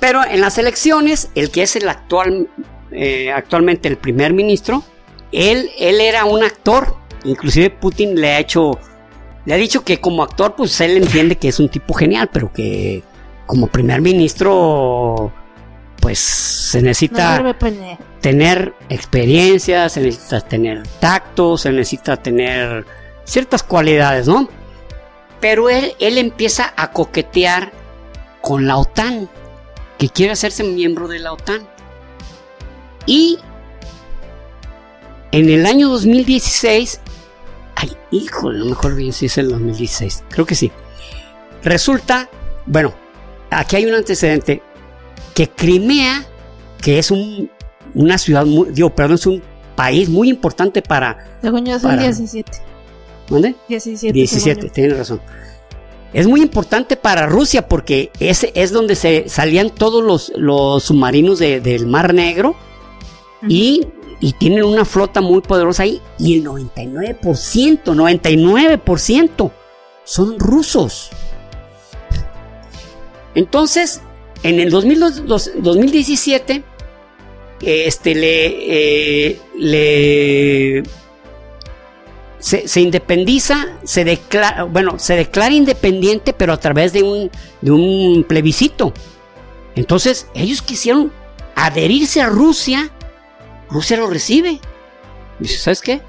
Pero 0.00 0.24
en 0.24 0.40
las 0.40 0.58
elecciones, 0.58 1.30
el 1.34 1.50
que 1.50 1.62
es 1.62 1.74
el 1.74 1.88
actual, 1.88 2.48
eh, 2.92 3.32
actualmente 3.32 3.88
el 3.88 3.96
primer 3.96 4.32
ministro, 4.32 4.84
él, 5.32 5.70
él 5.78 6.00
era 6.00 6.24
un 6.24 6.44
actor. 6.44 6.96
Inclusive 7.24 7.70
Putin 7.70 8.20
le 8.20 8.34
ha 8.34 8.38
hecho, 8.38 8.78
le 9.44 9.54
ha 9.54 9.56
dicho 9.56 9.84
que 9.84 10.00
como 10.00 10.22
actor, 10.22 10.54
pues 10.54 10.80
él 10.80 10.96
entiende 10.96 11.36
que 11.36 11.48
es 11.48 11.58
un 11.58 11.68
tipo 11.68 11.94
genial, 11.94 12.30
pero 12.32 12.52
que 12.52 13.02
como 13.48 13.66
primer 13.66 14.02
ministro, 14.02 15.32
pues 16.00 16.18
se 16.18 16.82
necesita 16.82 17.56
tener 18.20 18.74
experiencia, 18.90 19.88
se 19.88 20.02
necesita 20.02 20.42
tener 20.42 20.86
tacto, 21.00 21.56
se 21.56 21.72
necesita 21.72 22.18
tener 22.18 22.84
ciertas 23.24 23.62
cualidades, 23.62 24.28
¿no? 24.28 24.50
Pero 25.40 25.70
él, 25.70 25.94
él 25.98 26.18
empieza 26.18 26.74
a 26.76 26.92
coquetear 26.92 27.72
con 28.42 28.66
la 28.66 28.76
OTAN, 28.76 29.30
que 29.96 30.10
quiere 30.10 30.32
hacerse 30.32 30.62
miembro 30.62 31.08
de 31.08 31.18
la 31.18 31.32
OTAN. 31.32 31.66
Y 33.06 33.38
en 35.32 35.48
el 35.48 35.64
año 35.64 35.88
2016, 35.88 37.00
ay, 37.76 37.96
híjole, 38.10 38.58
no 38.58 38.66
mejor 38.66 38.94
bien 38.94 39.14
si 39.14 39.24
es 39.24 39.38
el 39.38 39.48
2016, 39.48 40.24
creo 40.28 40.44
que 40.44 40.54
sí. 40.54 40.70
Resulta, 41.62 42.28
bueno, 42.66 42.94
aquí 43.50 43.76
hay 43.76 43.86
un 43.86 43.94
antecedente, 43.94 44.62
que 45.34 45.48
Crimea, 45.48 46.26
que 46.80 46.98
es 46.98 47.10
un, 47.10 47.50
una 47.94 48.18
ciudad, 48.18 48.44
muy, 48.44 48.70
digo, 48.70 48.94
perdón, 48.94 49.14
es 49.14 49.26
un 49.26 49.42
país 49.76 50.08
muy 50.08 50.28
importante 50.28 50.82
para... 50.82 51.26
Según 51.40 51.64
yo, 51.64 51.78
son 51.78 51.98
17. 51.98 52.50
¿Dónde? 53.28 53.54
17. 53.68 54.12
17, 54.12 54.70
tiene 54.70 54.94
razón 54.94 55.20
es 56.12 56.26
muy 56.26 56.40
importante 56.40 56.96
para 56.96 57.26
Rusia 57.26 57.68
porque 57.68 58.10
ese 58.18 58.52
es 58.54 58.72
donde 58.72 58.94
se 58.94 59.28
salían 59.28 59.70
todos 59.70 60.02
los, 60.02 60.32
los 60.36 60.84
submarinos 60.84 61.38
del 61.38 61.86
Mar 61.86 62.14
Negro 62.14 62.56
y, 63.46 63.86
y, 64.20 64.32
tienen 64.32 64.64
una 64.64 64.84
flota 64.84 65.20
muy 65.20 65.42
poderosa 65.42 65.84
ahí 65.84 66.00
y 66.18 66.38
el 66.38 66.44
99%, 66.44 67.20
99% 67.84 69.50
son 70.04 70.38
rusos. 70.38 71.10
Entonces, 73.38 74.02
en 74.42 74.58
el 74.58 74.70
2017, 74.70 76.64
este, 77.60 78.14
le, 78.16 78.46
eh, 79.28 79.40
le 79.56 80.82
se, 82.40 82.80
independiza, 82.80 83.78
se 83.84 84.02
declara, 84.04 84.64
bueno, 84.64 84.98
se 84.98 85.14
declara 85.14 85.54
independiente, 85.54 86.32
pero 86.32 86.52
a 86.52 86.58
través 86.58 86.92
de 86.92 87.04
un, 87.04 87.30
de 87.60 87.70
un 87.70 88.24
plebiscito. 88.24 88.92
Entonces, 89.76 90.26
ellos 90.34 90.60
quisieron 90.60 91.12
adherirse 91.54 92.20
a 92.20 92.26
Rusia, 92.26 92.90
Rusia 93.70 93.98
lo 93.98 94.08
recibe. 94.08 94.58
Dice, 95.38 95.58
¿sabes 95.58 95.80
qué? 95.80 96.02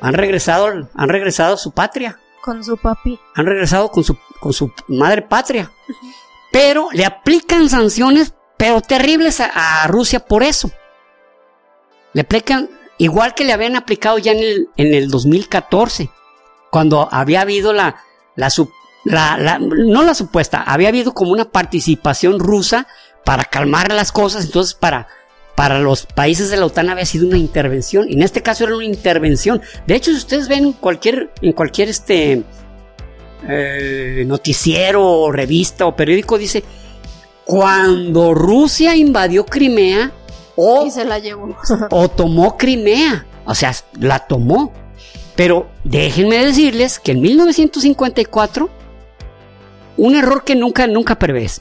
Han 0.00 0.14
regresado, 0.14 0.88
han 0.94 1.08
regresado 1.08 1.54
a 1.54 1.56
su 1.56 1.72
patria. 1.72 2.20
Con 2.42 2.62
su 2.62 2.76
papi. 2.76 3.18
Han 3.34 3.46
regresado 3.46 3.90
con 3.90 4.04
su, 4.04 4.16
con 4.38 4.52
su 4.52 4.70
madre 4.86 5.22
patria. 5.22 5.72
Pero 6.52 6.88
le 6.92 7.04
aplican 7.04 7.68
sanciones, 7.68 8.34
pero 8.56 8.80
terribles 8.80 9.40
a, 9.40 9.86
Rusia 9.88 10.20
por 10.20 10.42
eso. 10.42 10.70
Le 12.12 12.22
aplican 12.22 12.70
Igual 12.98 13.34
que 13.34 13.44
le 13.44 13.52
habían 13.52 13.76
aplicado 13.76 14.18
ya 14.18 14.32
en 14.32 14.38
el, 14.38 14.68
en 14.76 14.94
el 14.94 15.10
2014, 15.10 16.10
cuando 16.70 17.08
había 17.12 17.42
habido 17.42 17.72
la, 17.74 17.96
la, 18.36 18.48
la, 19.04 19.58
no 19.58 20.02
la 20.02 20.14
supuesta, 20.14 20.62
había 20.62 20.88
habido 20.88 21.12
como 21.12 21.32
una 21.32 21.50
participación 21.50 22.38
rusa 22.38 22.86
para 23.24 23.44
calmar 23.44 23.92
las 23.92 24.12
cosas, 24.12 24.46
entonces 24.46 24.72
para, 24.72 25.08
para 25.54 25.78
los 25.78 26.06
países 26.06 26.48
de 26.48 26.56
la 26.56 26.66
OTAN 26.66 26.88
había 26.88 27.04
sido 27.04 27.28
una 27.28 27.36
intervención, 27.36 28.08
y 28.08 28.14
en 28.14 28.22
este 28.22 28.42
caso 28.42 28.64
era 28.64 28.76
una 28.76 28.84
intervención. 28.86 29.60
De 29.86 29.94
hecho, 29.94 30.12
si 30.12 30.18
ustedes 30.18 30.48
ven 30.48 30.72
cualquier, 30.72 31.30
en 31.42 31.52
cualquier 31.52 31.90
este, 31.90 32.44
eh, 33.48 34.24
noticiero, 34.26 35.30
revista 35.30 35.86
o 35.86 35.94
periódico, 35.94 36.38
dice, 36.38 36.64
cuando 37.44 38.34
Rusia 38.34 38.96
invadió 38.96 39.46
Crimea, 39.46 40.12
o, 40.56 40.90
se 40.90 41.04
la 41.04 41.18
llevó. 41.18 41.54
o 41.90 42.08
tomó 42.08 42.56
Crimea. 42.56 43.26
O 43.44 43.54
sea, 43.54 43.72
la 44.00 44.20
tomó. 44.20 44.72
Pero 45.36 45.68
déjenme 45.84 46.44
decirles 46.44 46.98
que 46.98 47.12
en 47.12 47.20
1954, 47.20 48.70
un 49.98 50.14
error 50.14 50.44
que 50.44 50.56
nunca, 50.56 50.86
nunca 50.86 51.18
prevés. 51.18 51.60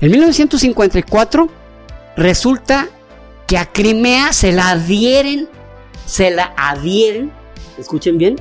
En 0.00 0.12
1954 0.12 1.48
resulta 2.16 2.88
que 3.46 3.58
a 3.58 3.66
Crimea 3.66 4.32
se 4.32 4.52
la 4.52 4.70
adhieren, 4.70 5.48
se 6.06 6.30
la 6.30 6.54
adhieren, 6.56 7.32
escuchen 7.76 8.18
bien, 8.18 8.36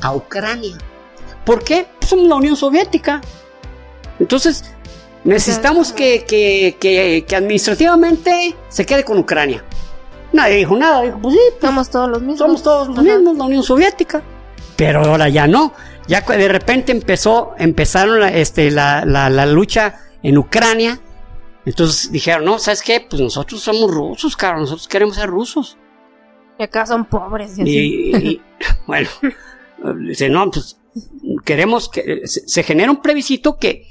a 0.00 0.14
Ucrania. 0.14 0.78
¿Por 1.44 1.64
qué? 1.64 1.86
Pues 1.98 2.10
somos 2.10 2.26
la 2.28 2.36
Unión 2.36 2.56
Soviética. 2.56 3.20
Entonces, 4.18 4.64
Necesitamos 5.24 5.92
que, 5.92 6.24
que, 6.24 6.76
que, 6.80 7.36
administrativamente 7.36 8.54
se 8.68 8.86
quede 8.86 9.04
con 9.04 9.18
Ucrania. 9.18 9.62
Nadie 10.32 10.56
dijo 10.56 10.76
nada, 10.76 11.02
dijo, 11.02 11.18
pues 11.20 11.34
sí, 11.34 11.40
somos 11.60 11.90
todos 11.90 12.08
los 12.08 12.20
mismos. 12.22 12.38
Somos 12.38 12.62
todos 12.62 12.88
los 12.88 13.02
mismos, 13.02 13.36
la 13.36 13.44
Unión 13.44 13.62
Soviética. 13.62 14.22
Pero 14.76 15.04
ahora 15.04 15.28
ya 15.28 15.46
no. 15.46 15.74
Ya 16.06 16.22
de 16.22 16.48
repente 16.48 16.92
empezó, 16.92 17.54
empezaron 17.58 18.20
la, 18.20 18.28
este, 18.28 18.70
la, 18.70 19.04
la, 19.04 19.46
lucha 19.46 20.00
en 20.22 20.38
Ucrania. 20.38 20.98
Entonces 21.66 22.10
dijeron, 22.10 22.46
no, 22.46 22.58
¿sabes 22.58 22.80
qué? 22.80 23.04
Pues 23.06 23.20
nosotros 23.20 23.60
somos 23.60 23.90
rusos, 23.90 24.34
caro, 24.36 24.60
nosotros 24.60 24.88
queremos 24.88 25.16
ser 25.16 25.28
rusos. 25.28 25.76
Y 26.58 26.62
acá 26.62 26.86
son 26.86 27.04
pobres. 27.04 27.58
Y, 27.58 28.40
bueno, 28.86 29.08
dice, 30.06 30.30
no, 30.30 30.50
pues 30.50 30.78
queremos 31.44 31.88
que 31.88 32.22
se, 32.26 32.62
genera 32.62 32.90
un 32.90 33.02
plebiscito 33.02 33.56
que, 33.56 33.86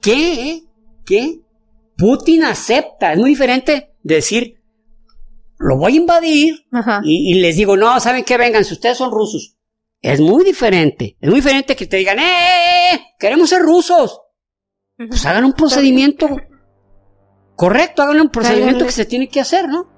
que, 0.00 0.62
que 1.04 1.40
Putin 1.96 2.44
acepta. 2.44 3.12
Es 3.12 3.18
muy 3.18 3.30
diferente 3.30 3.94
decir, 4.02 4.62
lo 5.58 5.76
voy 5.76 5.94
a 5.94 5.96
invadir 5.96 6.66
y, 7.02 7.34
les 7.34 7.56
digo, 7.56 7.76
no, 7.76 7.98
¿saben 8.00 8.24
qué? 8.24 8.36
Vengan, 8.36 8.64
si 8.64 8.74
ustedes 8.74 8.98
son 8.98 9.10
rusos. 9.10 9.56
Es 10.00 10.20
muy 10.20 10.44
diferente. 10.44 11.16
Es 11.20 11.28
muy 11.28 11.40
diferente 11.40 11.74
que 11.74 11.86
te 11.86 11.96
digan, 11.96 12.18
¡eh! 12.18 12.22
eh, 12.22 12.94
eh 12.94 13.00
queremos 13.18 13.50
ser 13.50 13.62
rusos! 13.62 14.20
Pues 14.96 15.24
hagan 15.26 15.44
un 15.44 15.52
procedimiento 15.52 16.28
correcto, 17.54 18.02
hagan 18.02 18.20
un 18.20 18.30
procedimiento 18.30 18.84
que 18.84 18.92
se 18.92 19.04
tiene 19.04 19.28
que 19.28 19.40
hacer, 19.40 19.68
¿no? 19.68 19.88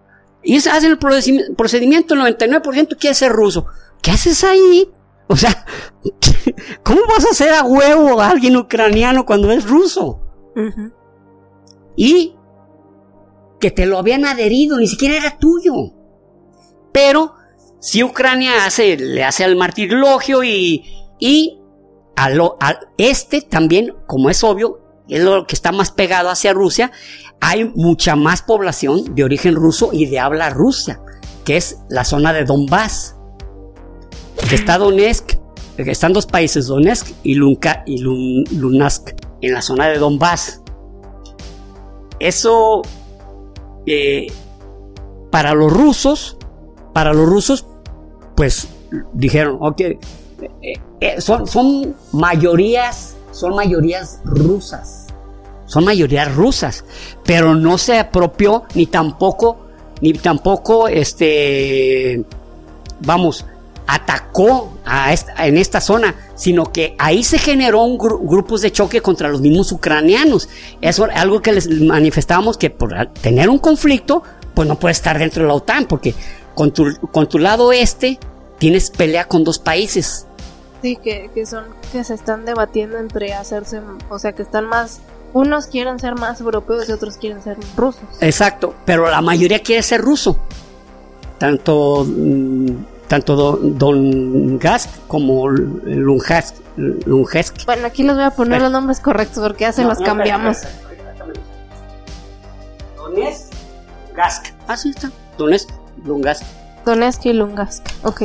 Y 0.42 0.56
hacen 0.56 0.92
el 0.92 0.98
procedimiento, 0.98 2.14
el 2.14 2.20
99% 2.20 2.96
quiere 2.98 3.14
ser 3.14 3.32
ruso. 3.32 3.66
¿Qué 4.02 4.10
haces 4.10 4.42
ahí? 4.44 4.90
O 5.30 5.36
sea, 5.36 5.64
¿cómo 6.82 7.00
vas 7.08 7.24
a 7.24 7.30
hacer 7.30 7.54
a 7.54 7.62
huevo 7.62 8.20
a 8.20 8.30
alguien 8.30 8.56
ucraniano 8.56 9.24
cuando 9.24 9.52
es 9.52 9.64
ruso? 9.64 10.20
Y 11.96 12.34
que 13.60 13.70
te 13.70 13.86
lo 13.86 13.98
habían 13.98 14.24
adherido, 14.24 14.76
ni 14.76 14.88
siquiera 14.88 15.16
era 15.16 15.38
tuyo. 15.38 15.72
Pero 16.92 17.34
si 17.78 18.02
Ucrania 18.02 18.64
hace, 18.64 18.96
le 18.96 19.22
hace 19.22 19.44
al 19.44 19.54
martirologio 19.54 20.42
y, 20.42 20.84
y 21.20 21.60
a, 22.16 22.28
lo, 22.30 22.58
este 22.98 23.40
también, 23.40 23.94
como 24.08 24.30
es 24.30 24.42
obvio, 24.42 24.80
es 25.08 25.22
lo 25.22 25.46
que 25.46 25.54
está 25.54 25.70
más 25.70 25.92
pegado 25.92 26.28
hacia 26.28 26.52
Rusia, 26.52 26.90
hay 27.40 27.70
mucha 27.76 28.16
más 28.16 28.42
población 28.42 29.14
de 29.14 29.22
origen 29.22 29.54
ruso 29.54 29.90
y 29.92 30.06
de 30.06 30.18
habla 30.18 30.50
rusa, 30.50 31.00
que 31.44 31.56
es 31.56 31.78
la 31.88 32.04
zona 32.04 32.32
de 32.32 32.44
Donbass. 32.44 33.14
Que 34.50 34.56
está 34.56 34.78
Donetsk, 34.78 35.34
están 35.76 36.12
dos 36.12 36.26
países, 36.26 36.66
Donetsk 36.66 37.06
y, 37.22 37.34
Lunka, 37.34 37.84
y 37.86 37.98
Lunask, 37.98 39.10
en 39.40 39.52
la 39.52 39.62
zona 39.62 39.86
de 39.88 39.98
Donbass. 39.98 40.60
Eso, 42.18 42.82
eh, 43.86 44.26
para 45.30 45.54
los 45.54 45.72
rusos, 45.72 46.36
para 46.92 47.12
los 47.12 47.28
rusos, 47.28 47.64
pues 48.34 48.66
dijeron, 49.12 49.58
ok, 49.60 49.80
eh, 49.82 49.98
eh, 51.00 51.20
son, 51.20 51.46
son 51.46 51.94
mayorías, 52.10 53.14
son 53.30 53.54
mayorías 53.54 54.20
rusas, 54.24 55.06
son 55.66 55.84
mayorías 55.84 56.34
rusas, 56.34 56.84
pero 57.24 57.54
no 57.54 57.78
se 57.78 58.00
apropió 58.00 58.64
ni 58.74 58.86
tampoco, 58.86 59.68
ni 60.00 60.12
tampoco, 60.12 60.88
este, 60.88 62.24
vamos, 62.98 63.46
atacó 63.86 64.72
a 64.84 65.12
en 65.38 65.56
esta 65.56 65.80
zona, 65.80 66.14
sino 66.34 66.72
que 66.72 66.94
ahí 66.98 67.24
se 67.24 67.38
generó 67.38 67.82
un 67.82 67.98
grupos 67.98 68.62
de 68.62 68.72
choque 68.72 69.00
contra 69.00 69.28
los 69.28 69.40
mismos 69.40 69.72
ucranianos. 69.72 70.48
Eso 70.80 71.06
es 71.06 71.16
algo 71.16 71.42
que 71.42 71.52
les 71.52 71.68
manifestábamos 71.68 72.56
que 72.56 72.70
por 72.70 72.94
tener 73.20 73.48
un 73.48 73.58
conflicto, 73.58 74.22
pues 74.54 74.68
no 74.68 74.78
puede 74.78 74.92
estar 74.92 75.18
dentro 75.18 75.42
de 75.42 75.48
la 75.48 75.54
OTAN, 75.54 75.86
porque 75.86 76.14
con 76.54 76.72
tu, 76.72 76.94
con 77.12 77.28
tu 77.28 77.38
lado 77.38 77.72
este 77.72 78.18
tienes 78.58 78.90
pelea 78.90 79.26
con 79.26 79.44
dos 79.44 79.58
países. 79.58 80.26
Sí, 80.82 80.96
que, 80.96 81.30
que 81.34 81.44
son, 81.46 81.64
que 81.92 82.04
se 82.04 82.14
están 82.14 82.44
debatiendo 82.44 82.98
entre 82.98 83.34
hacerse, 83.34 83.80
o 84.08 84.18
sea, 84.18 84.32
que 84.32 84.42
están 84.42 84.66
más 84.66 85.00
unos 85.32 85.66
quieren 85.66 85.98
ser 85.98 86.14
más 86.16 86.40
europeos 86.40 86.88
y 86.88 86.92
otros 86.92 87.16
quieren 87.16 87.42
ser 87.42 87.56
rusos. 87.76 88.02
Exacto, 88.20 88.74
pero 88.84 89.08
la 89.10 89.20
mayoría 89.20 89.60
quiere 89.60 89.82
ser 89.82 90.00
ruso. 90.00 90.38
Tanto 91.38 92.04
mm, 92.06 92.76
tanto 93.10 93.56
Don, 93.60 94.56
Gask 94.56 94.88
como 95.08 95.48
Lungask, 95.48 96.54
Bueno, 96.76 97.86
aquí 97.88 98.04
les 98.04 98.14
voy 98.14 98.22
a 98.22 98.30
poner 98.30 98.62
los 98.62 98.70
nombres 98.70 99.00
correctos 99.00 99.42
porque 99.42 99.62
ya 99.62 99.72
se 99.72 99.82
los 99.82 99.98
cambiamos. 99.98 100.58
Donetsk, 102.96 103.52
Gask. 104.14 104.46
Ah, 104.68 104.76
sí 104.76 104.90
está. 104.90 105.10
Donetsk, 105.36 105.70
Lungask. 106.04 106.44
Donetsk 106.86 107.26
y 107.26 107.32
Lungask, 107.32 107.84
ok. 108.04 108.22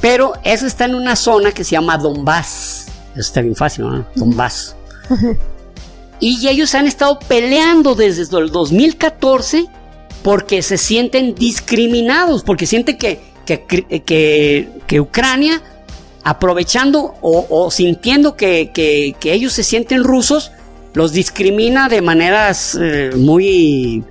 Pero 0.00 0.32
eso 0.42 0.66
está 0.66 0.86
en 0.86 0.96
una 0.96 1.14
zona 1.14 1.52
que 1.52 1.62
se 1.62 1.70
llama 1.70 1.96
Donbass. 1.98 2.86
Eso 3.12 3.20
está 3.20 3.42
bien 3.42 3.54
fácil, 3.54 3.84
¿no? 3.84 4.04
Donbass. 4.16 4.74
y 6.18 6.48
ellos 6.48 6.74
han 6.74 6.88
estado 6.88 7.20
peleando 7.20 7.94
desde 7.94 8.22
el 8.36 8.50
2014 8.50 9.68
porque 10.24 10.62
se 10.62 10.78
sienten 10.78 11.36
discriminados, 11.36 12.42
porque 12.42 12.66
sienten 12.66 12.98
que 12.98 13.37
que, 13.56 14.68
que, 14.86 15.00
Ucrania, 15.00 15.62
aprovechando 16.22 17.14
o, 17.22 17.70
sintiendo 17.70 18.36
que, 18.36 19.16
ellos 19.24 19.52
se 19.52 19.62
sienten 19.62 20.04
rusos, 20.04 20.52
los 20.94 21.12
discrimina 21.12 21.88
de 21.88 22.02
maneras 22.02 22.76
eh, 22.80 23.12
muy, 23.16 24.04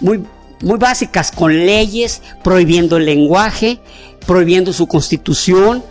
muy, 0.00 0.24
muy 0.62 0.78
básicas, 0.78 1.30
con 1.30 1.54
leyes, 1.66 2.22
prohibiendo 2.42 2.96
el 2.96 3.06
lenguaje, 3.06 3.80
prohibiendo 4.26 4.72
su 4.72 4.86
constitución. 4.86 5.82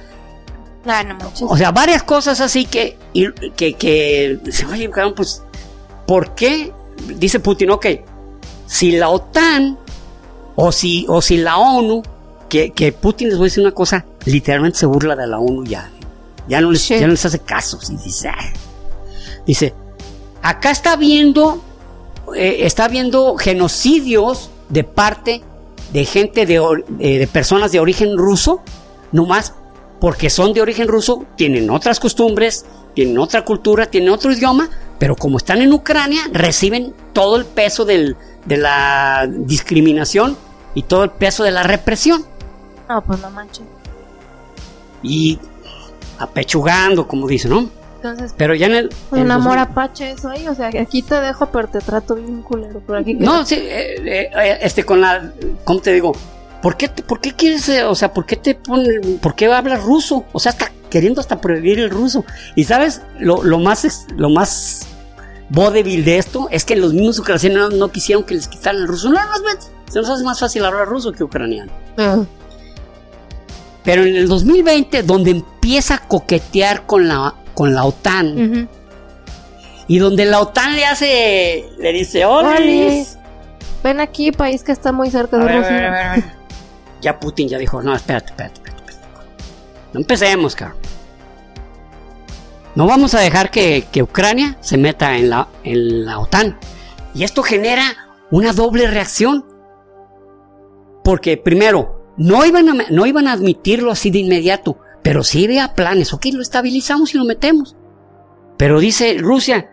O 1.41 1.57
sea, 1.57 1.71
varias 1.71 2.03
cosas 2.03 2.41
así 2.41 2.65
que, 2.65 2.97
que, 3.55 3.73
que 3.73 4.39
oye, 4.71 4.89
pues, 5.15 5.43
¿por 6.07 6.33
qué? 6.35 6.71
Dice 7.17 7.39
Putin, 7.39 7.71
ok, 7.71 7.85
si 8.65 8.91
la 8.91 9.09
OTAN 9.09 9.77
o 10.55 10.71
si, 10.71 11.05
o 11.07 11.21
si 11.21 11.37
la 11.37 11.57
ONU 11.57 12.01
que, 12.49 12.95
Putin 12.99 13.29
les 13.29 13.37
voy 13.37 13.45
a 13.45 13.49
decir 13.49 13.63
una 13.63 13.73
cosa, 13.73 14.05
literalmente 14.25 14.79
se 14.79 14.85
burla 14.85 15.15
de 15.15 15.27
la 15.27 15.39
ONU 15.39 15.65
ya. 15.65 15.89
Ya 16.47 16.61
no 16.61 16.71
les, 16.71 16.89
les 16.89 17.25
hace 17.25 17.39
caso. 17.39 17.79
dice, 18.03 18.29
ah". 18.29 18.53
dice, 19.45 19.73
acá 20.41 20.71
está 20.71 20.95
viendo, 20.95 21.63
eh, 22.35 22.61
está 22.61 22.87
viendo 22.87 23.37
genocidios 23.37 24.49
de 24.69 24.83
parte 24.83 25.43
de 25.93 26.05
gente 26.05 26.45
de, 26.45 26.59
de 26.97 27.27
personas 27.27 27.71
de 27.71 27.79
origen 27.79 28.17
ruso, 28.17 28.61
nomás 29.11 29.53
porque 29.99 30.29
son 30.29 30.53
de 30.53 30.61
origen 30.61 30.87
ruso, 30.87 31.25
tienen 31.35 31.69
otras 31.69 31.99
costumbres, 31.99 32.65
tienen 32.93 33.17
otra 33.17 33.43
cultura, 33.43 33.85
tienen 33.87 34.09
otro 34.09 34.31
idioma, 34.31 34.69
pero 34.97 35.15
como 35.15 35.37
están 35.37 35.61
en 35.61 35.73
Ucrania, 35.73 36.21
reciben 36.31 36.93
todo 37.13 37.35
el 37.37 37.45
peso 37.45 37.85
del, 37.85 38.15
de 38.45 38.57
la 38.57 39.27
discriminación 39.29 40.37
y 40.73 40.83
todo 40.83 41.03
el 41.03 41.11
peso 41.11 41.43
de 41.43 41.51
la 41.51 41.63
represión. 41.63 42.25
No, 42.89 43.03
pues 43.03 43.21
no 43.21 43.29
manches. 43.29 43.65
Y 45.03 45.39
apechugando, 46.17 47.07
como 47.07 47.27
dice, 47.27 47.47
¿no? 47.47 47.69
Entonces, 47.97 48.33
pero 48.35 48.55
ya 48.55 48.67
en 48.67 48.75
el. 48.75 48.89
Un 49.11 49.29
amor 49.29 49.57
apache 49.59 50.11
eso 50.11 50.29
ahí, 50.29 50.47
o 50.47 50.55
sea, 50.55 50.67
aquí 50.67 51.01
te 51.01 51.19
dejo, 51.19 51.47
pero 51.47 51.67
te 51.67 51.79
trato 51.79 52.15
bien 52.15 52.41
culero. 52.41 52.79
Por 52.79 52.97
aquí 52.97 53.13
no, 53.13 53.45
sí, 53.45 53.55
eh, 53.55 54.31
eh, 54.33 54.59
este, 54.61 54.83
con 54.85 55.01
la. 55.01 55.31
¿Cómo 55.65 55.81
te 55.81 55.91
digo? 55.91 56.13
¿Por 56.61 56.77
qué, 56.77 56.89
¿Por 56.89 57.19
qué 57.19 57.33
quieres, 57.33 57.67
eh, 57.69 57.83
o 57.83 57.95
sea, 57.95 58.13
por 58.13 58.25
qué 58.25 58.35
te 58.35 58.55
ponen, 58.55 59.19
por 59.21 59.35
qué 59.35 59.45
hablas 59.53 59.83
ruso? 59.83 60.25
O 60.31 60.39
sea, 60.39 60.51
está 60.53 60.71
queriendo 60.89 61.21
hasta 61.21 61.39
prohibir 61.39 61.79
el 61.79 61.89
ruso. 61.89 62.25
Y 62.55 62.63
sabes, 62.63 63.01
lo, 63.19 63.43
lo 63.43 63.59
más, 63.59 64.07
lo 64.15 64.29
más 64.29 64.87
vodevil 65.49 66.05
de 66.05 66.17
esto 66.17 66.47
es 66.51 66.65
que 66.65 66.75
los 66.75 66.93
mismos 66.93 67.19
ucranianos 67.19 67.73
no 67.73 67.91
quisieron 67.91 68.23
que 68.23 68.35
les 68.35 68.47
quitaran 68.47 68.81
el 68.81 68.87
ruso. 68.87 69.09
No, 69.09 69.19
no, 69.19 69.61
se 69.89 69.99
nos 69.99 70.09
hace 70.09 70.23
más 70.23 70.39
fácil 70.39 70.63
hablar 70.65 70.87
ruso 70.87 71.11
que 71.11 71.23
ucraniano. 71.23 71.71
Uh 71.97 72.25
pero 73.83 74.03
en 74.03 74.15
el 74.15 74.27
2020, 74.27 75.03
donde 75.03 75.31
empieza 75.31 75.95
a 75.95 76.07
coquetear 76.07 76.85
con 76.85 77.07
la, 77.07 77.35
con 77.53 77.73
la 77.73 77.85
OTAN, 77.85 78.69
y 79.87 79.99
donde 79.99 80.25
la 80.25 80.39
OTAN 80.41 80.75
le 80.75 80.85
hace, 80.85 81.65
le 81.79 81.93
dice, 81.93 82.23
ven 83.83 83.99
aquí, 83.99 84.31
país 84.31 84.63
que 84.63 84.71
está 84.71 84.91
muy 84.91 85.09
cerca 85.09 85.37
de 85.37 85.57
Rusia. 85.57 86.35
Ya 87.01 87.19
Putin 87.19 87.47
ya 87.47 87.57
dijo, 87.57 87.81
no, 87.81 87.95
espérate, 87.95 88.27
espérate, 88.27 88.55
espérate. 88.55 88.93
No 89.93 90.01
empecemos, 90.01 90.55
caro. 90.55 90.75
No 92.75 92.85
vamos 92.85 93.13
a 93.13 93.19
dejar 93.19 93.51
que, 93.51 93.87
que, 93.91 94.03
Ucrania 94.03 94.57
se 94.59 94.77
meta 94.77 95.17
en 95.17 95.29
la, 95.29 95.47
en 95.63 96.05
la 96.05 96.19
OTAN. 96.19 96.59
Y 97.15 97.23
esto 97.23 97.41
genera 97.41 97.83
una 98.31 98.53
doble 98.53 98.87
reacción. 98.87 99.45
Porque 101.03 101.37
primero, 101.37 101.98
no 102.19 102.45
iban, 102.45 102.67
a, 102.69 102.85
no 102.91 103.05
iban 103.05 103.27
a 103.27 103.31
admitirlo 103.31 103.91
así 103.91 104.11
de 104.11 104.19
inmediato, 104.19 104.77
pero 105.01 105.23
sí 105.23 105.45
había 105.45 105.73
planes. 105.73 106.13
Ok, 106.13 106.25
lo 106.33 106.41
estabilizamos 106.41 107.15
y 107.15 107.17
lo 107.17 107.23
metemos. 107.23 107.77
Pero 108.57 108.81
dice 108.81 109.17
Rusia, 109.17 109.71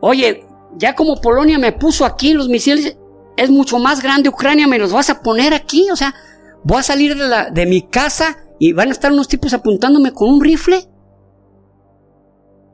oye, 0.00 0.46
ya 0.78 0.94
como 0.94 1.20
Polonia 1.20 1.58
me 1.58 1.72
puso 1.72 2.06
aquí 2.06 2.34
los 2.34 2.48
misiles, 2.48 2.96
es 3.36 3.50
mucho 3.50 3.80
más 3.80 4.00
grande 4.00 4.28
Ucrania, 4.28 4.68
me 4.68 4.78
los 4.78 4.92
vas 4.92 5.10
a 5.10 5.22
poner 5.22 5.54
aquí. 5.54 5.90
O 5.90 5.96
sea, 5.96 6.14
voy 6.62 6.78
a 6.78 6.84
salir 6.84 7.16
de, 7.16 7.66
mi 7.66 7.82
casa 7.82 8.38
y 8.60 8.72
van 8.72 8.88
a 8.88 8.92
estar 8.92 9.10
unos 9.10 9.26
tipos 9.26 9.52
apuntándome 9.52 10.12
con 10.12 10.30
un 10.30 10.40
rifle. 10.40 10.84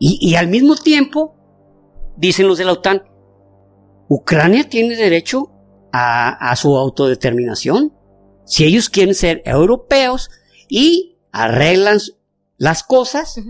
Y, 0.01 0.37
al 0.37 0.47
mismo 0.47 0.77
tiempo, 0.77 1.35
dicen 2.17 2.47
los 2.47 2.59
de 2.59 2.65
la 2.67 2.73
OTAN, 2.73 3.03
Ucrania 4.07 4.69
tiene 4.69 4.95
derecho 4.95 5.51
a 5.93 6.55
su 6.57 6.77
autodeterminación. 6.77 7.98
Si 8.49 8.65
ellos 8.65 8.89
quieren 8.89 9.15
ser 9.15 9.43
europeos 9.45 10.31
y 10.69 11.17
arreglan 11.33 11.99
las 12.57 12.83
cosas, 12.83 13.41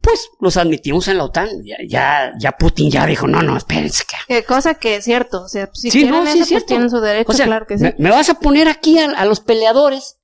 pues 0.00 0.28
los 0.40 0.56
admitimos 0.58 1.08
en 1.08 1.16
la 1.18 1.24
OTAN. 1.24 1.48
Ya, 1.64 1.76
ya, 1.88 2.32
ya 2.38 2.52
Putin 2.52 2.90
ya 2.90 3.06
dijo, 3.06 3.26
no, 3.26 3.42
no, 3.42 3.56
espérense. 3.56 4.04
Que... 4.28 4.36
Eh, 4.38 4.44
cosa 4.44 4.74
que 4.74 4.96
es 4.96 5.04
cierto, 5.04 5.42
o 5.44 5.48
sea, 5.48 5.70
si 5.72 5.90
Sí, 5.90 6.02
quieren 6.02 6.24
no, 6.24 6.26
sí 6.30 6.38
eso, 6.38 6.42
es 6.42 6.50
pues 6.50 6.66
tienen 6.66 6.90
su 6.90 7.00
derecho, 7.00 7.32
O 7.32 7.34
sea, 7.34 7.46
claro 7.46 7.66
que 7.66 7.78
sí. 7.78 7.84
me, 7.84 7.94
me 7.98 8.10
vas 8.10 8.28
a 8.28 8.38
poner 8.38 8.68
aquí 8.68 8.98
a, 8.98 9.06
a 9.10 9.24
los 9.24 9.40
peleadores. 9.40 10.18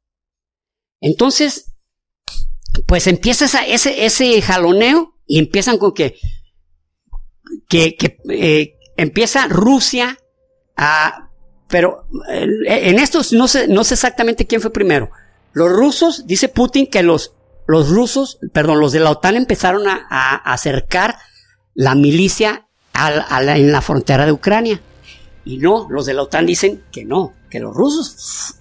Entonces, 1.00 1.72
pues 2.86 3.06
empieza 3.06 3.46
esa- 3.46 3.66
ese, 3.66 4.04
ese 4.04 4.40
jaloneo 4.42 5.14
y 5.26 5.38
empiezan 5.38 5.78
con 5.78 5.92
que, 5.94 6.16
que, 7.68 7.96
que, 7.96 8.18
eh, 8.30 8.78
empieza 8.96 9.46
Rusia 9.48 10.18
a, 10.76 11.29
pero 11.70 12.04
en 12.28 12.98
estos 12.98 13.32
no 13.32 13.46
sé, 13.48 13.68
no 13.68 13.84
sé 13.84 13.94
exactamente 13.94 14.46
quién 14.46 14.60
fue 14.60 14.72
primero. 14.72 15.10
Los 15.52 15.70
rusos, 15.70 16.26
dice 16.26 16.48
Putin 16.48 16.86
que 16.86 17.02
los, 17.02 17.32
los 17.66 17.88
rusos, 17.88 18.38
perdón, 18.52 18.80
los 18.80 18.92
de 18.92 19.00
la 19.00 19.10
OTAN 19.10 19.36
empezaron 19.36 19.88
a, 19.88 20.06
a 20.10 20.52
acercar 20.52 21.16
la 21.74 21.94
milicia 21.94 22.66
al- 22.92 23.24
a 23.28 23.40
la- 23.42 23.56
en 23.56 23.72
la 23.72 23.80
frontera 23.80 24.26
de 24.26 24.32
Ucrania. 24.32 24.80
Y 25.44 25.58
no, 25.58 25.86
los 25.90 26.06
de 26.06 26.14
la 26.14 26.22
OTAN 26.22 26.46
dicen 26.46 26.82
que 26.92 27.04
no, 27.04 27.32
que 27.48 27.60
los 27.60 27.74
rusos 27.74 28.54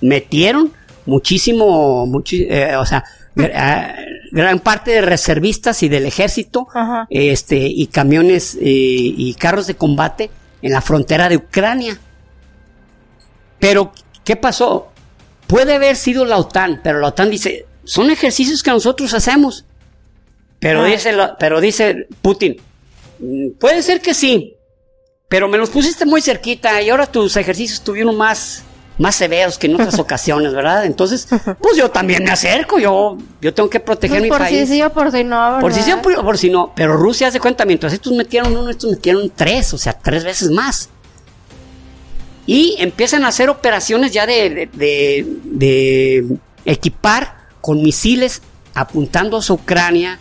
metieron 0.00 0.72
muchísimo, 1.06 2.06
eh, 2.32 2.76
o 2.76 2.84
sea, 2.84 3.04
gr- 3.34 3.94
gran 4.32 4.58
parte 4.60 4.90
de 4.90 5.00
reservistas 5.00 5.82
y 5.82 5.88
del 5.88 6.04
ejército, 6.06 6.66
Ajá. 6.74 7.06
este, 7.10 7.56
y 7.56 7.86
camiones 7.86 8.56
eh, 8.56 8.60
y 8.62 9.34
carros 9.34 9.66
de 9.66 9.74
combate 9.76 10.30
en 10.62 10.72
la 10.72 10.80
frontera 10.80 11.28
de 11.28 11.36
Ucrania. 11.36 11.98
Pero, 13.58 13.92
¿qué 14.24 14.36
pasó? 14.36 14.88
Puede 15.46 15.74
haber 15.74 15.96
sido 15.96 16.24
la 16.24 16.36
OTAN, 16.38 16.80
pero 16.82 17.00
la 17.00 17.08
OTAN 17.08 17.30
dice, 17.30 17.66
son 17.84 18.10
ejercicios 18.10 18.62
que 18.62 18.70
nosotros 18.70 19.14
hacemos. 19.14 19.64
Pero, 20.58 20.82
Ah. 20.82 20.86
dice, 20.86 21.12
la- 21.12 21.36
pero 21.38 21.60
dice 21.60 22.06
Putin, 22.22 22.56
"Mm, 23.20 23.50
puede 23.58 23.82
ser 23.82 24.00
que 24.00 24.14
sí, 24.14 24.54
pero 25.28 25.48
me 25.48 25.58
los 25.58 25.70
pusiste 25.70 26.04
muy 26.06 26.20
cerquita 26.22 26.80
y 26.82 26.90
ahora 26.90 27.06
tus 27.06 27.36
ejercicios 27.36 27.82
tuvieron 27.82 28.16
más, 28.16 28.64
más 28.98 29.14
severos 29.14 29.58
que 29.58 29.66
en 29.66 29.74
otras 29.74 29.98
ocasiones, 29.98 30.52
¿verdad? 30.54 30.86
Entonces, 30.86 31.28
pues 31.60 31.76
yo 31.76 31.90
también 31.90 32.24
me 32.24 32.30
acerco, 32.30 32.78
yo, 32.78 33.18
yo 33.40 33.52
tengo 33.54 33.68
que 33.70 33.78
proteger 33.80 34.16
Pues 34.18 34.22
mi 34.22 34.28
por 34.30 34.38
país. 34.38 34.66
si 34.68 34.74
sí 34.76 34.82
o 34.82 34.90
por 34.92 35.12
si 35.12 35.22
no, 35.22 35.58
Por 35.60 35.72
si 35.72 35.80
sí 35.82 35.90
¿verdad? 35.90 35.98
o 35.98 36.02
por, 36.16 36.24
por 36.24 36.38
si 36.38 36.50
no. 36.50 36.72
Pero 36.74 36.96
Rusia 36.96 37.28
hace 37.28 37.38
cuenta, 37.38 37.64
mientras 37.66 37.92
estos 37.92 38.12
metieron 38.14 38.56
uno, 38.56 38.70
estos 38.70 38.90
metieron 38.90 39.30
tres, 39.34 39.72
o 39.74 39.78
sea, 39.78 39.92
tres 39.92 40.24
veces 40.24 40.50
más. 40.50 40.88
Y 42.46 42.76
empiezan 42.78 43.24
a 43.24 43.28
hacer 43.28 43.50
operaciones 43.50 44.12
ya 44.12 44.24
de, 44.26 44.68
de, 44.72 46.26
equipar 46.64 47.36
con 47.60 47.82
misiles 47.82 48.42
apuntando 48.74 49.38
a 49.38 49.52
Ucrania, 49.52 50.20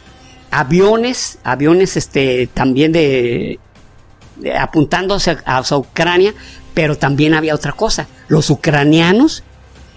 aviones, 0.50 1.38
aviones 1.44 1.98
este, 1.98 2.48
también 2.48 2.92
de, 2.92 3.60
de 4.38 4.54
hacia, 4.54 5.44
hacia 5.46 5.78
Ucrania, 5.78 6.34
pero 6.74 6.98
también 6.98 7.34
había 7.36 7.54
otra 7.54 7.74
cosa. 7.74 8.08
Los 8.28 8.50
ucranianos 8.50 9.44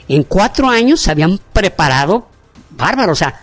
en 0.08 0.22
cuatro 0.22 0.68
años 0.68 1.00
se 1.00 1.10
habían 1.10 1.38
preparado 1.52 2.28
bárbaro, 2.70 3.12
o 3.12 3.16
sea, 3.16 3.40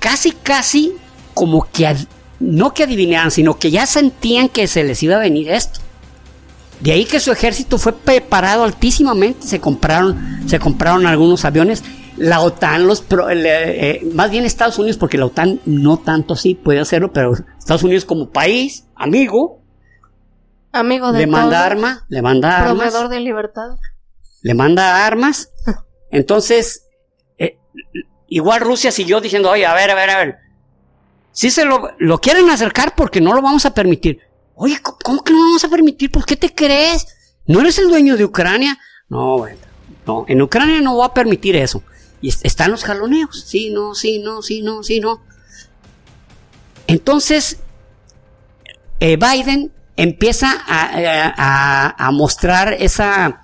casi, 0.00 0.32
casi 0.32 0.94
como 1.34 1.68
que 1.70 1.96
no 2.40 2.74
que 2.74 2.84
adivinaran, 2.84 3.30
sino 3.30 3.58
que 3.58 3.70
ya 3.70 3.86
sentían 3.86 4.48
que 4.48 4.66
se 4.66 4.84
les 4.84 5.02
iba 5.02 5.16
a 5.16 5.20
venir 5.20 5.50
esto. 5.50 5.80
De 6.80 6.92
ahí 6.92 7.04
que 7.06 7.20
su 7.20 7.32
ejército 7.32 7.78
fue 7.78 7.92
preparado 7.92 8.64
altísimamente, 8.64 9.46
se 9.46 9.60
compraron, 9.60 10.42
se 10.46 10.58
compraron 10.58 11.06
algunos 11.06 11.44
aviones. 11.44 11.82
La 12.16 12.40
OTAN, 12.42 12.86
los 12.86 13.00
pro- 13.00 13.28
eh, 13.30 13.36
eh, 13.44 14.06
más 14.12 14.30
bien 14.30 14.44
Estados 14.44 14.78
Unidos, 14.78 14.98
porque 14.98 15.18
la 15.18 15.26
OTAN 15.26 15.60
no 15.66 15.96
tanto 15.98 16.36
sí 16.36 16.54
puede 16.54 16.78
hacerlo, 16.80 17.12
pero 17.12 17.32
Estados 17.58 17.82
Unidos 17.82 18.04
como 18.04 18.30
país, 18.30 18.84
amigo, 18.94 19.62
Amigo 20.72 21.12
de 21.12 21.20
le 21.20 21.26
manda 21.28 21.64
arma, 21.64 22.04
le 22.08 22.20
manda 22.22 22.56
armas 22.58 22.74
proveedor 22.90 23.08
de 23.08 23.20
libertad. 23.20 23.70
le 24.42 24.54
manda 24.54 25.06
armas. 25.06 25.50
Entonces, 26.10 26.86
eh, 27.38 27.58
igual 28.28 28.60
Rusia 28.60 28.90
siguió 28.92 29.20
diciendo, 29.20 29.50
oye, 29.50 29.66
a 29.66 29.74
ver, 29.74 29.90
a 29.90 29.94
ver, 29.94 30.10
a 30.10 30.18
ver. 30.18 30.36
Si 31.32 31.50
se 31.50 31.64
lo, 31.64 31.90
lo 31.98 32.18
quieren 32.20 32.48
acercar 32.50 32.94
porque 32.96 33.20
no 33.20 33.32
lo 33.34 33.42
vamos 33.42 33.66
a 33.66 33.74
permitir. 33.74 34.20
Oye, 34.56 34.78
¿cómo, 34.82 35.22
que 35.24 35.32
no 35.32 35.40
vamos 35.40 35.64
a 35.64 35.68
permitir? 35.68 36.10
¿Por 36.10 36.24
qué 36.24 36.36
te 36.36 36.54
crees? 36.54 37.06
¿No 37.46 37.60
eres 37.60 37.78
el 37.78 37.88
dueño 37.88 38.16
de 38.16 38.24
Ucrania? 38.24 38.78
No, 39.08 39.38
bueno, 39.38 39.58
no, 40.06 40.24
en 40.28 40.40
Ucrania 40.42 40.80
no 40.80 40.96
va 40.96 41.06
a 41.06 41.14
permitir 41.14 41.56
eso. 41.56 41.82
Y 42.20 42.28
es- 42.28 42.40
están 42.42 42.70
los 42.70 42.84
jaloneos. 42.84 43.44
Sí, 43.46 43.70
no, 43.70 43.94
sí, 43.94 44.18
no, 44.20 44.42
sí, 44.42 44.62
no, 44.62 44.82
sí, 44.82 45.00
no. 45.00 45.22
Entonces, 46.86 47.58
eh, 49.00 49.16
Biden 49.16 49.72
empieza 49.96 50.52
a, 50.66 50.82
a- 50.86 51.34
a- 51.36 52.06
a 52.06 52.10
mostrar 52.12 52.74
esa... 52.74 53.42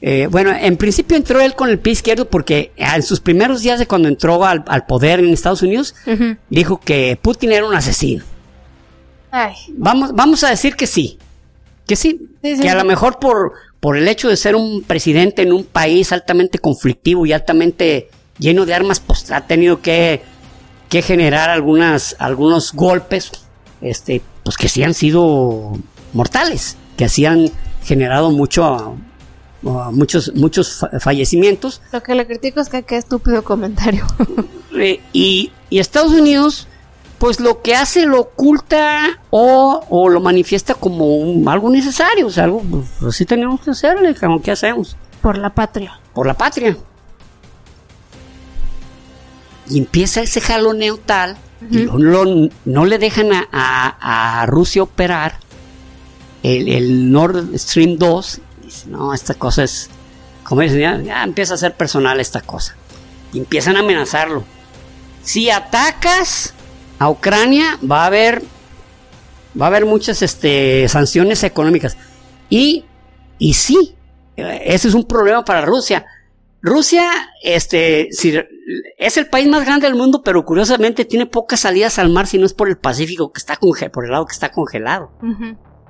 eh, 0.00 0.26
bueno, 0.30 0.52
en 0.52 0.76
principio 0.76 1.16
entró 1.16 1.40
él 1.40 1.54
con 1.54 1.68
el 1.70 1.78
pie 1.78 1.92
izquierdo 1.92 2.28
porque 2.28 2.72
en 2.76 3.02
sus 3.02 3.20
primeros 3.20 3.62
días 3.62 3.78
de 3.78 3.86
cuando 3.86 4.08
entró 4.08 4.44
al, 4.44 4.64
al 4.66 4.86
poder 4.86 5.20
en 5.20 5.28
Estados 5.30 5.62
Unidos, 5.62 5.94
dijo 6.50 6.80
que 6.80 7.18
Putin 7.20 7.52
era 7.52 7.66
un 7.66 7.74
asesino. 7.74 8.24
Ay, 9.32 9.54
Vamos, 9.76 10.14
vamos 10.14 10.44
a 10.44 10.50
decir 10.50 10.76
que 10.76 10.86
sí. 10.86 11.18
Que 11.86 11.96
sí. 11.96 12.28
Sí, 12.42 12.56
sí. 12.56 12.62
Que 12.62 12.70
a 12.70 12.74
lo 12.76 12.84
mejor 12.84 13.18
por, 13.18 13.54
por 13.80 13.96
el 13.96 14.06
hecho 14.06 14.28
de 14.28 14.36
ser 14.36 14.54
un 14.54 14.82
presidente 14.82 15.42
en 15.42 15.52
un 15.52 15.64
país 15.64 16.12
altamente 16.12 16.58
conflictivo 16.60 17.26
y 17.26 17.32
altamente 17.32 18.08
lleno 18.38 18.64
de 18.66 18.74
armas, 18.74 19.00
pues 19.00 19.30
ha 19.32 19.40
tenido 19.46 19.80
que, 19.82 20.22
que 20.88 21.02
generar 21.02 21.50
algunas, 21.50 22.14
algunos 22.18 22.72
golpes, 22.72 23.32
este, 23.80 24.22
pues 24.44 24.56
que 24.56 24.68
sí 24.68 24.82
han 24.84 24.94
sido 24.94 25.72
mortales, 26.12 26.76
que 26.96 27.08
sí 27.08 27.24
han 27.26 27.50
generado 27.84 28.30
mucho, 28.30 28.96
uh, 29.62 29.70
muchos, 29.92 30.32
muchos 30.34 30.78
fa- 30.78 30.90
fallecimientos. 31.00 31.80
lo 31.92 32.02
que 32.02 32.14
le 32.14 32.26
critico 32.26 32.60
es 32.60 32.68
que 32.68 32.82
qué 32.84 32.96
estúpido 32.96 33.42
comentario. 33.42 34.06
Y, 35.12 35.52
y 35.70 35.78
Estados 35.78 36.12
Unidos, 36.12 36.66
pues 37.22 37.38
lo 37.38 37.62
que 37.62 37.76
hace 37.76 38.04
lo 38.04 38.18
oculta 38.18 39.20
o, 39.30 39.86
o 39.88 40.08
lo 40.08 40.20
manifiesta 40.20 40.74
como 40.74 41.06
un- 41.06 41.48
algo 41.48 41.70
necesario, 41.70 42.26
o 42.26 42.30
sea, 42.30 42.42
algo, 42.42 42.60
pues 42.64 42.84
así 43.14 43.24
tenemos 43.24 43.60
que 43.60 43.70
hacerle, 43.70 44.12
¿qué 44.42 44.50
hacemos? 44.50 44.96
Por 45.20 45.38
la 45.38 45.50
patria. 45.50 46.00
Por 46.14 46.26
la 46.26 46.34
patria. 46.34 46.76
Y 49.68 49.78
empieza 49.78 50.20
ese 50.20 50.40
jaloneo 50.40 50.96
tal, 50.98 51.36
y 51.70 51.86
Ujú. 51.86 51.96
no, 52.00 52.24
lo- 52.24 52.48
no 52.64 52.84
le 52.86 52.98
dejan 52.98 53.32
a, 53.32 53.46
a- 53.52 54.40
a 54.42 54.46
Rusia 54.46 54.82
operar 54.82 55.36
el, 56.42 56.68
el 56.68 57.12
Nord 57.12 57.56
Stream 57.56 57.98
2. 57.98 58.40
Dice, 58.64 58.88
no, 58.88 59.14
esta 59.14 59.34
cosa 59.34 59.62
es, 59.62 59.88
como 60.42 60.62
dicen, 60.62 60.80
ya, 60.80 61.00
ya 61.00 61.22
empieza 61.22 61.54
a 61.54 61.58
ser 61.58 61.74
personal 61.76 62.18
esta 62.18 62.40
cosa. 62.40 62.74
Y 63.32 63.38
empiezan 63.38 63.76
a 63.76 63.80
amenazarlo. 63.80 64.42
Si 65.22 65.50
atacas 65.50 66.52
a 67.02 67.10
Ucrania, 67.10 67.78
va 67.88 68.04
a 68.04 68.06
haber, 68.06 68.42
va 69.60 69.66
a 69.66 69.68
haber 69.68 69.84
muchas 69.86 70.22
este, 70.22 70.88
sanciones 70.88 71.42
económicas. 71.44 71.96
Y, 72.48 72.84
y 73.38 73.54
sí, 73.54 73.94
ese 74.36 74.88
es 74.88 74.94
un 74.94 75.04
problema 75.04 75.44
para 75.44 75.62
Rusia. 75.62 76.04
Rusia, 76.62 77.10
este, 77.42 78.08
si- 78.12 78.38
es 78.98 79.16
el 79.16 79.26
país 79.26 79.48
más 79.48 79.64
grande 79.64 79.86
del 79.88 79.96
mundo, 79.96 80.22
pero 80.22 80.44
curiosamente 80.44 81.04
tiene 81.04 81.26
pocas 81.26 81.60
salidas 81.60 81.98
al 81.98 82.08
mar 82.08 82.26
si 82.28 82.38
no 82.38 82.46
es 82.46 82.54
por 82.54 82.68
el 82.68 82.78
Pacífico 82.78 83.32
que 83.32 83.38
está 83.40 83.58
por 83.92 84.04
el 84.04 84.12
lado 84.12 84.26
que 84.26 84.32
está 84.32 84.50
congelado. 84.52 85.10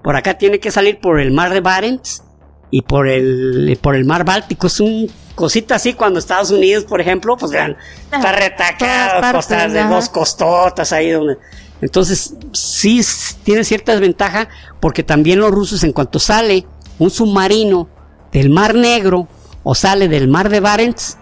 Por 0.02 0.16
acá 0.16 0.38
tiene 0.38 0.58
que 0.60 0.70
salir 0.70 0.98
por 0.98 1.20
el 1.20 1.30
mar 1.30 1.52
de 1.52 1.60
Barents 1.60 2.24
y 2.72 2.80
por 2.80 3.06
el, 3.06 3.78
por 3.80 3.94
el 3.94 4.06
mar 4.06 4.24
Báltico. 4.24 4.66
Es 4.66 4.80
un 4.80 5.08
cosita 5.34 5.76
así 5.76 5.92
cuando 5.92 6.18
Estados 6.18 6.50
Unidos, 6.50 6.84
por 6.84 7.00
ejemplo, 7.00 7.36
pues 7.36 7.52
vean, 7.52 7.76
está 8.04 8.16
Ah, 8.16 8.20
todas 8.20 8.36
retacado, 8.36 9.32
costas 9.32 9.72
de 9.72 9.84
dos 9.84 10.08
costotas 10.08 10.92
ahí 10.92 11.10
donde. 11.10 11.36
Entonces, 11.82 12.34
sí 12.52 13.00
tiene 13.44 13.62
cierta 13.64 13.92
desventaja 13.92 14.48
porque 14.80 15.02
también 15.02 15.38
los 15.38 15.50
rusos, 15.50 15.84
en 15.84 15.92
cuanto 15.92 16.18
sale 16.18 16.66
un 16.98 17.10
submarino 17.10 17.88
del 18.32 18.48
Mar 18.48 18.74
Negro 18.74 19.28
o 19.62 19.74
sale 19.74 20.08
del 20.08 20.28
Mar 20.28 20.48
de 20.48 20.60
Barents, 20.60 21.18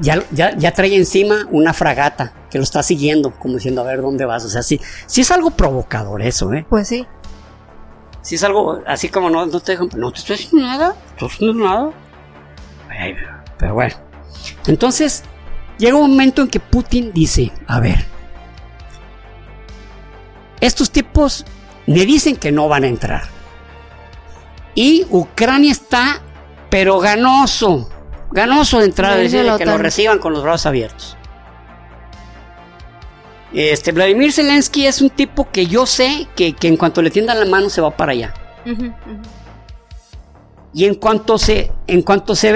ya, 0.00 0.22
ya, 0.32 0.56
ya 0.56 0.72
trae 0.72 0.96
encima 0.96 1.46
una 1.50 1.72
fragata 1.72 2.32
que 2.50 2.58
lo 2.58 2.64
está 2.64 2.82
siguiendo, 2.82 3.30
como 3.38 3.54
diciendo, 3.54 3.82
a 3.82 3.84
ver 3.84 4.00
dónde 4.02 4.24
vas. 4.24 4.44
O 4.44 4.48
sea, 4.48 4.62
sí, 4.62 4.80
sí 5.06 5.20
es 5.20 5.30
algo 5.30 5.50
provocador 5.50 6.22
eso, 6.22 6.52
¿eh? 6.52 6.66
Pues 6.68 6.88
sí. 6.88 7.06
Si 8.26 8.34
es 8.34 8.42
algo 8.42 8.82
así 8.88 9.08
como 9.08 9.30
no, 9.30 9.46
no 9.46 9.60
te 9.60 9.70
dejan, 9.70 9.88
no 9.94 10.10
te 10.10 10.18
estoy 10.18 10.34
haciendo 10.34 10.66
nada, 10.66 10.88
no 10.88 11.28
estoy 11.28 11.28
haciendo 11.28 11.64
nada. 11.64 11.92
Pero 13.56 13.74
bueno. 13.74 13.94
Entonces, 14.66 15.22
llega 15.78 15.96
un 15.96 16.10
momento 16.10 16.42
en 16.42 16.48
que 16.48 16.58
Putin 16.58 17.12
dice, 17.12 17.52
a 17.68 17.78
ver, 17.78 18.04
estos 20.60 20.90
tipos 20.90 21.46
me 21.86 22.04
dicen 22.04 22.34
que 22.34 22.50
no 22.50 22.68
van 22.68 22.82
a 22.82 22.88
entrar. 22.88 23.22
Y 24.74 25.06
Ucrania 25.10 25.70
está, 25.70 26.20
pero 26.68 26.98
ganoso, 26.98 27.88
ganoso 28.32 28.80
de 28.80 28.86
entrar, 28.86 29.20
la 29.20 29.56
que 29.56 29.66
lo 29.66 29.78
reciban 29.78 30.18
con 30.18 30.32
los 30.32 30.42
brazos 30.42 30.66
abiertos. 30.66 31.15
Este, 33.58 33.90
Vladimir 33.92 34.32
Zelensky 34.32 34.86
es 34.86 35.00
un 35.00 35.08
tipo 35.08 35.48
que 35.50 35.66
yo 35.66 35.86
sé 35.86 36.28
que, 36.36 36.52
que 36.52 36.68
en 36.68 36.76
cuanto 36.76 37.00
le 37.00 37.10
tiendan 37.10 37.40
la 37.40 37.46
mano 37.46 37.70
se 37.70 37.80
va 37.80 37.90
para 37.96 38.12
allá. 38.12 38.34
Y 40.74 40.84
en 40.84 40.96
cuanto 40.96 41.38
se, 41.38 41.72
en 41.86 42.02
cuanto 42.02 42.34
se, 42.36 42.50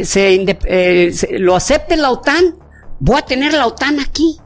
eh, 0.00 0.04
se 0.06 0.42
eh, 0.64 1.12
se- 1.12 1.38
lo 1.38 1.54
acepte 1.54 1.96
la 1.98 2.10
OTAN, 2.10 2.56
voy 2.98 3.18
a 3.18 3.22
tener 3.22 3.52
la 3.52 3.66
OTAN 3.66 4.00
aquí. 4.00 4.38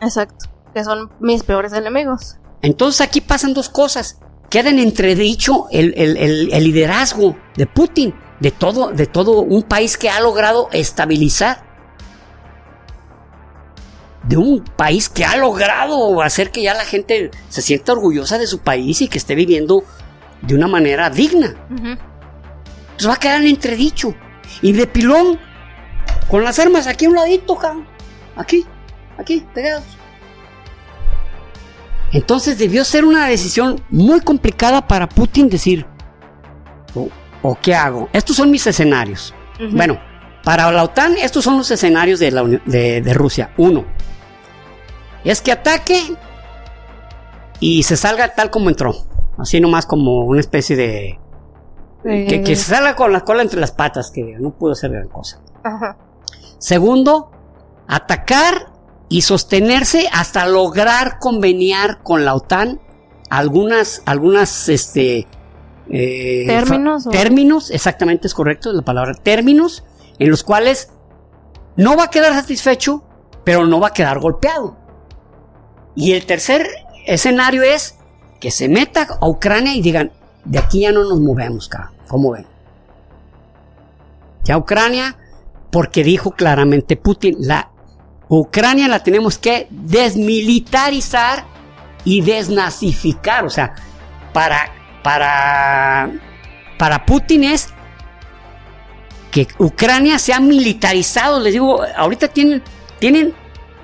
Exacto. 0.00 0.46
Que 0.74 0.82
son 0.82 1.10
mis 1.20 1.44
peores 1.44 1.72
enemigos. 1.72 2.36
Entonces 2.62 3.00
aquí 3.00 3.20
pasan 3.20 3.54
dos 3.54 3.68
cosas. 3.68 4.18
Queda 4.50 4.70
en 4.70 4.80
entredicho 4.80 5.66
el, 5.70 5.94
el- 5.96 6.16
el- 6.16 6.52
el 6.52 6.64
liderazgo 6.64 7.36
de 7.56 7.66
Putin, 7.66 8.14
de 8.40 8.50
todo, 8.50 8.90
de 8.90 9.06
todo 9.06 9.42
un 9.42 9.62
país 9.62 9.96
que 9.96 10.10
ha 10.10 10.18
logrado 10.20 10.68
estabilizar. 10.72 11.67
De 14.28 14.36
un 14.36 14.62
país 14.62 15.08
que 15.08 15.24
ha 15.24 15.36
logrado 15.36 16.20
hacer 16.22 16.50
que 16.50 16.62
ya 16.62 16.74
la 16.74 16.84
gente 16.84 17.30
se 17.48 17.62
sienta 17.62 17.92
orgullosa 17.92 18.36
de 18.38 18.46
su 18.46 18.58
país 18.58 19.00
y 19.00 19.08
que 19.08 19.18
esté 19.18 19.34
viviendo 19.34 19.84
de 20.42 20.54
una 20.54 20.68
manera 20.68 21.08
digna. 21.10 21.54
Entonces 21.70 23.08
va 23.08 23.14
a 23.14 23.18
quedar 23.18 23.40
en 23.40 23.48
entredicho. 23.48 24.14
Y 24.60 24.72
de 24.72 24.86
pilón, 24.86 25.38
con 26.28 26.44
las 26.44 26.58
armas 26.58 26.86
aquí 26.86 27.06
a 27.06 27.08
un 27.08 27.14
ladito, 27.14 27.56
cabrón. 27.56 27.86
Aquí, 28.36 28.64
aquí, 29.18 29.44
pegados. 29.54 29.84
Entonces 32.12 32.58
debió 32.58 32.84
ser 32.84 33.04
una 33.04 33.26
decisión 33.26 33.82
muy 33.90 34.20
complicada 34.20 34.86
para 34.86 35.08
Putin 35.08 35.48
decir, 35.48 35.86
o, 36.94 37.08
o 37.42 37.58
qué 37.60 37.74
hago? 37.74 38.08
Estos 38.12 38.36
son 38.36 38.50
mis 38.50 38.66
escenarios. 38.66 39.34
Bueno, 39.72 40.00
para 40.44 40.70
la 40.72 40.84
OTAN 40.84 41.16
estos 41.18 41.44
son 41.44 41.58
los 41.58 41.70
escenarios 41.70 42.20
de, 42.20 42.30
la 42.30 42.42
Uni- 42.44 42.60
de, 42.64 43.02
de 43.02 43.14
Rusia. 43.14 43.52
Uno, 43.58 43.84
es 45.24 45.40
que 45.42 45.52
ataque 45.52 46.16
y 47.60 47.82
se 47.82 47.96
salga 47.96 48.34
tal 48.34 48.50
como 48.50 48.68
entró. 48.68 48.94
Así 49.36 49.60
nomás 49.60 49.86
como 49.86 50.20
una 50.20 50.40
especie 50.40 50.76
de... 50.76 51.18
Que, 52.02 52.26
Eh, 52.36 52.42
que 52.44 52.56
se 52.56 52.70
salga 52.74 52.94
con 52.96 53.12
la 53.12 53.20
cola 53.22 53.42
entre 53.42 53.60
las 53.60 53.72
patas, 53.72 54.10
que 54.10 54.36
no 54.38 54.50
pudo 54.50 54.72
hacer 54.72 54.90
gran 54.92 55.08
cosa. 55.08 55.40
Ajá. 55.64 55.96
Segundo, 56.58 57.30
atacar 57.88 58.72
y 59.08 59.22
sostenerse 59.22 60.08
hasta 60.12 60.46
lograr 60.46 61.18
conveniar 61.18 62.02
con 62.02 62.24
la 62.24 62.34
OTAN 62.34 62.80
algunas, 63.30 64.02
algunas, 64.06 64.68
este, 64.68 65.26
eh, 65.90 66.44
¿Términos 66.46 67.06
o- 67.06 67.10
términos, 67.10 67.70
exactamente 67.70 68.26
es 68.26 68.34
correcto 68.34 68.72
la 68.72 68.82
palabra, 68.82 69.14
términos 69.14 69.84
en 70.18 70.30
los 70.30 70.42
cuales 70.44 70.92
no 71.76 71.96
va 71.96 72.04
a 72.04 72.10
quedar 72.10 72.32
satisfecho, 72.34 73.02
pero 73.44 73.66
no 73.66 73.80
va 73.80 73.88
a 73.88 73.92
quedar 73.92 74.18
golpeado. 74.18 74.76
Y 75.98 76.12
el 76.12 76.26
tercer 76.26 76.64
escenario 77.06 77.64
es 77.64 77.96
que 78.38 78.52
se 78.52 78.68
meta 78.68 79.18
a 79.20 79.28
Ucrania 79.28 79.74
y 79.74 79.82
digan, 79.82 80.12
de 80.44 80.60
aquí 80.60 80.82
ya 80.82 80.92
no 80.92 81.02
nos 81.02 81.18
movemos. 81.18 81.68
¿Cómo 82.06 82.30
ven? 82.30 82.46
Ya 84.44 84.56
Ucrania, 84.56 85.16
porque 85.72 86.04
dijo 86.04 86.30
claramente 86.30 86.96
Putin, 86.96 87.34
la 87.40 87.70
Ucrania 88.28 88.86
la 88.86 89.02
tenemos 89.02 89.38
que 89.38 89.66
desmilitarizar 89.70 91.46
y 92.04 92.20
desnazificar. 92.20 93.44
O 93.44 93.50
sea, 93.50 93.74
para, 94.32 94.70
para, 95.02 96.12
para 96.78 97.06
Putin 97.06 97.42
es 97.42 97.70
que 99.32 99.48
Ucrania 99.58 100.20
se 100.20 100.32
ha 100.32 100.38
militarizado. 100.38 101.40
Les 101.40 101.54
digo, 101.54 101.82
ahorita 101.96 102.28
tienen, 102.28 102.62
tienen 103.00 103.34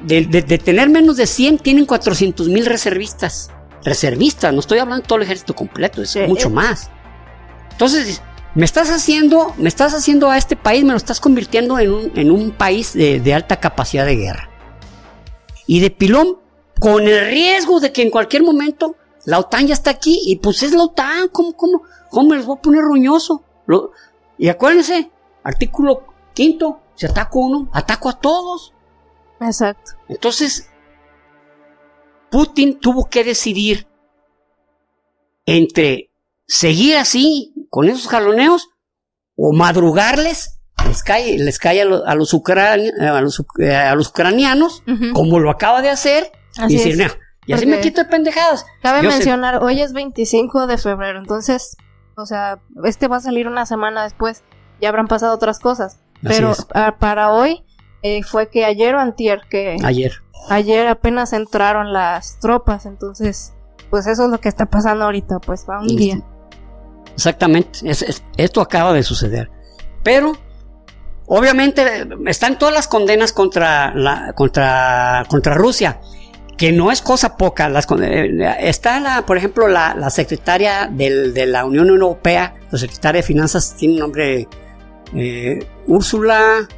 de, 0.05 0.27
de- 0.27 0.43
de 0.43 0.59
tener 0.59 0.89
menos 0.91 1.17
de 1.17 1.27
100, 1.27 1.59
tienen 1.59 1.87
400 1.87 2.49
mil 2.49 2.67
reservistas. 2.67 3.51
Reservistas, 3.85 4.53
no 4.53 4.61
estoy 4.61 4.79
hablando 4.79 5.03
de 5.03 5.09
todo 5.09 5.17
el 5.19 5.25
ejército 5.25 5.55
completo, 5.55 6.03
es 6.03 6.17
mucho 6.29 6.49
más. 6.51 6.91
Entonces, 7.73 8.23
me 8.55 8.65
estás 8.65 8.91
haciendo, 8.91 9.53
me 9.59 9.69
estás 9.69 9.95
haciendo 9.95 10.31
a 10.31 10.39
este 10.39 10.57
país, 10.57 10.85
me 10.85 10.91
lo 10.93 10.97
estás 10.97 11.21
convirtiendo 11.21 11.79
en 11.79 11.93
un, 11.93 12.13
en 12.15 12.31
un 12.31 12.51
país 12.53 12.93
de, 12.95 13.21
de 13.21 13.35
alta 13.35 13.59
capacidad 13.61 14.07
de 14.07 14.17
guerra. 14.17 14.49
Y 15.67 15.81
de 15.81 15.91
pilón, 15.91 16.39
con 16.79 17.03
el 17.09 17.27
riesgo 17.31 17.81
de 17.81 17.93
que 17.93 18.03
en 18.03 18.11
cualquier 18.11 18.43
momento 18.43 18.97
la 19.25 19.39
OTAN 19.39 19.67
ya 19.67 19.75
está 19.75 19.91
aquí, 19.91 20.21
y 20.27 20.37
pues 20.37 20.63
es 20.63 20.73
la 20.73 20.83
OTAN, 20.85 21.29
¿cómo, 21.33 21.55
cómo, 21.55 21.83
cómo 22.11 22.29
me 22.29 22.37
les 22.37 22.45
voy 22.47 22.59
a 22.59 22.63
poner 22.63 22.83
roñoso? 22.83 23.43
Lo- 23.67 23.93
y 24.37 24.49
acuérdense, 24.49 25.11
artículo 25.43 26.05
quinto, 26.35 26.81
si 26.95 27.07
ataco 27.07 27.39
uno, 27.41 27.69
ataco 27.73 28.09
a 28.11 28.19
todos. 28.21 28.74
Exacto. 29.41 29.93
Entonces, 30.09 30.71
Putin 32.31 32.79
tuvo 32.81 33.09
que 33.09 33.25
decidir 33.25 33.87
entre 35.47 36.11
seguir 36.47 36.97
así, 36.97 37.53
con 37.71 37.89
esos 37.89 38.09
jaloneos, 38.09 38.69
o 39.37 39.53
madrugarles, 39.53 40.61
les 40.87 41.03
cae, 41.03 41.39
les 41.39 41.59
cae 41.59 41.83
a, 41.83 41.85
lo- 41.85 42.07
a 42.07 42.15
los, 42.15 42.33
ucrani- 42.35 42.93
a, 43.01 43.21
los, 43.21 43.41
uc- 43.41 43.63
eh, 43.65 43.75
a 43.75 43.95
los 43.95 44.09
ucranianos, 44.09 44.83
como 45.13 45.41
lo 45.41 45.51
acaba 45.51 45.83
de 45.83 45.91
hacer, 45.91 46.31
Así 46.57 46.75
y 46.75 46.77
decir, 46.79 46.93
es. 46.93 46.99
"No, 46.99 47.15
y 47.47 47.53
así 47.53 47.67
me 47.67 47.81
quito 47.81 48.03
de 48.03 48.09
pendejadas. 48.09 48.65
Cabe 48.83 49.03
Yo 49.03 49.11
mencionar, 49.11 49.63
hoy 49.63 49.81
es 49.81 49.93
25 49.93 50.67
de 50.67 50.79
febrero, 50.79 51.19
entonces, 51.19 51.77
o 52.17 52.27
sea, 52.27 52.61
este 52.85 53.09
va 53.09 53.17
a 53.17 53.21
salir 53.21 53.49
una 53.49 53.67
semana 53.67 54.05
después, 54.05 54.45
ya 54.81 54.89
habrán 54.89 55.09
pasado 55.09 55.35
otras 55.35 55.59
cosas. 55.59 55.99
Pero 56.23 56.55
para 56.99 57.33
hoy 57.33 57.65
eh, 58.05 58.23
fue 58.23 58.49
que 58.51 58.65
ayer 58.67 58.95
o 58.95 59.01
antier, 59.01 59.41
que 59.49 59.77
Ayer. 59.83 60.13
ayer 60.51 60.87
apenas 60.87 61.33
entraron 61.33 61.93
las 61.93 62.39
tropas, 62.39 62.85
entonces, 62.85 63.55
pues 63.89 64.07
eso 64.07 64.25
es 64.25 64.31
lo 64.31 64.39
que 64.41 64.49
está 64.51 64.67
pasando 64.67 65.05
ahorita, 65.07 65.39
pues 65.41 65.65
va 65.69 65.81
un 65.81 65.89
Y- 65.89 65.97
día. 65.97 66.21
Exactamente, 67.15 67.79
es- 67.85 68.03
es- 68.03 68.23
esto 68.37 68.61
acaba 68.61 68.93
de 68.93 69.03
suceder. 69.03 69.51
Pero, 70.03 70.33
obviamente, 71.27 72.07
están 72.27 72.59
todas 72.59 72.75
las 72.75 72.89
condenas 72.89 73.33
contra, 73.33 73.95
la, 73.95 74.33
contra, 74.35 75.25
contra 75.29 75.55
Rusia, 75.55 76.01
que 76.59 76.73
no 76.73 76.91
es 76.93 77.01
cosa 77.01 77.37
poca. 77.37 77.69
Las, 77.69 77.87
eh, 78.01 78.29
está, 78.61 79.01
la, 79.01 79.23
por 79.25 79.37
ejemplo, 79.39 79.67
la, 79.69 79.95
la 79.95 80.11
secretaria 80.11 80.89
del- 80.91 81.33
de 81.33 81.47
la 81.47 81.65
Unión 81.65 81.89
Europea, 81.89 82.55
la 82.71 82.79
secretaria 82.79 83.21
de 83.23 83.27
Finanzas, 83.27 83.75
tiene 83.77 83.95
un 83.95 84.01
nombre, 84.01 84.47
eh, 85.15 85.67
Úrsula 85.87 86.69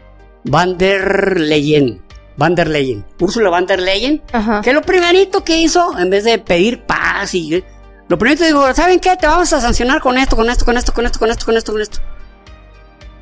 van 0.49 0.79
der 0.79 1.39
Leyen. 1.41 2.03
Van 2.37 2.55
der 2.55 2.69
Leyen. 2.69 3.05
Úrsula 3.21 3.51
van 3.51 3.67
der 3.67 3.81
Leyen, 3.81 4.23
Ajá. 4.33 4.61
que 4.61 4.73
lo 4.73 4.83
primerito 4.83 5.43
que 5.43 5.59
hizo, 5.59 5.99
en 5.99 6.11
vez 6.11 6.25
de 6.25 6.39
pedir 6.39 6.83
paz 6.83 7.35
y... 7.35 7.65
Lo 8.09 8.19
primerito 8.19 8.45
dijo, 8.45 8.73
¿saben 8.75 9.01
qué? 9.01 9.17
Te 9.17 9.27
vamos 9.27 9.53
a 9.53 9.61
sancionar 9.61 10.01
con 10.01 10.17
esto, 10.19 10.37
con 10.37 10.49
esto, 10.49 10.65
con 10.65 10.77
esto, 10.77 10.93
con 10.93 11.07
esto, 11.07 11.19
con 11.19 11.31
esto, 11.31 11.45
con 11.47 11.57
esto, 11.57 11.73
con 11.73 11.81
esto. 11.81 11.99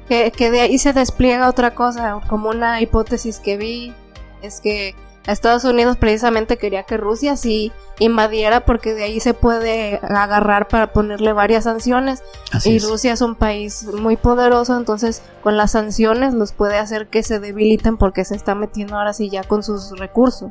Que, 0.09 0.31
que 0.31 0.51
de 0.51 0.61
ahí 0.61 0.79
se 0.79 0.93
despliega 0.93 1.49
otra 1.49 1.75
cosa, 1.75 2.21
como 2.29 2.51
una 2.51 2.83
hipótesis 2.83 3.39
que 3.39 3.57
vi, 3.57 3.95
es 4.43 4.61
que 4.61 4.95
Estados 5.27 5.65
Unidos 5.65 5.97
precisamente 5.97 6.59
quería 6.59 6.83
que 6.83 6.97
Rusia 6.97 7.37
sí 7.37 7.73
invadiera 7.99 8.65
porque 8.65 8.95
de 8.95 9.05
ahí 9.05 9.21
se 9.21 9.33
puede 9.33 10.01
agarrar 10.03 10.69
para 10.69 10.93
ponerle 10.93 11.33
varias 11.33 11.65
sanciones 11.65 12.23
Así 12.53 12.73
y 12.73 12.77
es. 12.77 12.89
Rusia 12.89 13.13
es 13.15 13.23
un 13.23 13.35
país 13.35 13.85
muy 13.85 14.17
poderoso, 14.17 14.77
entonces 14.77 15.23
con 15.43 15.57
las 15.57 15.73
sanciones 15.73 16.35
los 16.35 16.53
puede 16.53 16.77
hacer 16.79 17.09
que 17.09 17.23
se 17.23 17.41
debiliten 17.41 17.97
porque 17.97 18.25
se 18.25 18.37
está 18.37 18.55
metiendo 18.55 18.97
ahora 18.97 19.15
sí 19.15 19.31
ya 19.31 19.43
con 19.45 19.63
sus 19.63 19.99
recursos. 19.99 20.51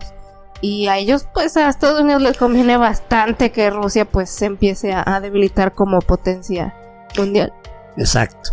Y 0.61 0.87
a 0.87 0.97
ellos, 0.97 1.27
pues 1.33 1.57
a 1.57 1.67
Estados 1.67 2.01
Unidos 2.01 2.21
les 2.21 2.37
conviene 2.37 2.77
bastante 2.77 3.51
que 3.51 3.69
Rusia 3.69 4.05
pues 4.05 4.29
se 4.29 4.45
empiece 4.45 4.93
a, 4.93 5.03
a 5.05 5.19
debilitar 5.19 5.75
como 5.75 5.99
potencia 5.99 6.73
mundial. 7.17 7.53
Exacto. 7.97 8.51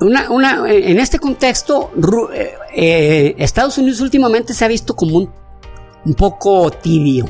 Una, 0.00 0.30
una, 0.30 0.64
en 0.70 0.98
este 0.98 1.18
contexto, 1.18 1.90
eh, 2.32 2.54
eh, 2.74 3.34
Estados 3.38 3.76
Unidos 3.76 4.00
últimamente 4.00 4.54
se 4.54 4.64
ha 4.64 4.68
visto 4.68 4.96
como 4.96 5.18
un, 5.18 5.30
un 6.04 6.14
poco 6.14 6.70
tibio. 6.70 7.26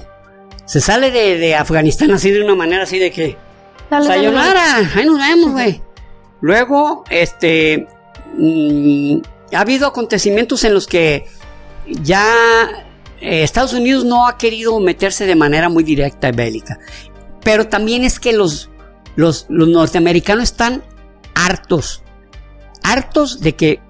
Se 0.64 0.80
sale 0.80 1.11
de, 1.11 1.39
de 1.39 1.55
Afganistán 1.57 2.12
así 2.12 2.30
de 2.30 2.45
una 2.45 2.55
manera 2.55 2.84
así 2.84 2.99
de 2.99 3.11
que... 3.11 3.36
Dale. 3.91 4.07
Sayonara, 4.07 4.91
ahí 4.95 5.05
nos 5.07 5.18
vemos, 5.18 5.53
güey. 5.53 5.82
Luego, 6.41 7.05
este, 7.11 7.89
mm, 8.36 9.18
ha 9.55 9.61
habido 9.61 9.89
acontecimientos 9.89 10.62
en 10.64 10.74
los 10.74 10.86
que 10.86 11.26
ya 11.86 12.24
eh, 13.20 13.43
Estados 13.43 13.72
Unidos 13.72 14.05
no 14.05 14.26
ha 14.26 14.36
querido 14.39 14.78
meterse 14.78 15.26
de 15.26 15.34
manera 15.34 15.68
muy 15.68 15.84
directa 15.84 16.28
y 16.28 16.32
bélica. 16.32 16.78
Pero 17.43 17.68
también 17.68 18.05
es 18.05 18.20
que 18.20 18.32
los, 18.32 18.70
los, 19.16 19.47
los 19.49 19.68
norteamericanos 19.68 20.45
están 20.45 20.84
hartos, 21.34 22.03
hartos 22.93 23.41
de 23.41 23.55
que 23.55 23.80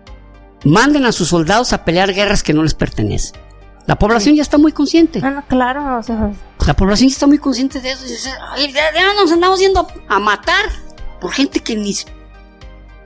manden 0.64 1.04
a 1.04 1.12
sus 1.12 1.28
soldados 1.28 1.72
a 1.72 1.84
pelear 1.84 2.12
guerras 2.12 2.42
que 2.42 2.52
no 2.52 2.62
les 2.62 2.74
pertenecen. 2.74 3.40
La 3.86 3.98
población 3.98 4.34
ya 4.36 4.42
está 4.42 4.58
muy 4.58 4.72
consciente. 4.72 5.20
Ah, 5.22 5.30
no, 5.30 5.46
claro, 5.46 5.98
o 5.98 6.02
sea, 6.02 6.30
La 6.66 6.74
población 6.74 7.08
ya 7.08 7.14
está 7.14 7.26
muy 7.26 7.38
consciente 7.38 7.80
de 7.80 7.92
eso. 7.92 8.04
Y 8.04 8.10
dice, 8.10 8.30
"Ay, 8.50 8.70
ya, 8.72 8.92
ya 8.94 9.14
nos 9.14 9.32
andamos 9.32 9.58
yendo 9.60 9.86
a 10.08 10.18
matar 10.18 10.66
por 11.20 11.32
gente 11.32 11.60
que 11.60 11.74
ni... 11.74 11.94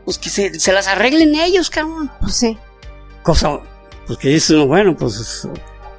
Pues 0.05 0.18
que 0.18 0.28
se, 0.28 0.59
se 0.59 0.72
las 0.72 0.88
arreglen 0.88 1.36
ellos, 1.36 1.70
cabrón. 1.70 2.11
pues 2.20 2.34
sí. 2.34 2.59
Cosa, 3.22 3.61
pues 4.07 4.18
que 4.18 4.28
dice 4.30 4.55
uno, 4.55 4.66
bueno, 4.66 4.97
pues... 4.97 5.47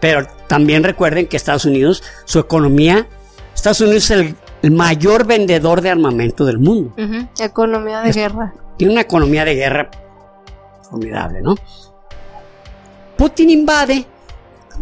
Pero 0.02 0.28
también 0.48 0.84
recuerden 0.84 1.28
que 1.28 1.38
Estados 1.38 1.64
Unidos, 1.64 2.04
su 2.26 2.40
economía... 2.40 3.08
Estados 3.56 3.80
Unidos 3.80 4.04
es 4.04 4.12
el, 4.12 4.36
el 4.64 4.72
mayor 4.72 5.26
vendedor 5.28 5.82
de 5.82 5.92
armamento 5.92 6.46
del 6.46 6.58
mundo. 6.58 6.94
Economía 7.40 8.02
de 8.02 8.10
Es- 8.10 8.16
guerra. 8.16 8.54
Tiene 8.78 8.94
una 8.94 9.02
economía 9.02 9.46
de 9.46 9.54
guerra 9.54 9.92
formidable, 10.90 11.42
¿no? 11.44 11.54
Putin 13.18 13.50
invade, 13.52 14.06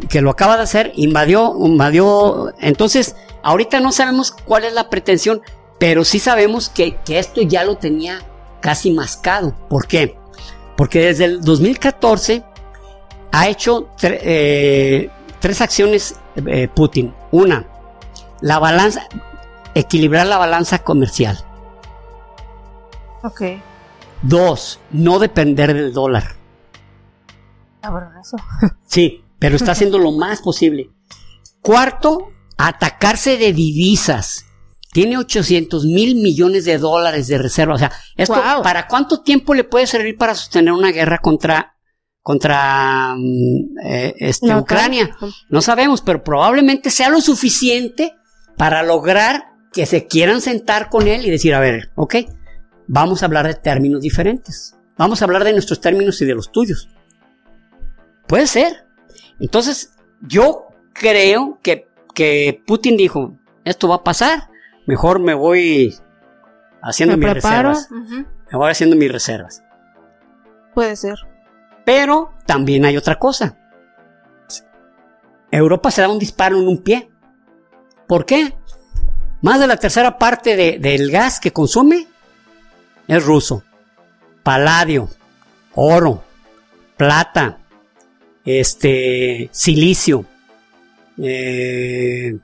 que 0.10 0.22
lo 0.22 0.30
acaba 0.30 0.56
de 0.58 0.64
hacer, 0.64 0.92
invadió, 0.96 1.54
invadió. 1.66 2.54
Entonces, 2.60 3.16
ahorita 3.44 3.80
no 3.82 3.92
sabemos 3.92 4.32
cuál 4.32 4.64
es 4.64 4.74
la 4.74 4.90
pretensión, 4.90 5.42
pero 5.80 6.06
sí 6.06 6.20
sabemos 6.20 6.70
que, 6.70 6.96
que 7.04 7.20
esto 7.20 7.42
ya 7.42 7.64
lo 7.64 7.76
tenía 7.78 8.20
casi 8.62 8.92
mascado. 8.92 9.54
¿Por 9.70 9.88
qué? 9.88 10.16
Porque 10.78 11.08
desde 11.08 11.26
el 11.26 11.42
2014 11.42 12.44
ha 13.34 13.48
hecho 13.50 13.90
tre- 14.00 14.20
eh, 14.22 15.10
tres 15.40 15.60
acciones 15.62 16.16
eh, 16.46 16.70
Putin. 16.74 17.14
Una, 17.32 17.66
la 18.40 18.60
balanza, 18.60 19.08
equilibrar 19.76 20.28
la 20.28 20.38
balanza 20.38 20.80
comercial. 20.80 21.38
Ok. 23.24 23.42
Dos, 24.22 24.80
no 24.92 25.20
depender 25.20 25.74
del 25.74 25.94
dólar. 25.94 26.36
Cabrón, 27.82 28.14
eso. 28.22 28.38
Sí, 28.86 29.24
pero 29.40 29.56
está 29.56 29.72
haciendo 29.72 29.98
lo 29.98 30.12
más 30.12 30.42
posible. 30.42 30.92
Cuarto, 31.62 32.30
atacarse 32.58 33.38
de 33.38 33.54
divisas. 33.54 34.46
Tiene 34.92 35.18
800 35.18 35.86
mil 35.86 36.16
millones 36.16 36.66
de 36.66 36.78
dólares 36.78 37.28
de 37.28 37.38
reserva. 37.38 37.76
O 37.76 37.78
sea, 37.78 37.92
esto. 38.18 38.36
¿para 38.62 38.88
cuánto 38.88 39.22
tiempo 39.22 39.54
le 39.54 39.64
puede 39.64 39.88
servir 39.88 40.18
para 40.18 40.36
sostener 40.36 40.74
una 40.74 40.92
guerra 40.92 41.20
contra, 41.20 41.78
contra 42.22 43.16
mm, 43.18 43.80
eh, 43.86 44.16
este. 44.20 44.54
Ucrania? 44.56 45.16
No 45.50 45.62
sabemos, 45.62 46.02
pero 46.02 46.24
probablemente 46.24 46.90
sea 46.90 47.10
lo 47.10 47.22
suficiente 47.22 48.14
para 48.58 48.84
lograr 48.84 49.51
que 49.72 49.86
se 49.86 50.08
quieran 50.08 50.42
sentar 50.42 50.90
con 50.90 51.08
él 51.08 51.26
y 51.26 51.30
decir, 51.32 51.54
a 51.54 51.60
ver, 51.60 51.92
ok, 51.96 52.16
vamos 52.88 53.22
a 53.24 53.26
hablar 53.26 53.48
de 53.48 53.54
términos 53.54 54.02
diferentes. 54.02 54.76
Vamos 54.98 55.22
a 55.22 55.26
hablar 55.26 55.44
de 55.44 55.54
nuestros 55.54 55.80
términos 55.82 56.22
y 56.22 56.26
de 56.26 56.36
los 56.36 56.52
tuyos. 56.52 56.90
Puede 58.28 58.48
ser. 58.48 58.86
Entonces, 59.40 59.94
yo 60.22 60.68
creo 60.94 61.60
que, 61.64 61.88
que 62.14 62.62
Putin 62.68 62.98
dijo, 62.98 63.38
esto 63.64 63.88
va 63.88 63.96
a 63.96 64.04
pasar, 64.04 64.50
mejor 64.86 65.20
me 65.20 65.34
voy 65.34 65.96
haciendo 66.82 67.18
Me 67.18 67.26
mis 67.26 67.34
preparo. 67.34 67.70
reservas. 67.70 67.90
Me 68.52 68.58
voy 68.58 68.70
haciendo 68.70 68.96
mis 68.96 69.12
reservas. 69.12 69.64
Puede 70.74 70.96
ser. 70.96 71.18
Pero 71.86 72.34
también 72.46 72.86
hay 72.86 72.98
otra 72.98 73.18
cosa. 73.18 73.58
Europa 75.50 75.92
se 75.92 76.02
da 76.02 76.10
un 76.10 76.20
disparo 76.20 76.58
en 76.58 76.68
un 76.68 76.78
pie. 76.84 77.10
¿Por 78.08 78.26
qué? 78.26 78.54
Más 79.42 79.60
de 79.60 79.68
la 79.68 79.78
tercera 79.78 80.18
parte 80.18 80.56
de- 80.56 80.78
del 80.80 81.10
gas 81.12 81.40
que 81.40 81.52
consume 81.52 82.08
es 83.08 83.24
ruso. 83.24 83.64
Paladio, 84.44 85.10
oro, 85.76 86.24
plata, 86.98 87.58
este, 88.46 89.50
silicio. 89.52 90.26
eh, 91.24 92.34
eh, 92.34 92.38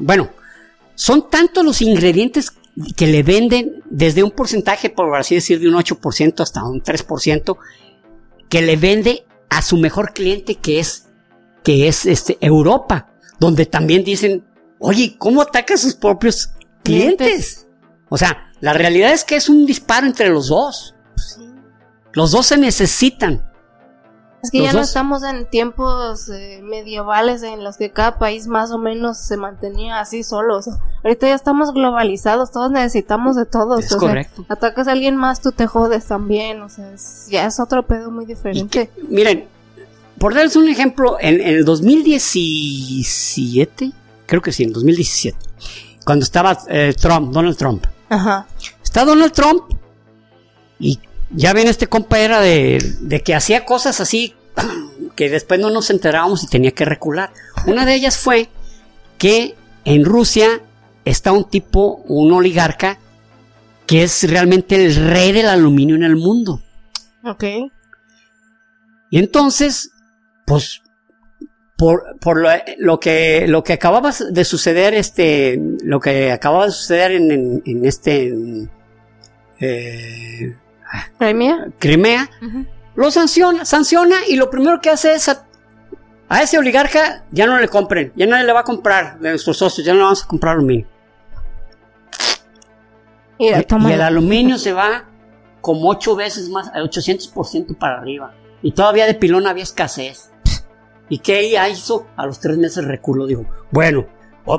bueno, 0.00 0.30
son 0.94 1.28
tantos 1.28 1.62
los 1.64 1.82
ingredientes 1.82 2.52
que 2.96 3.06
le 3.06 3.22
venden 3.22 3.82
desde 3.90 4.22
un 4.22 4.30
porcentaje, 4.30 4.88
por 4.88 5.14
así 5.16 5.34
decir, 5.34 5.58
de 5.60 5.68
un 5.68 5.74
8% 5.74 6.42
hasta 6.42 6.62
un 6.64 6.80
3%, 6.82 7.58
que 8.48 8.62
le 8.62 8.76
vende 8.76 9.24
a 9.50 9.60
su 9.62 9.76
mejor 9.78 10.14
cliente 10.14 10.54
que 10.54 10.78
es, 10.78 11.06
que 11.64 11.88
es 11.88 12.06
este, 12.06 12.38
Europa, 12.40 13.08
donde 13.38 13.66
también 13.66 14.04
dicen, 14.04 14.44
oye, 14.80 15.14
¿cómo 15.18 15.42
ataca 15.42 15.74
a 15.74 15.78
sus 15.78 15.94
propios 15.94 16.50
clientes? 16.82 17.26
Clientes. 17.28 17.66
O 18.08 18.16
sea, 18.18 18.50
la 18.60 18.72
realidad 18.72 19.12
es 19.12 19.22
que 19.24 19.36
es 19.36 19.48
un 19.48 19.66
disparo 19.66 20.06
entre 20.06 20.28
los 20.30 20.48
dos. 20.48 20.94
Los 22.12 22.32
dos 22.32 22.46
se 22.46 22.56
necesitan. 22.56 23.46
Es 24.42 24.50
que 24.50 24.58
Los 24.58 24.68
ya 24.68 24.72
no 24.72 24.80
estamos 24.80 25.22
en 25.22 25.48
tiempos 25.50 26.30
eh, 26.30 26.60
medievales 26.64 27.42
en 27.42 27.62
los 27.62 27.76
que 27.76 27.90
cada 27.92 28.18
país 28.18 28.46
más 28.46 28.70
o 28.70 28.78
menos 28.78 29.18
se 29.18 29.36
mantenía 29.36 30.00
así 30.00 30.22
solo. 30.24 30.56
O 30.56 30.62
sea, 30.62 30.78
ahorita 31.04 31.28
ya 31.28 31.34
estamos 31.34 31.74
globalizados, 31.74 32.50
todos 32.50 32.70
necesitamos 32.70 33.36
de 33.36 33.44
todos. 33.44 33.80
Es 33.84 33.92
o 33.92 34.00
sea, 34.00 34.08
correcto. 34.08 34.46
atacas 34.48 34.88
a 34.88 34.92
alguien 34.92 35.14
más, 35.14 35.42
tú 35.42 35.52
te 35.52 35.66
jodes 35.66 36.06
también. 36.06 36.62
O 36.62 36.70
sea, 36.70 36.90
es- 36.92 37.26
ya 37.30 37.44
es 37.46 37.60
otro 37.60 37.86
pedo 37.86 38.10
muy 38.10 38.24
diferente. 38.24 38.88
que- 38.88 39.02
miren, 39.08 39.46
por 40.18 40.32
darles 40.34 40.56
un 40.56 40.68
ejemplo, 40.68 41.18
en, 41.20 41.40
en 41.42 41.48
el 41.56 41.64
2017, 41.66 43.92
creo 44.30 44.40
que 44.40 44.52
sí, 44.52 44.62
en 44.62 44.72
2017, 44.72 45.36
cuando 46.04 46.24
estaba 46.24 46.56
eh, 46.68 46.94
Trump, 46.98 47.32
Donald 47.32 47.56
Trump, 47.56 47.84
Ajá. 48.08 48.46
está 48.82 49.04
Donald 49.04 49.32
Trump 49.32 49.64
y 50.78 51.00
ya 51.30 51.52
ven 51.52 51.66
este 51.66 51.88
compa 51.88 52.20
era 52.20 52.40
de, 52.40 52.78
de 53.00 53.22
que 53.22 53.34
hacía 53.34 53.64
cosas 53.64 54.00
así 54.00 54.34
que 55.16 55.28
después 55.28 55.58
no 55.58 55.70
nos 55.70 55.90
enterábamos 55.90 56.44
y 56.44 56.46
tenía 56.46 56.70
que 56.70 56.84
recular. 56.84 57.32
Una 57.66 57.84
de 57.84 57.94
ellas 57.94 58.16
fue 58.16 58.48
que 59.18 59.56
en 59.84 60.04
Rusia 60.04 60.62
está 61.04 61.32
un 61.32 61.44
tipo, 61.44 62.02
un 62.06 62.32
oligarca, 62.32 62.98
que 63.86 64.04
es 64.04 64.30
realmente 64.30 64.76
el 64.76 64.94
rey 64.94 65.32
del 65.32 65.48
aluminio 65.48 65.96
en 65.96 66.04
el 66.04 66.16
mundo. 66.16 66.62
Ok. 67.24 67.44
Y 69.10 69.18
entonces, 69.18 69.90
pues, 70.46 70.82
por, 71.80 72.18
por 72.20 72.36
lo, 72.38 72.50
lo 72.76 73.00
que, 73.00 73.46
lo 73.48 73.64
que 73.64 73.72
acababa 73.72 74.12
de 74.30 74.44
suceder, 74.44 74.92
este, 74.92 75.58
lo 75.82 75.98
que 75.98 76.30
acababa 76.30 76.66
de 76.66 76.72
suceder 76.72 77.12
en, 77.12 77.30
en- 77.30 77.62
en 77.64 77.86
este, 77.86 78.26
en, 78.28 78.70
eh, 79.60 80.56
¿Crimea? 81.18 81.68
Crimea, 81.78 82.28
lo 82.94 83.10
sanciona, 83.10 83.64
sanciona 83.64 84.16
y 84.28 84.36
lo 84.36 84.50
primero 84.50 84.80
que 84.82 84.90
hace 84.90 85.14
es 85.14 85.30
a, 85.30 85.46
a 86.28 86.42
ese 86.42 86.58
oligarca 86.58 87.24
ya 87.30 87.46
no 87.46 87.58
le 87.58 87.68
compren, 87.68 88.12
ya 88.14 88.26
nadie 88.26 88.44
le 88.44 88.52
va 88.52 88.60
a 88.60 88.64
comprar 88.64 89.18
de 89.18 89.30
nuestros 89.30 89.56
socios, 89.56 89.86
ya 89.86 89.92
no 89.94 90.00
le 90.00 90.04
vamos 90.04 90.22
a 90.24 90.26
comprar 90.26 90.56
aluminio. 90.56 90.86
Y, 93.38 93.50
toma. 93.64 93.90
y 93.90 93.94
el 93.94 94.02
aluminio 94.02 94.58
se 94.58 94.72
va 94.72 95.04
como 95.62 95.88
ocho 95.88 96.14
veces 96.16 96.48
más, 96.50 96.68
al 96.74 96.90
800% 96.90 97.78
para 97.78 97.98
arriba. 98.00 98.34
Y 98.62 98.72
todavía 98.72 99.06
de 99.06 99.14
pilón 99.14 99.46
había 99.46 99.62
escasez. 99.62 100.29
¿Y 101.10 101.18
qué 101.18 101.40
ella 101.40 101.68
hizo? 101.68 102.06
A 102.16 102.24
los 102.24 102.40
tres 102.40 102.56
meses 102.56 102.84
reculó, 102.84 103.26
dijo, 103.26 103.44
bueno, 103.70 104.06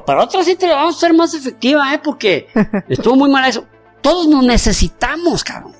para 0.06 0.24
otra 0.24 0.43
sí 0.43 0.56
te 0.56 0.68
la 0.68 0.76
vamos 0.76 0.95
a 0.95 0.97
hacer 0.97 1.14
más 1.14 1.34
efectiva, 1.34 1.93
¿eh? 1.93 2.02
Porque 2.04 2.47
estuvo 2.89 3.16
muy 3.16 3.32
mal 3.32 3.49
eso. 3.49 3.66
Todos 4.02 4.28
nos 4.28 4.43
necesitamos, 4.43 5.43
cabrón. 5.43 5.74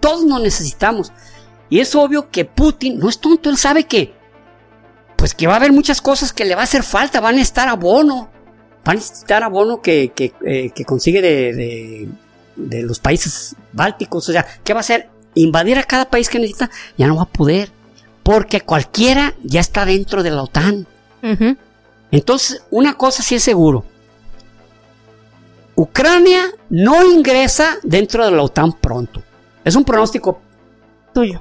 Todos 0.00 0.24
nos 0.24 0.40
necesitamos. 0.40 1.12
Y 1.68 1.80
es 1.80 1.94
obvio 1.94 2.30
que 2.30 2.44
Putin 2.44 2.98
no 2.98 3.08
es 3.08 3.18
tonto, 3.18 3.48
él 3.48 3.56
sabe 3.56 3.84
que, 3.84 4.14
pues 5.16 5.34
que 5.34 5.46
va 5.46 5.54
a 5.54 5.56
haber 5.56 5.72
muchas 5.72 6.02
cosas 6.02 6.32
que 6.32 6.44
le 6.44 6.54
va 6.54 6.60
a 6.60 6.64
hacer 6.64 6.82
falta, 6.82 7.20
van 7.20 7.38
a 7.38 7.42
estar 7.42 7.68
abono. 7.68 8.30
Van 8.84 8.96
a 8.96 9.00
necesitar 9.00 9.42
abono 9.42 9.80
que, 9.80 10.12
que, 10.14 10.34
eh, 10.44 10.70
que 10.74 10.84
consigue 10.84 11.22
de, 11.22 11.54
de, 11.54 12.08
de 12.56 12.82
los 12.82 12.98
países 12.98 13.56
bálticos. 13.72 14.28
O 14.28 14.32
sea, 14.32 14.46
¿qué 14.64 14.74
va 14.74 14.80
a 14.80 14.82
hacer? 14.82 15.08
Invadir 15.34 15.78
a 15.78 15.84
cada 15.84 16.10
país 16.10 16.28
que 16.28 16.38
necesita, 16.38 16.68
ya 16.98 17.06
no 17.06 17.16
va 17.16 17.22
a 17.22 17.32
poder. 17.32 17.70
Porque 18.22 18.60
cualquiera 18.60 19.34
ya 19.42 19.60
está 19.60 19.84
dentro 19.84 20.22
de 20.22 20.30
la 20.30 20.42
OTAN. 20.42 20.86
Entonces, 22.10 22.62
una 22.70 22.94
cosa 22.94 23.22
sí 23.22 23.36
es 23.36 23.42
seguro. 23.42 23.84
Ucrania 25.74 26.50
no 26.68 27.04
ingresa 27.04 27.78
dentro 27.82 28.24
de 28.24 28.30
la 28.30 28.42
OTAN 28.42 28.72
pronto. 28.74 29.22
Es 29.64 29.74
un 29.74 29.84
pronóstico 29.84 30.40
Tuyo. 31.14 31.40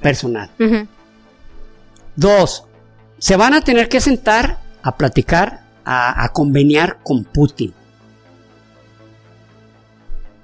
personal. 0.00 0.50
Dos, 2.14 2.64
se 3.18 3.36
van 3.36 3.54
a 3.54 3.60
tener 3.62 3.88
que 3.88 4.00
sentar 4.00 4.58
a 4.82 4.96
platicar, 4.96 5.62
a, 5.84 6.22
a 6.22 6.28
conveniar 6.28 6.98
con 7.02 7.24
Putin. 7.24 7.72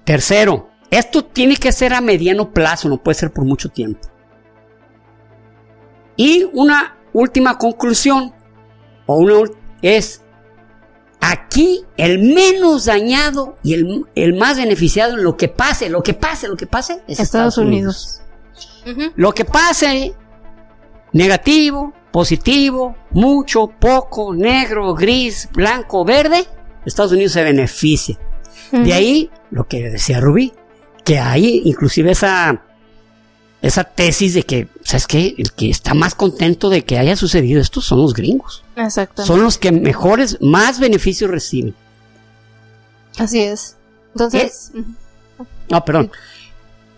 Tercero, 0.04 0.70
esto 0.90 1.24
tiene 1.24 1.56
que 1.56 1.70
ser 1.70 1.92
a 1.94 2.00
mediano 2.00 2.50
plazo, 2.50 2.88
no 2.88 2.96
puede 2.96 3.14
ser 3.14 3.30
por 3.30 3.44
mucho 3.44 3.68
tiempo. 3.68 4.08
Y 6.20 6.46
una 6.52 6.98
última 7.14 7.56
conclusión, 7.56 8.34
o 9.06 9.16
una 9.16 9.48
es, 9.80 10.20
aquí 11.18 11.86
el 11.96 12.18
menos 12.18 12.84
dañado 12.84 13.56
y 13.62 13.72
el, 13.72 14.04
el 14.14 14.34
más 14.34 14.58
beneficiado 14.58 15.14
en 15.16 15.24
lo 15.24 15.38
que 15.38 15.48
pase, 15.48 15.88
lo 15.88 16.02
que 16.02 16.12
pase, 16.12 16.46
lo 16.46 16.58
que 16.58 16.66
pase, 16.66 17.02
es 17.08 17.20
Estados 17.20 17.56
Unidos. 17.56 18.20
Lo 19.16 19.32
que 19.32 19.46
pase, 19.46 20.12
negativo, 21.14 21.94
positivo, 22.12 22.94
mucho, 23.12 23.68
poco, 23.68 24.34
negro, 24.34 24.94
gris, 24.94 25.48
blanco, 25.54 26.04
verde, 26.04 26.46
Estados 26.84 27.12
Unidos 27.12 27.32
se 27.32 27.44
beneficia. 27.44 28.18
De 28.72 28.92
ahí 28.92 29.30
lo 29.50 29.66
que 29.66 29.88
decía 29.88 30.20
Rubí, 30.20 30.52
que 31.02 31.18
hay 31.18 31.62
inclusive 31.64 32.10
esa, 32.10 32.62
esa 33.62 33.84
tesis 33.84 34.34
de 34.34 34.42
que, 34.42 34.68
¿sabes 34.82 35.06
qué? 35.06 35.34
El 35.36 35.52
que 35.52 35.70
está 35.70 35.94
más 35.94 36.14
contento 36.14 36.70
de 36.70 36.84
que 36.84 36.98
haya 36.98 37.16
sucedido 37.16 37.60
esto 37.60 37.80
son 37.80 38.00
los 38.00 38.14
gringos. 38.14 38.64
Exactamente. 38.76 39.26
Son 39.26 39.42
los 39.42 39.58
que 39.58 39.72
mejores, 39.72 40.38
más 40.40 40.80
beneficios 40.80 41.30
reciben. 41.30 41.74
Así 43.18 43.40
es. 43.40 43.76
Entonces, 44.14 44.72
ujú. 44.74 45.46
No, 45.70 45.84
perdón. 45.84 46.10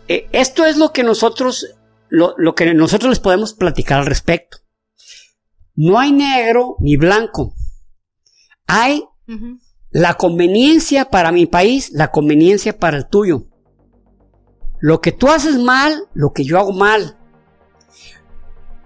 Eh, 0.09 0.29
esto 0.33 0.65
es 0.65 0.77
lo 0.77 0.93
que 0.93 1.03
nosotros, 1.03 1.67
lo, 2.09 2.35
lo 2.39 2.55
que 2.55 2.73
nosotros 2.75 3.11
les 3.11 3.21
podemos 3.21 3.53
platicar 3.53 4.01
al 4.01 4.07
respecto. 4.07 4.59
No 5.75 5.99
hay 5.99 6.13
negro 6.13 6.77
ni 6.81 6.97
blanco. 6.97 7.55
Hay 8.67 9.05
la 9.91 10.15
conveniencia 10.15 11.07
para 11.11 11.33
mi 11.33 11.47
país, 11.47 11.91
la 11.93 12.11
conveniencia 12.11 12.79
para 12.79 12.97
el 12.99 13.09
tuyo. 13.09 13.47
Lo 14.83 15.01
que 15.01 15.13
tú 15.13 15.29
haces 15.29 15.57
mal, 15.59 16.07
lo 16.13 16.33
que 16.33 16.43
yo 16.45 16.59
hago 16.59 16.73
mal. 16.73 17.17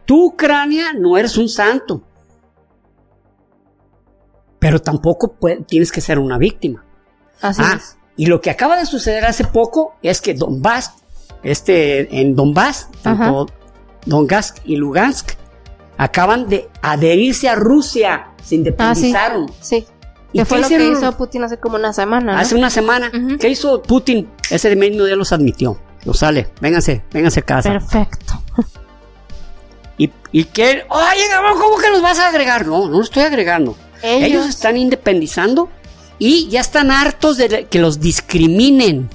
Tú, 0.04 0.26
Ucrania, 0.26 0.92
no 0.92 1.16
eres 1.16 1.38
un 1.38 1.48
santo. 1.48 2.02
Pero 4.58 4.80
tampoco 4.80 5.34
tienes 5.66 5.90
que 5.90 6.00
ser 6.00 6.18
una 6.18 6.38
víctima. 6.38 6.84
así 7.40 7.62
Ah, 7.64 7.74
es. 7.76 7.96
y 8.16 8.26
lo 8.26 8.40
que 8.40 8.50
acaba 8.50 8.76
de 8.76 8.86
suceder 8.86 9.24
hace 9.24 9.44
poco 9.44 9.94
es 10.02 10.20
que 10.20 10.34
Donbass, 10.34 10.92
este, 11.42 12.20
en 12.20 12.34
Donbass, 12.36 12.88
tanto 13.02 13.46
Donetsk 14.06 14.58
y 14.64 14.76
Lugansk, 14.76 15.32
acaban 15.98 16.48
de 16.48 16.68
adherirse 16.82 17.48
a 17.48 17.54
Rusia, 17.54 18.28
se 18.36 18.42
Ah, 18.42 18.44
sí. 18.44 18.54
independizaron. 18.56 19.50
Sí. 19.60 19.86
¿Y 20.32 20.38
Que 20.40 20.44
fue 20.44 20.58
qué 20.58 20.62
lo 20.62 20.68
que 20.68 20.90
hizo 20.92 21.12
Putin 21.16 21.44
hace 21.44 21.58
como 21.58 21.76
una 21.76 21.92
semana. 21.94 22.34
¿no? 22.34 22.38
Hace 22.38 22.54
una 22.54 22.68
semana. 22.68 23.10
¿Qué 23.40 23.48
hizo 23.48 23.80
Putin? 23.82 24.28
Ese 24.50 24.74
mismo 24.76 25.04
día 25.04 25.16
los 25.16 25.32
admitió. 25.32 25.78
Los 26.06 26.20
sale. 26.20 26.48
Vénganse, 26.60 27.02
vénganse 27.12 27.40
a 27.40 27.42
casa. 27.42 27.70
Perfecto. 27.70 28.42
Y, 29.98 30.12
y 30.30 30.44
que, 30.44 30.84
oye, 30.90 31.24
¿cómo 31.58 31.78
que 31.78 31.88
los 31.88 32.02
vas 32.02 32.18
a 32.18 32.28
agregar? 32.28 32.66
No, 32.66 32.86
no 32.86 32.98
los 32.98 33.06
estoy 33.06 33.22
agregando. 33.22 33.74
Ellos, 34.02 34.28
Ellos, 34.28 34.46
están 34.46 34.76
independizando 34.76 35.70
y 36.18 36.48
ya 36.48 36.60
están 36.60 36.90
hartos 36.90 37.38
de 37.38 37.66
que 37.70 37.78
los 37.78 37.98
discriminen. 37.98 39.08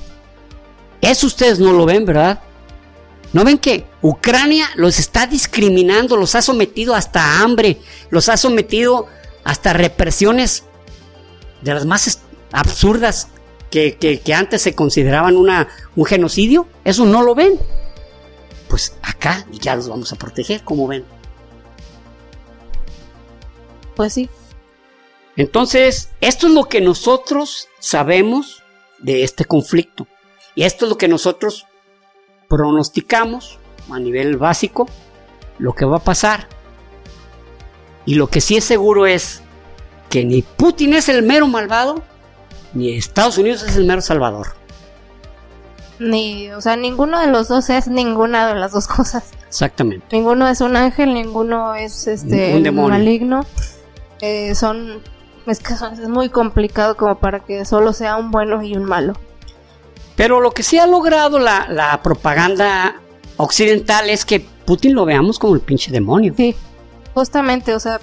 Eso 1.00 1.28
ustedes 1.28 1.60
no 1.60 1.72
lo 1.72 1.86
ven, 1.86 2.04
¿verdad? 2.04 2.42
¿No 3.32 3.44
ven 3.44 3.60
que 3.60 3.86
Ucrania 4.02 4.70
los 4.74 4.98
está 4.98 5.28
discriminando, 5.28 6.18
los 6.18 6.34
ha 6.34 6.42
sometido 6.42 6.96
hasta 6.96 7.42
hambre, 7.42 7.80
los 8.10 8.28
ha 8.28 8.36
sometido 8.36 9.06
hasta 9.44 9.74
represiones 9.74 10.64
de 11.62 11.76
las 11.76 11.86
más 11.86 12.22
absurdas 12.52 13.28
que, 13.72 13.96
que- 13.98 14.20
que 14.20 14.34
antes 14.34 14.62
se 14.62 14.76
consideraban 14.76 15.36
una, 15.38 15.68
un 15.96 16.06
genocidio? 16.06 16.68
¿Eso 16.84 17.06
no 17.06 17.24
lo 17.24 17.34
ven? 17.34 17.60
Pues 18.70 18.96
acá 19.02 19.46
ya 19.52 19.76
los 19.76 19.90
vamos 19.90 20.12
a 20.14 20.16
proteger, 20.18 20.64
como 20.64 20.88
ven. 20.88 21.04
pues 23.96 24.14
sí. 24.14 24.30
Entonces, 25.36 26.10
esto 26.22 26.48
es 26.48 26.54
lo 26.54 26.66
que 26.66 26.82
nosotros 26.82 27.68
sabemos 27.80 28.64
de 29.00 29.24
este 29.24 29.46
conflicto. 29.46 30.08
Y 30.56 30.64
esto 30.64 30.86
es 30.86 30.90
lo 30.90 30.98
que 30.98 31.08
nosotros 31.08 31.66
pronosticamos 32.50 33.60
a 33.90 34.00
nivel 34.00 34.38
básico, 34.38 34.88
lo 35.60 35.74
que 35.74 35.86
va 35.86 35.98
a 35.98 36.04
pasar. 36.04 36.48
Y 38.06 38.16
lo 38.16 38.28
que 38.28 38.42
sí 38.42 38.58
es 38.58 38.64
seguro 38.66 39.06
es 39.06 39.42
que 40.10 40.26
ni 40.26 40.42
Putin 40.42 40.94
es 40.94 41.08
el 41.08 41.24
mero 41.24 41.48
malvado, 41.48 42.04
ni 42.74 42.92
Estados 42.98 43.38
Unidos 43.38 43.64
es 43.64 43.76
el 43.76 43.86
mero 43.86 44.02
salvador. 44.02 44.48
Ni, 46.00 46.50
o 46.52 46.62
sea, 46.62 46.76
ninguno 46.76 47.20
de 47.20 47.28
los 47.28 47.48
dos 47.48 47.70
es 47.70 47.88
ninguna 47.88 48.48
de 48.48 48.56
las 48.56 48.72
dos 48.72 48.88
cosas. 48.88 49.24
Exactamente. 49.48 50.06
Ninguno 50.16 50.48
es 50.48 50.62
un 50.62 50.76
ángel, 50.76 51.14
ninguno 51.14 51.76
es 51.76 52.08
este 52.08 52.56
Un 52.56 52.64
demonio. 52.64 52.90
maligno. 52.98 53.46
Eh, 54.22 54.56
son 54.56 55.02
es 55.48 55.60
que 55.60 55.74
es 55.74 56.08
muy 56.08 56.30
complicado 56.30 56.96
como 56.96 57.16
para 57.20 57.40
que 57.40 57.66
solo 57.66 57.94
sea 57.94 58.16
un 58.18 58.32
bueno 58.32 58.62
y 58.62 58.76
un 58.76 58.86
malo. 58.86 59.14
Pero 60.16 60.40
lo 60.40 60.52
que 60.52 60.64
sí 60.64 60.78
ha 60.78 60.86
logrado 60.88 61.40
la, 61.40 61.68
la 61.70 62.02
propaganda 62.02 62.96
occidental 63.38 64.10
es 64.10 64.24
que 64.26 64.40
Putin 64.40 64.94
lo 64.94 65.06
veamos 65.06 65.40
como 65.40 65.56
el 65.56 65.62
pinche 65.62 65.92
demonio. 65.92 66.34
Sí, 66.38 66.56
justamente, 67.14 67.74
o 67.74 67.80
sea, 67.80 68.00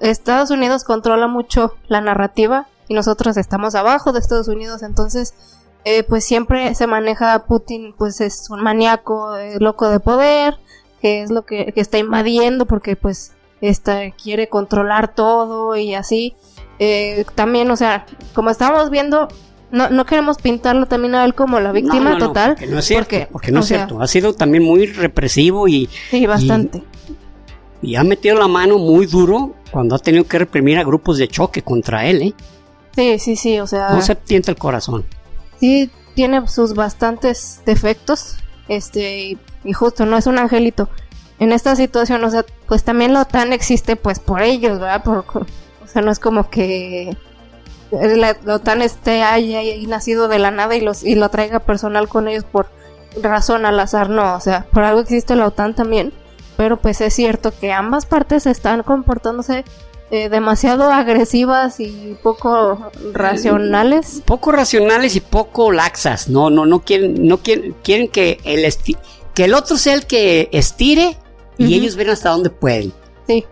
Estados 0.00 0.50
Unidos 0.50 0.84
controla 0.84 1.26
mucho 1.26 1.74
la 1.88 2.00
narrativa 2.00 2.68
y 2.88 2.94
nosotros 2.94 3.36
estamos 3.36 3.74
abajo 3.74 4.12
de 4.12 4.18
Estados 4.20 4.48
Unidos, 4.48 4.82
entonces, 4.82 5.34
eh, 5.84 6.02
pues 6.02 6.24
siempre 6.24 6.74
se 6.74 6.86
maneja 6.86 7.44
Putin, 7.46 7.94
pues 7.96 8.20
es 8.20 8.50
un 8.50 8.62
maníaco, 8.62 9.36
eh, 9.36 9.56
loco 9.60 9.88
de 9.88 10.00
poder, 10.00 10.56
que 11.00 11.22
es 11.22 11.30
lo 11.30 11.44
que, 11.46 11.72
que 11.72 11.80
está 11.80 11.98
invadiendo 11.98 12.66
porque 12.66 12.96
pues 12.96 13.32
está, 13.60 14.10
quiere 14.10 14.48
controlar 14.48 15.14
todo 15.14 15.76
y 15.76 15.94
así. 15.94 16.34
Eh, 16.80 17.24
también, 17.34 17.70
o 17.70 17.76
sea, 17.76 18.06
como 18.34 18.50
estamos 18.50 18.90
viendo, 18.90 19.28
no, 19.70 19.90
no 19.90 20.06
queremos 20.06 20.38
pintarlo 20.38 20.86
también 20.86 21.14
a 21.14 21.24
él 21.24 21.34
como 21.34 21.60
la 21.60 21.72
víctima 21.72 22.04
No, 22.04 22.10
no, 22.10 22.18
no, 22.18 22.26
total. 22.28 22.50
porque 22.54 22.66
no 22.66 22.78
es 22.78 22.84
cierto. 22.84 23.04
porque, 23.08 23.28
Porque, 23.32 23.52
no 23.52 23.60
o 23.60 23.62
es 23.62 23.68
sea, 23.68 23.78
cierto. 23.86 24.02
Ha 24.02 24.06
sido 24.08 24.32
también 24.32 24.64
muy 24.64 24.86
represivo 24.86 25.68
y, 25.68 25.88
Sí, 26.10 26.26
bastante. 26.26 26.82
y 27.82 27.94
ha 27.96 28.02
metido 28.04 28.36
la 28.36 28.48
mano 28.48 28.78
muy 28.78 29.06
duro 29.06 29.54
cuando 29.70 29.94
ha 29.94 29.98
tenido 29.98 30.24
que 30.24 30.38
reprimir 30.38 30.78
a 30.78 30.84
grupos 30.84 31.18
de 31.18 31.28
choque 31.28 31.62
contra 31.62 32.06
él. 32.06 32.22
¿eh? 32.22 32.34
Sí, 32.94 33.18
sí, 33.18 33.36
sí, 33.36 33.60
o 33.60 33.66
sea... 33.66 33.90
No 33.90 34.02
se 34.02 34.14
tienta 34.14 34.50
el 34.50 34.56
corazón. 34.56 35.04
sí 35.60 35.90
tiene 36.14 36.48
sus 36.48 36.74
bastantes 36.74 37.62
defectos, 37.64 38.38
este, 38.66 39.18
y, 39.20 39.38
y 39.62 39.72
justo 39.72 40.04
no 40.04 40.16
es 40.16 40.26
un 40.26 40.36
angelito. 40.36 40.88
En 41.38 41.52
esta 41.52 41.76
situación, 41.76 42.24
o 42.24 42.30
sea, 42.30 42.44
pues 42.66 42.82
también 42.82 43.12
la 43.12 43.22
OTAN 43.22 43.52
existe 43.52 43.94
pues 43.94 44.18
por 44.18 44.42
ellos, 44.42 44.80
¿verdad? 44.80 45.04
Por, 45.04 45.18
o 45.28 45.86
sea, 45.86 46.02
no 46.02 46.10
es 46.10 46.18
como 46.18 46.50
que 46.50 47.16
la, 47.92 48.36
la 48.44 48.54
OTAN 48.54 48.82
esté 48.82 49.22
ahí, 49.22 49.54
ahí, 49.54 49.70
ahí 49.70 49.86
nacido 49.86 50.26
de 50.26 50.40
la 50.40 50.50
nada 50.50 50.74
y, 50.74 50.80
los, 50.80 51.04
y 51.04 51.14
lo 51.14 51.28
traiga 51.28 51.60
personal 51.60 52.08
con 52.08 52.26
ellos 52.26 52.44
por 52.44 52.68
razón 53.22 53.64
al 53.64 53.78
azar, 53.80 54.10
no, 54.10 54.34
o 54.34 54.40
sea, 54.40 54.66
por 54.72 54.82
algo 54.82 55.00
existe 55.00 55.36
la 55.36 55.46
OTAN 55.46 55.74
también, 55.74 56.12
pero 56.56 56.78
pues 56.78 57.00
es 57.00 57.14
cierto 57.14 57.52
que 57.58 57.72
ambas 57.72 58.06
partes 58.06 58.46
están 58.46 58.82
comportándose 58.82 59.64
eh, 60.10 60.28
demasiado 60.28 60.90
agresivas 60.90 61.80
y 61.80 62.16
poco 62.22 62.90
racionales. 63.12 64.22
Poco 64.24 64.52
racionales 64.52 65.16
y 65.16 65.20
poco 65.20 65.72
laxas. 65.72 66.28
No, 66.28 66.50
no, 66.50 66.66
no 66.66 66.80
quieren, 66.80 67.26
no 67.26 67.38
quieren, 67.38 67.74
quieren 67.82 68.08
que 68.08 68.38
el 68.44 68.64
esti- 68.64 68.96
que 69.34 69.44
el 69.44 69.54
otro 69.54 69.76
sea 69.76 69.94
el 69.94 70.06
que 70.06 70.48
estire 70.52 71.16
y 71.58 71.74
ellos 71.74 71.96
ven 71.96 72.10
hasta 72.10 72.30
dónde 72.30 72.50
pueden. 72.50 72.92
Sí. 73.26 73.44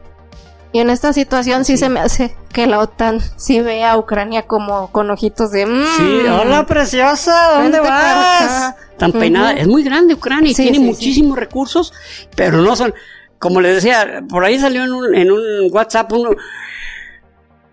Y 0.73 0.81
en 0.81 0.91
esta 0.91 1.13
situación 1.13 1.65
sí, 1.65 1.73
Sí. 1.75 1.79
se 1.79 1.89
me 1.89 2.01
hace 2.01 2.37
que 2.53 2.67
la 2.67 2.81
OTAN 2.81 3.21
sí 3.37 3.61
ve 3.61 3.85
a 3.85 3.97
Ucrania 3.97 4.43
como 4.47 4.91
con 4.93 5.11
ojitos 5.11 5.51
de... 5.51 5.65
"Mm, 5.67 5.85
Sí, 5.97 6.21
hola 6.29 6.67
preciosa, 6.67 7.61
¿dónde 7.61 7.81
vas? 7.81 8.75
Tan 8.99 9.13
peinada, 9.13 9.53
es 9.53 9.67
muy 9.69 9.83
grande 9.85 10.15
Ucrania 10.15 10.51
y 10.51 10.55
Sí, 10.55 10.63
tiene 10.65 10.79
sí. 10.79 10.85
muchísimos 10.85 11.39
recursos, 11.39 11.93
pero 12.35 12.59
no 12.63 12.75
son, 12.77 12.95
como 13.39 13.61
les 13.61 13.77
decía, 13.77 14.25
por 14.29 14.45
ahí 14.45 14.59
salió 14.59 14.85
en 14.85 14.93
un, 14.93 15.15
en 15.15 15.31
un 15.31 15.41
WhatsApp 15.73 16.13
uno, 16.13 16.31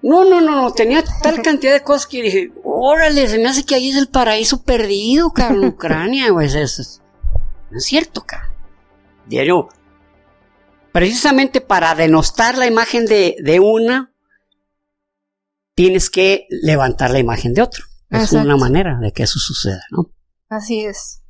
no, 0.01 0.25
no, 0.25 0.41
no, 0.41 0.55
no, 0.63 0.71
tenía 0.73 1.03
tal 1.21 1.41
cantidad 1.41 1.71
de 1.73 1.81
cosas 1.83 2.07
que 2.07 2.21
dije, 2.21 2.51
órale, 2.63 3.27
se 3.27 3.37
me 3.39 3.47
hace 3.47 3.63
que 3.65 3.75
ahí 3.75 3.89
es 3.89 3.95
el 3.95 4.07
paraíso 4.09 4.63
perdido, 4.63 5.31
cabrón, 5.31 5.65
Ucrania, 5.69 6.29
güey, 6.31 6.47
es, 6.47 6.55
es- 6.55 7.01
no 7.71 7.77
es 7.77 7.85
cierto, 7.85 8.21
cabrón. 8.25 8.51
Diario, 9.25 9.69
precisamente 10.91 11.61
para 11.61 11.95
denostar 11.95 12.57
la 12.57 12.67
imagen 12.67 13.05
de, 13.05 13.35
de 13.41 13.59
una, 13.61 14.13
tienes 15.75 16.09
que 16.09 16.45
levantar 16.49 17.09
la 17.11 17.19
imagen 17.19 17.53
de 17.53 17.61
otro. 17.61 17.83
Es 18.09 18.23
Exacto. 18.25 18.45
una 18.45 18.57
manera 18.57 18.99
de 18.99 19.11
que 19.11 19.23
eso 19.23 19.39
suceda, 19.39 19.81
¿no? 19.89 20.11
Así 20.49 20.85
es. 20.85 21.22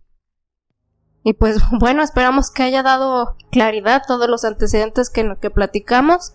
Y 1.24 1.34
pues 1.34 1.58
bueno, 1.72 2.04
esperamos 2.04 2.52
que 2.52 2.64
haya 2.64 2.84
dado 2.84 3.36
claridad 3.52 4.04
todos 4.08 4.30
los 4.30 4.44
antecedentes 4.44 5.10
que, 5.10 5.36
que 5.41 5.50
platicamos. 5.50 6.34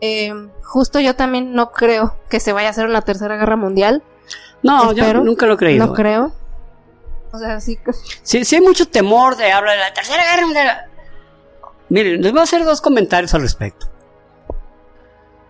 Eh, 0.00 0.32
justo 0.62 1.00
yo 1.00 1.14
también 1.16 1.54
no 1.54 1.72
creo 1.72 2.16
que 2.28 2.40
se 2.40 2.52
vaya 2.52 2.68
a 2.68 2.70
hacer 2.72 2.86
una 2.86 3.02
tercera 3.02 3.36
guerra 3.36 3.56
mundial. 3.56 4.02
No, 4.62 4.90
Espero. 4.90 5.20
yo 5.20 5.24
nunca 5.24 5.46
lo 5.46 5.54
he 5.54 5.56
creído. 5.56 5.86
No 5.86 5.94
creo. 5.94 6.32
O 7.32 7.38
sea, 7.38 7.60
sí 7.60 7.76
que... 7.76 7.92
Sí, 8.22 8.44
sí 8.44 8.56
hay 8.56 8.62
mucho 8.62 8.86
temor 8.86 9.36
de 9.36 9.50
hablar 9.50 9.74
de 9.74 9.80
la 9.80 9.92
tercera 9.92 10.22
guerra 10.24 10.46
mundial. 10.46 10.78
Miren, 11.88 12.22
les 12.22 12.32
voy 12.32 12.40
a 12.40 12.44
hacer 12.44 12.64
dos 12.64 12.80
comentarios 12.80 13.34
al 13.34 13.42
respecto. 13.42 13.86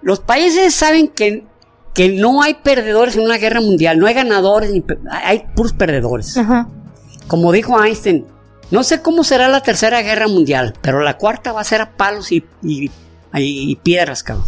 Los 0.02 0.20
países 0.20 0.74
saben 0.74 1.08
que, 1.08 1.46
que 1.94 2.10
no 2.10 2.42
hay 2.42 2.54
perdedores 2.54 3.16
en 3.16 3.24
una 3.24 3.38
guerra 3.38 3.60
mundial, 3.60 3.98
no 3.98 4.06
hay 4.06 4.14
ganadores, 4.14 4.70
ni 4.70 4.84
hay 5.10 5.46
puros 5.54 5.72
perdedores. 5.72 6.36
Ajá. 6.36 6.68
Como 7.26 7.52
dijo 7.52 7.82
Einstein, 7.82 8.26
No 8.70 8.82
sé 8.82 9.02
cómo 9.02 9.24
será 9.24 9.48
la 9.48 9.62
tercera 9.62 10.02
guerra 10.02 10.26
mundial, 10.28 10.74
pero 10.80 11.00
la 11.02 11.16
cuarta 11.18 11.52
va 11.52 11.60
a 11.60 11.64
ser 11.64 11.80
a 11.80 11.90
palos 11.92 12.32
y, 12.32 12.44
y, 12.62 12.90
y 13.34 13.76
piedras, 13.76 14.22
cabrón. 14.22 14.46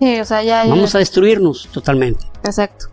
Sí, 0.00 0.20
o 0.20 0.24
sea, 0.24 0.42
ya, 0.42 0.64
ya. 0.64 0.70
Vamos 0.70 0.94
a 0.94 0.98
destruirnos 0.98 1.68
totalmente. 1.72 2.24
Exacto. 2.44 2.86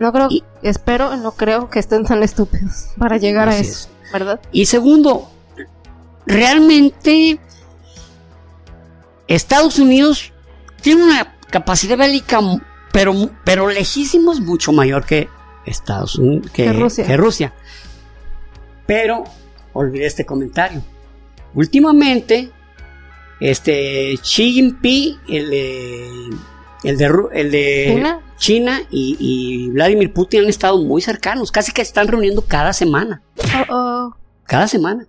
No 0.00 0.12
creo, 0.12 0.26
Y- 0.30 0.42
espero, 0.62 1.16
no 1.16 1.32
creo 1.32 1.70
que 1.70 1.78
estén 1.78 2.04
tan 2.04 2.22
estúpidos 2.22 2.88
para 2.98 3.16
llegar 3.18 3.48
a 3.48 3.56
eso, 3.56 3.88
¿verdad? 4.12 4.40
Y 4.50 4.66
segundo, 4.66 5.30
realmente 6.26 7.38
Estados 9.28 9.78
Unidos 9.78 10.32
tiene 10.80 11.04
una 11.04 11.36
capacidad 11.50 11.96
bélica, 11.96 12.40
pero, 12.92 13.14
pero 13.44 13.68
lejísimos 13.68 14.40
mucho 14.40 14.72
mayor 14.72 15.06
que 15.06 15.28
Estados 15.64 16.16
Unidos, 16.16 16.50
que, 16.52 16.64
Que 16.64 16.72
Rusia. 16.72 17.06
que 17.06 17.16
Rusia. 17.16 17.52
Pero 18.86 19.24
olvidé 19.72 20.06
este 20.06 20.24
comentario. 20.26 20.82
Últimamente, 21.54 22.50
este 23.40 24.14
Xi 24.22 24.52
Jinping, 24.52 25.18
el 25.28 25.50
de, 25.50 26.08
el 26.84 26.96
de, 26.98 27.08
Ru- 27.08 27.30
el 27.32 27.50
de 27.50 27.92
¿China? 27.94 28.20
China 28.36 28.80
y, 28.90 29.16
y 29.18 29.70
Vladimir 29.70 30.12
Putin 30.12 30.42
han 30.42 30.48
estado 30.48 30.78
muy 30.82 31.02
cercanos, 31.02 31.52
casi 31.52 31.72
que 31.72 31.84
se 31.84 31.88
están 31.88 32.08
reuniendo 32.08 32.42
cada 32.42 32.72
semana 32.72 33.22
oh. 33.68 34.14
cada 34.44 34.66
semana. 34.66 35.06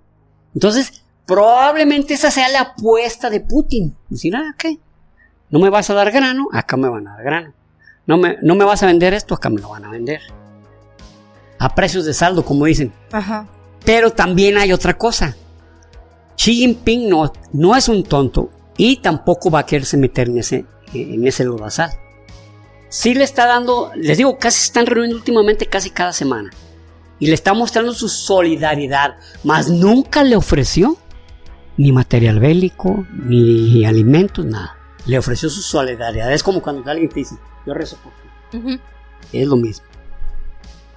Entonces, 0.53 1.03
probablemente 1.25 2.13
esa 2.13 2.29
sea 2.29 2.49
la 2.49 2.61
apuesta 2.61 3.29
de 3.29 3.39
Putin. 3.39 3.95
Decir, 4.09 4.35
ah, 4.35 4.53
ok, 4.53 4.77
no 5.49 5.59
me 5.59 5.69
vas 5.69 5.89
a 5.89 5.93
dar 5.93 6.11
grano, 6.11 6.47
acá 6.51 6.77
me 6.77 6.89
van 6.89 7.07
a 7.07 7.15
dar 7.15 7.23
grano. 7.23 7.53
No 8.05 8.17
me, 8.17 8.37
no 8.41 8.55
me 8.55 8.65
vas 8.65 8.83
a 8.83 8.87
vender 8.87 9.13
esto, 9.13 9.33
acá 9.33 9.49
me 9.49 9.61
lo 9.61 9.69
van 9.69 9.85
a 9.85 9.89
vender. 9.89 10.21
A 11.57 11.73
precios 11.73 12.03
de 12.05 12.13
saldo, 12.13 12.43
como 12.43 12.65
dicen. 12.65 12.91
Ajá. 13.11 13.47
Pero 13.85 14.11
también 14.11 14.57
hay 14.57 14.71
otra 14.71 14.97
cosa. 14.97 15.35
Xi 16.37 16.55
Jinping 16.55 17.09
no, 17.09 17.31
no 17.51 17.75
es 17.75 17.87
un 17.89 18.03
tonto 18.03 18.49
y 18.77 18.97
tampoco 18.97 19.51
va 19.51 19.59
a 19.59 19.65
quererse 19.65 19.97
meter 19.97 20.29
en 20.29 20.39
ese, 20.39 20.65
en 20.93 21.27
ese 21.27 21.43
lodazal. 21.45 21.91
Sí 22.89 23.13
le 23.13 23.23
está 23.23 23.45
dando, 23.45 23.91
les 23.95 24.17
digo, 24.17 24.37
casi 24.37 24.59
se 24.59 24.65
están 24.65 24.85
reuniendo 24.85 25.17
últimamente 25.17 25.65
casi 25.65 25.89
cada 25.89 26.13
semana. 26.13 26.49
Y 27.19 27.27
le 27.27 27.33
está 27.33 27.53
mostrando 27.53 27.93
su 27.93 28.09
solidaridad, 28.09 29.15
mas 29.43 29.69
nunca 29.69 30.23
le 30.23 30.35
ofreció 30.35 30.97
ni 31.77 31.91
material 31.91 32.39
bélico, 32.39 33.05
ni 33.11 33.85
alimentos, 33.85 34.45
nada. 34.45 34.77
Le 35.05 35.17
ofreció 35.17 35.49
su 35.49 35.61
solidaridad. 35.61 36.31
Es 36.31 36.43
como 36.43 36.61
cuando 36.61 36.89
alguien 36.89 37.09
te 37.09 37.15
dice, 37.15 37.35
yo 37.65 37.73
rezo 37.73 37.97
por 37.97 38.11
ti 38.11 38.79
es 39.31 39.47
lo 39.47 39.55
mismo. 39.55 39.85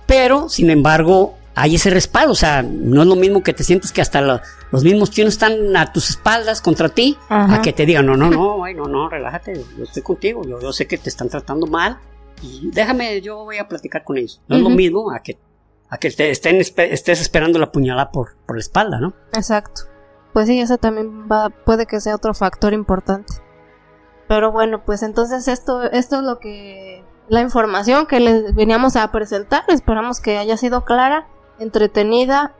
Pero, 0.06 0.48
sin 0.48 0.70
embargo, 0.70 1.36
hay 1.56 1.74
ese 1.74 1.90
respaldo. 1.90 2.30
O 2.32 2.36
sea, 2.36 2.62
no 2.62 3.02
es 3.02 3.08
lo 3.08 3.16
mismo 3.16 3.42
que 3.42 3.52
te 3.52 3.64
sientes 3.64 3.90
que 3.90 4.00
hasta 4.02 4.20
lo- 4.20 4.40
los 4.70 4.84
mismos 4.84 5.10
chinos 5.10 5.32
están 5.34 5.76
a 5.76 5.92
tus 5.92 6.10
espaldas 6.10 6.60
contra 6.60 6.88
ti, 6.88 7.16
Ajá. 7.28 7.56
a 7.56 7.62
que 7.62 7.72
te 7.72 7.84
digan, 7.86 8.06
no, 8.06 8.16
no, 8.16 8.30
no, 8.30 8.64
ay, 8.64 8.74
no, 8.74 8.84
no, 8.84 9.08
relájate, 9.08 9.54
yo 9.76 9.82
estoy 9.84 10.02
contigo, 10.02 10.42
yo, 10.46 10.60
yo 10.60 10.72
sé 10.72 10.86
que 10.86 10.98
te 10.98 11.08
están 11.08 11.28
tratando 11.28 11.66
mal 11.66 11.98
y 12.42 12.70
déjame, 12.72 13.20
yo 13.22 13.44
voy 13.44 13.58
a 13.58 13.66
platicar 13.66 14.04
con 14.04 14.18
ellos. 14.18 14.40
No 14.46 14.56
es 14.56 14.62
lo 14.62 14.68
mismo 14.70 15.10
a 15.10 15.20
que, 15.20 15.38
a 15.88 15.98
que 15.98 16.10
te 16.10 16.30
estén, 16.30 16.56
estés 16.56 17.20
esperando 17.20 17.58
la 17.58 17.72
puñalada 17.72 18.10
por, 18.10 18.36
por 18.46 18.56
la 18.56 18.60
espalda, 18.60 19.00
¿no? 19.00 19.14
Exacto. 19.32 19.82
Pues 20.34 20.46
sí, 20.48 20.60
ese 20.60 20.76
también 20.76 21.26
va, 21.32 21.48
puede 21.48 21.86
que 21.86 21.98
sea 22.00 22.14
otro 22.14 22.34
factor 22.34 22.74
importante. 22.74 23.32
Pero 24.28 24.50
bueno, 24.52 24.84
pues 24.84 25.02
entonces 25.02 25.48
esto, 25.48 25.84
esto 25.84 26.16
es 26.16 26.22
lo 26.22 26.38
que, 26.40 27.04
la 27.28 27.40
información 27.40 28.06
que 28.06 28.20
les 28.20 28.54
veníamos 28.54 28.96
a 28.96 29.10
presentar. 29.12 29.62
Esperamos 29.68 30.20
que 30.20 30.36
haya 30.36 30.56
sido 30.56 30.84
clara, 30.84 31.26
entretenida, 31.58 32.54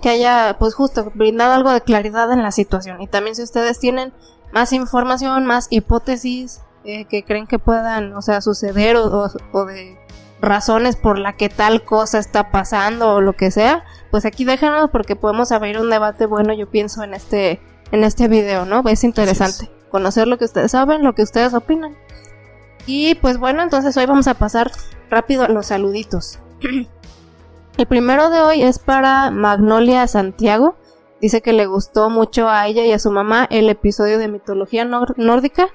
que 0.00 0.08
haya, 0.10 0.56
pues 0.58 0.74
justo, 0.74 1.12
brindado 1.14 1.52
algo 1.54 1.70
de 1.70 1.80
claridad 1.80 2.30
en 2.32 2.42
la 2.42 2.50
situación. 2.52 3.00
Y 3.02 3.06
también 3.06 3.36
si 3.36 3.42
ustedes 3.42 3.78
tienen 3.78 4.12
más 4.52 4.72
información, 4.72 5.46
más 5.46 5.66
hipótesis 5.70 6.60
eh, 6.84 7.04
que 7.04 7.22
creen 7.24 7.46
que 7.46 7.58
puedan, 7.60 8.12
o 8.14 8.22
sea, 8.22 8.40
suceder 8.40 8.96
o, 8.96 9.04
o- 9.06 9.30
o 9.52 9.64
de 9.66 9.96
razones 10.40 10.96
por 10.96 11.18
la 11.18 11.34
que 11.34 11.48
tal 11.48 11.84
cosa 11.84 12.18
está 12.18 12.50
pasando 12.50 13.14
o 13.14 13.20
lo 13.20 13.34
que 13.34 13.52
sea, 13.52 13.84
pues 14.10 14.24
aquí 14.24 14.44
déjanos 14.44 14.90
porque 14.90 15.14
podemos 15.14 15.52
abrir 15.52 15.78
un 15.78 15.88
debate 15.88 16.26
bueno, 16.26 16.52
yo 16.52 16.68
pienso, 16.68 17.04
en 17.04 17.14
este, 17.14 17.60
en 17.92 18.02
este 18.02 18.26
video, 18.26 18.64
¿no? 18.64 18.82
Es 18.88 19.04
interesante 19.04 19.70
conocer 19.90 20.26
lo 20.26 20.38
que 20.38 20.46
ustedes 20.46 20.72
saben, 20.72 21.04
lo 21.04 21.14
que 21.14 21.22
ustedes 21.22 21.54
opinan. 21.54 21.96
Y 22.86 23.14
pues 23.16 23.38
bueno, 23.38 23.62
entonces 23.62 23.96
hoy 23.96 24.06
vamos 24.06 24.26
a 24.26 24.34
pasar 24.34 24.72
rápido 25.08 25.44
a 25.44 25.48
los 25.48 25.66
saluditos. 25.66 26.40
El 27.78 27.86
primero 27.86 28.30
de 28.30 28.40
hoy 28.40 28.62
es 28.62 28.78
para 28.78 29.30
Magnolia 29.30 30.06
Santiago. 30.06 30.76
Dice 31.20 31.40
que 31.40 31.52
le 31.52 31.66
gustó 31.66 32.10
mucho 32.10 32.48
a 32.48 32.66
ella 32.66 32.84
y 32.84 32.92
a 32.92 32.98
su 32.98 33.10
mamá 33.10 33.46
el 33.50 33.68
episodio 33.68 34.18
de 34.18 34.28
mitología 34.28 34.84
nórdica 34.84 35.68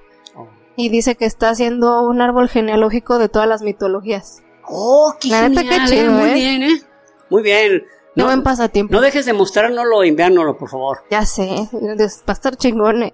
y 0.76 0.90
dice 0.90 1.16
que 1.16 1.26
está 1.26 1.50
haciendo 1.50 2.04
un 2.04 2.22
árbol 2.22 2.50
genealógico 2.50 3.18
de 3.18 3.30
todas 3.30 3.48
las 3.48 3.62
mitologías. 3.62 4.44
Oh, 4.68 5.14
qué 5.20 5.30
La 5.30 5.48
neta, 5.48 5.62
qué 5.62 5.70
genial, 5.70 5.90
chido, 5.90 6.12
Muy 6.12 6.30
¿eh? 6.30 6.34
bien, 6.34 6.64
¿eh? 6.64 6.82
Muy 7.30 7.42
bien. 7.44 7.80
Qué 7.80 7.86
No, 8.22 8.26
buen 8.26 8.44
pasatiempo. 8.44 8.94
no 8.94 9.00
dejes 9.02 9.26
de 9.26 9.34
mostrárnoslo 9.34 10.04
y 10.04 10.10
enviárnoslo, 10.10 10.58
por 10.58 10.70
favor. 10.70 11.00
Ya 11.10 11.26
sé, 11.26 11.48
va 11.74 12.04
a 12.28 12.32
estar 12.34 12.56
chingón. 12.58 13.04
eh. 13.04 13.14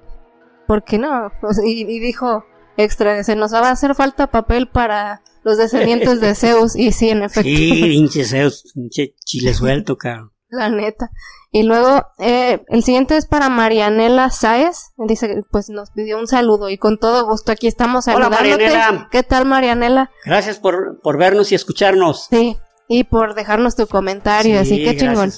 ¿Por 0.67 0.83
qué 0.83 0.97
no? 0.97 1.31
Y, 1.63 1.81
y 1.83 1.99
dijo 1.99 2.43
extra, 2.77 3.23
se 3.23 3.35
nos 3.35 3.53
va 3.53 3.59
a 3.67 3.71
hacer 3.71 3.93
falta 3.93 4.27
papel 4.27 4.67
para 4.67 5.21
los 5.43 5.57
descendientes 5.57 6.19
de 6.21 6.35
Zeus. 6.35 6.75
Y 6.75 6.91
sí, 6.91 7.09
en 7.09 7.23
efecto, 7.23 7.43
Sí, 7.49 7.81
pinche 7.83 8.23
Zeus, 8.25 8.71
pinche 8.73 9.15
chile 9.25 9.53
suelto, 9.53 9.97
cabrón. 9.97 10.31
la 10.49 10.69
neta. 10.69 11.11
Y 11.55 11.61
luego, 11.63 12.01
eh, 12.17 12.63
el 12.69 12.83
siguiente 12.83 13.15
es 13.15 13.27
para 13.27 13.47
Marianela 13.49 14.31
Sáez. 14.31 14.93
Dice, 14.97 15.43
pues 15.51 15.69
nos 15.69 15.91
pidió 15.91 16.17
un 16.17 16.25
saludo 16.25 16.69
y 16.71 16.79
con 16.79 16.97
todo 16.97 17.27
gusto 17.27 17.51
aquí 17.51 17.67
estamos 17.67 18.07
Hola, 18.07 18.25
saludándote. 18.25 18.63
Marianela. 18.65 19.07
¿Qué 19.11 19.21
tal, 19.21 19.45
Marianela? 19.45 20.09
Gracias 20.25 20.57
por, 20.59 20.99
por 21.01 21.17
vernos 21.19 21.51
y 21.51 21.55
escucharnos. 21.55 22.27
Sí, 22.31 22.57
y 22.87 23.03
por 23.03 23.35
dejarnos 23.35 23.75
tu 23.75 23.85
comentario, 23.85 24.59
así 24.59 24.77
Sí, 24.77 24.83
que 24.83 24.97
chingón. 24.97 25.31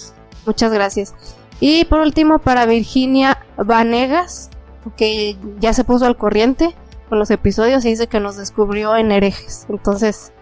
Muchas 0.46 0.72
gracias. 0.72 1.14
Y 1.60 1.84
por 1.86 2.00
último, 2.00 2.40
para 2.40 2.66
Virginia 2.66 3.46
Vanegas, 3.58 4.50
que 4.96 5.36
ya 5.60 5.74
se 5.74 5.84
puso 5.84 6.06
al 6.06 6.16
corriente 6.18 6.76
con 7.16 7.20
los 7.20 7.32
episodios 7.32 7.86
y 7.86 7.90
dice 7.92 8.08
que 8.08 8.20
nos 8.20 8.36
descubrió 8.36 8.94
en 8.98 9.10
herejes. 9.14 9.66
Entonces, 9.70 10.34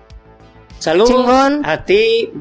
Saludos 0.80 1.10
Chingón. 1.12 1.64
a 1.66 1.86
ti. 1.86 2.32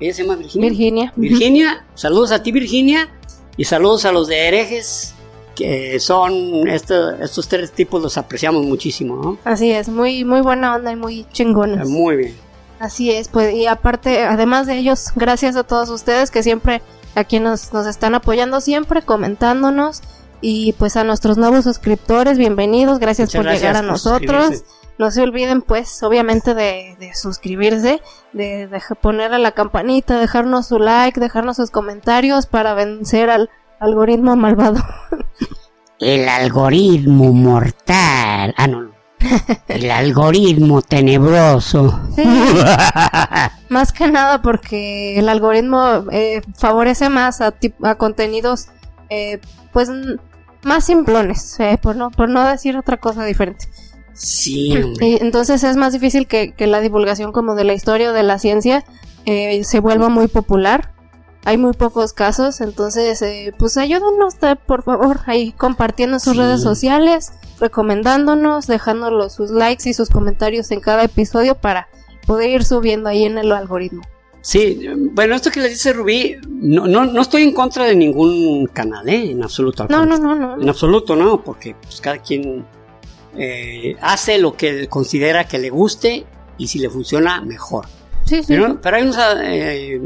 ¿Ella 0.00 0.12
se 0.12 0.22
llama 0.24 0.34
Virginia? 0.34 0.68
Virginia. 0.68 1.12
Virginia, 1.14 1.86
saludos 1.94 2.32
a 2.32 2.42
ti, 2.42 2.50
Virginia. 2.50 3.08
Y 3.56 3.64
saludos 3.64 4.04
a 4.04 4.10
los 4.10 4.26
de 4.26 4.48
herejes, 4.48 5.14
que 5.54 6.00
son 6.00 6.66
esto- 6.68 7.12
estos 7.12 7.46
tres 7.46 7.70
tipos, 7.70 8.02
los 8.02 8.18
apreciamos 8.18 8.64
muchísimo, 8.66 9.16
¿no? 9.22 9.38
Así 9.44 9.70
es, 9.70 9.88
muy, 9.88 10.24
muy 10.24 10.40
buena 10.40 10.74
onda 10.74 10.90
y 10.90 10.96
muy 10.96 11.24
chingona. 11.32 11.84
Muy 11.84 12.16
bien. 12.16 12.34
Así 12.80 13.12
es, 13.12 13.28
pues, 13.28 13.54
y 13.54 13.66
aparte, 13.68 14.24
además 14.24 14.66
de 14.66 14.78
ellos, 14.78 15.12
gracias 15.14 15.54
a 15.54 15.62
todos 15.62 15.88
ustedes 15.90 16.32
que 16.32 16.42
siempre 16.42 16.82
aquí 17.14 17.38
nos, 17.38 17.72
nos 17.72 17.86
están 17.86 18.16
apoyando 18.16 18.60
siempre, 18.60 19.00
comentándonos. 19.02 20.02
Y 20.40 20.74
pues 20.74 20.96
a 20.96 21.04
nuestros 21.04 21.38
nuevos 21.38 21.64
suscriptores, 21.64 22.38
bienvenidos, 22.38 22.98
gracias 22.98 23.28
Muchas 23.28 23.38
por 23.38 23.44
gracias 23.44 23.62
llegar 23.62 23.76
a 23.76 23.80
por 23.80 23.92
nosotros. 23.92 24.64
No 24.98 25.10
se 25.10 25.22
olviden, 25.22 25.60
pues, 25.60 26.02
obviamente 26.02 26.54
de, 26.54 26.96
de 26.98 27.14
suscribirse, 27.14 28.00
de, 28.32 28.66
de 28.66 28.80
poner 29.00 29.34
a 29.34 29.38
la 29.38 29.52
campanita, 29.52 30.18
dejarnos 30.18 30.68
su 30.68 30.78
like, 30.78 31.20
dejarnos 31.20 31.56
sus 31.56 31.70
comentarios 31.70 32.46
para 32.46 32.72
vencer 32.74 33.28
al 33.28 33.50
algoritmo 33.78 34.36
malvado. 34.36 34.82
El 35.98 36.28
algoritmo 36.28 37.32
mortal. 37.32 38.54
Ah, 38.56 38.66
no. 38.66 38.82
no. 38.82 38.96
El 39.68 39.90
algoritmo 39.90 40.82
tenebroso. 40.82 41.98
Más 43.68 43.92
que 43.92 44.08
nada 44.08 44.42
porque 44.42 45.18
el 45.18 45.28
algoritmo 45.28 46.04
eh, 46.12 46.40
favorece 46.54 47.08
más 47.08 47.40
a, 47.40 47.54
a 47.82 47.94
contenidos, 47.96 48.68
eh, 49.10 49.40
pues, 49.76 49.90
más 50.62 50.86
simplones, 50.86 51.60
eh, 51.60 51.78
por, 51.82 51.96
no, 51.96 52.10
por 52.10 52.30
no 52.30 52.42
decir 52.48 52.78
otra 52.78 52.96
cosa 52.96 53.26
diferente. 53.26 53.68
Sí. 54.14 54.72
Y 55.02 55.22
entonces 55.22 55.62
es 55.64 55.76
más 55.76 55.92
difícil 55.92 56.26
que, 56.26 56.54
que 56.54 56.66
la 56.66 56.80
divulgación 56.80 57.30
como 57.30 57.54
de 57.54 57.64
la 57.64 57.74
historia 57.74 58.08
o 58.08 58.14
de 58.14 58.22
la 58.22 58.38
ciencia 58.38 58.84
eh, 59.26 59.62
se 59.64 59.80
vuelva 59.80 60.08
muy 60.08 60.28
popular. 60.28 60.94
Hay 61.44 61.58
muy 61.58 61.74
pocos 61.74 62.14
casos, 62.14 62.62
entonces 62.62 63.20
eh, 63.20 63.52
pues 63.58 63.76
ayúdanos 63.76 64.36
por 64.66 64.82
favor 64.82 65.20
ahí 65.26 65.52
compartiendo 65.52 66.16
en 66.16 66.20
sus 66.20 66.32
Sí. 66.32 66.38
redes 66.38 66.62
sociales, 66.62 67.32
recomendándonos, 67.60 68.66
dejándonos 68.66 69.34
sus 69.34 69.50
likes 69.50 69.86
y 69.90 69.92
sus 69.92 70.08
comentarios 70.08 70.70
en 70.70 70.80
cada 70.80 71.02
episodio 71.02 71.54
para 71.54 71.88
poder 72.26 72.48
ir 72.48 72.64
subiendo 72.64 73.10
ahí 73.10 73.24
en 73.26 73.36
el 73.36 73.52
algoritmo. 73.52 74.00
Sí, 74.46 74.86
bueno, 75.10 75.34
esto 75.34 75.50
que 75.50 75.58
le 75.58 75.68
dice 75.68 75.92
Rubí, 75.92 76.36
no, 76.48 76.86
no, 76.86 77.04
no 77.04 77.20
estoy 77.20 77.42
en 77.42 77.52
contra 77.52 77.82
de 77.86 77.96
ningún 77.96 78.68
canal, 78.68 79.08
¿eh? 79.08 79.32
En 79.32 79.42
absoluto. 79.42 79.88
No, 79.90 80.06
no, 80.06 80.16
no, 80.18 80.36
no. 80.36 80.62
En 80.62 80.68
absoluto, 80.68 81.16
no, 81.16 81.42
porque 81.42 81.74
pues, 81.82 82.00
cada 82.00 82.18
quien 82.18 82.64
eh, 83.36 83.96
hace 84.00 84.38
lo 84.38 84.56
que 84.56 84.86
considera 84.86 85.48
que 85.48 85.58
le 85.58 85.68
guste 85.68 86.26
y 86.58 86.68
si 86.68 86.78
le 86.78 86.88
funciona, 86.88 87.40
mejor. 87.40 87.86
Sí, 88.24 88.36
sí. 88.36 88.44
Pero, 88.46 88.80
pero 88.80 88.98
hay 88.98 89.02
unos, 89.02 89.16
eh, 89.42 90.00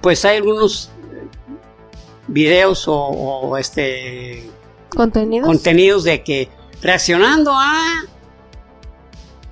pues 0.00 0.24
hay 0.24 0.38
algunos 0.38 0.90
videos 2.28 2.88
o, 2.88 2.96
o, 2.96 3.58
este 3.58 4.48
contenidos 4.88 5.46
contenidos 5.46 6.04
de 6.04 6.22
que 6.22 6.48
reaccionando 6.80 7.52
a 7.52 8.06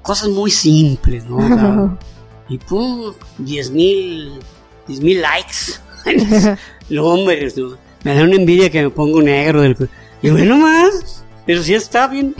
cosas 0.01 0.31
muy 0.31 0.51
simples, 0.51 1.27
¿no? 1.27 1.37
O 1.37 1.47
sea, 1.47 1.99
y 2.49 2.59
pum, 2.59 3.15
10 3.39 3.71
mil, 3.71 4.41
10 4.87 5.01
mil 5.01 5.23
likes. 5.23 5.81
Los 6.89 7.07
hombres, 7.07 7.57
¿no? 7.57 7.77
Me 8.03 8.15
da 8.15 8.23
una 8.23 8.37
envidia 8.37 8.71
que 8.71 8.83
me 8.83 8.91
pongo 8.91 9.23
negro 9.23 9.63
del... 9.63 9.89
Y 10.23 10.31
bueno, 10.31 10.57
más, 10.57 11.25
pero 11.47 11.63
sí 11.63 11.75
está 11.75 12.07
bien, 12.07 12.35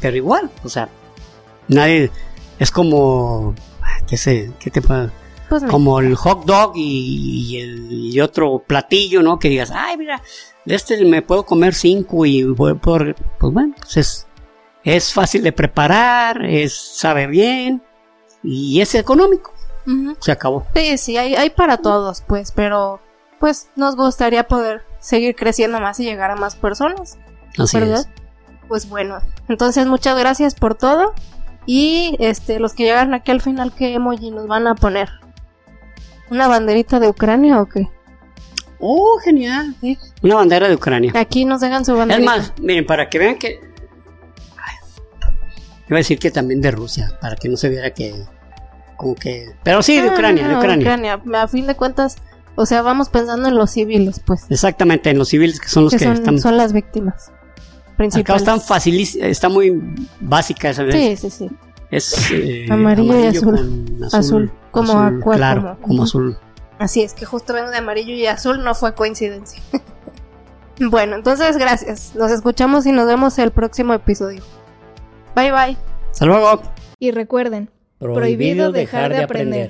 pero 0.00 0.16
igual, 0.16 0.50
o 0.62 0.68
sea, 0.68 0.88
nadie, 1.68 2.10
es 2.58 2.70
como, 2.70 3.54
¿qué 4.06 4.18
sé? 4.18 4.50
¿Qué 4.58 4.70
te 4.70 4.82
pasa? 4.82 5.10
Pues 5.48 5.64
como 5.64 6.00
el 6.00 6.14
hot 6.14 6.44
dog 6.44 6.72
y, 6.76 7.48
y 7.48 7.60
el 7.60 7.88
y 7.90 8.20
otro 8.20 8.62
platillo, 8.66 9.22
¿no? 9.22 9.38
Que 9.38 9.48
digas, 9.48 9.72
ay, 9.74 9.96
mira, 9.96 10.22
de 10.64 10.74
este 10.74 11.02
me 11.04 11.22
puedo 11.22 11.44
comer 11.44 11.74
cinco 11.74 12.26
y 12.26 12.42
voy 12.44 12.74
por, 12.74 13.14
pues 13.14 13.52
bueno, 13.52 13.74
pues 13.78 13.96
es, 13.96 14.26
es 14.84 15.12
fácil 15.12 15.42
de 15.42 15.52
preparar, 15.52 16.44
es 16.44 16.74
sabe 16.74 17.26
bien 17.26 17.82
y 18.42 18.80
es 18.80 18.94
económico. 18.94 19.52
Se 20.20 20.30
acabó. 20.30 20.66
Sí, 20.74 20.98
sí, 20.98 21.16
hay, 21.16 21.34
hay 21.34 21.50
para 21.50 21.78
todos, 21.78 22.22
pues, 22.28 22.52
pero 22.52 23.00
pues 23.40 23.70
nos 23.74 23.96
gustaría 23.96 24.46
poder 24.46 24.82
seguir 25.00 25.34
creciendo 25.34 25.80
más 25.80 25.98
y 25.98 26.04
llegar 26.04 26.30
a 26.30 26.36
más 26.36 26.54
personas, 26.54 27.18
Así 27.58 27.78
¿verdad? 27.80 28.00
es. 28.00 28.08
Pues 28.68 28.88
bueno, 28.88 29.18
entonces 29.48 29.86
muchas 29.86 30.16
gracias 30.16 30.54
por 30.54 30.76
todo 30.76 31.12
y 31.66 32.14
este 32.20 32.60
los 32.60 32.74
que 32.74 32.84
llegaron 32.84 33.14
aquí 33.14 33.32
al 33.32 33.40
final 33.40 33.72
qué 33.74 33.94
emoji 33.94 34.30
nos 34.30 34.46
van 34.46 34.66
a 34.68 34.74
poner. 34.76 35.08
¿Una 36.30 36.46
banderita 36.46 37.00
de 37.00 37.08
Ucrania 37.08 37.60
o 37.60 37.66
qué? 37.66 37.88
Oh, 38.78 39.18
genial. 39.24 39.74
sí. 39.80 39.98
Una 40.22 40.36
bandera 40.36 40.68
de 40.68 40.74
Ucrania. 40.76 41.12
Aquí 41.16 41.44
nos 41.44 41.60
dejan 41.60 41.84
su 41.84 41.92
Es 41.92 41.98
banderita. 41.98 42.30
más, 42.30 42.52
miren, 42.60 42.86
para 42.86 43.08
que 43.08 43.18
vean 43.18 43.38
que. 43.38 43.60
Iba 45.90 45.96
a 45.96 45.98
decir 45.98 46.18
que 46.18 46.30
también 46.30 46.60
de 46.62 46.70
Rusia, 46.70 47.12
para 47.20 47.36
que 47.36 47.48
no 47.50 47.56
se 47.58 47.68
viera 47.68 47.90
que. 47.92 48.14
Como 48.96 49.14
que. 49.14 49.50
Pero 49.64 49.82
sí, 49.82 50.00
de 50.00 50.08
Ah, 50.08 50.12
Ucrania, 50.14 50.48
de 50.48 50.56
Ucrania. 50.56 51.20
A 51.34 51.48
fin 51.48 51.66
de 51.66 51.74
cuentas, 51.74 52.16
o 52.54 52.64
sea, 52.64 52.80
vamos 52.82 53.08
pensando 53.08 53.48
en 53.48 53.56
los 53.56 53.70
civiles, 53.72 54.20
pues, 54.24 54.44
Exactamente, 54.50 55.10
en 55.10 55.18
los 55.18 55.28
civiles 55.28 55.58
que 55.60 55.68
son 55.68 55.84
los 55.84 55.92
que 55.92 55.98
que, 55.98 56.04
son, 56.04 56.14
están. 56.14 56.38
son 56.38 56.56
las 56.56 56.72
víctimas 56.72 57.28
Acá 57.28 57.94
principales. 57.96 58.42
están 58.42 58.60
facilísimas, 58.60 59.28
está 59.28 59.48
muy 59.48 59.78
básica 60.20 60.70
esa 60.70 60.90
Sí, 60.90 61.16
sí, 61.16 61.28
sí. 61.30 61.50
Es 61.90 62.30
eh, 62.30 62.66
Amarillo 62.70 63.18
y 63.18 63.26
azul. 63.26 63.98
Azul, 64.12 64.52
como 64.70 64.92
azul 64.92 65.18
aqua, 65.20 65.36
claro, 65.36 65.60
como- 65.62 65.78
como, 65.88 66.02
azul. 66.04 66.38
Así 66.78 67.02
es 67.02 67.12
que 67.14 67.26
justo 67.26 67.52
vengo 67.52 67.70
de 67.70 67.78
amarillo 67.78 68.14
y 68.14 68.26
azul, 68.26 68.62
no 68.62 68.74
fue 68.74 68.94
coincidencia. 68.94 69.60
bueno, 70.78 71.16
entonces 71.16 71.56
gracias. 71.58 72.12
Nos 72.14 72.30
escuchamos 72.30 72.86
y 72.86 72.92
nos 72.92 73.06
vemos 73.06 73.38
el 73.38 73.50
próximo 73.50 73.92
episodio. 73.92 74.42
Bye 75.34 75.52
bye. 75.52 75.76
Hasta 76.10 76.26
luego. 76.26 76.62
Y 76.98 77.12
recuerden, 77.12 77.70
prohibido 77.98 78.72
dejar 78.72 79.12
de 79.12 79.22
aprender. 79.24 79.68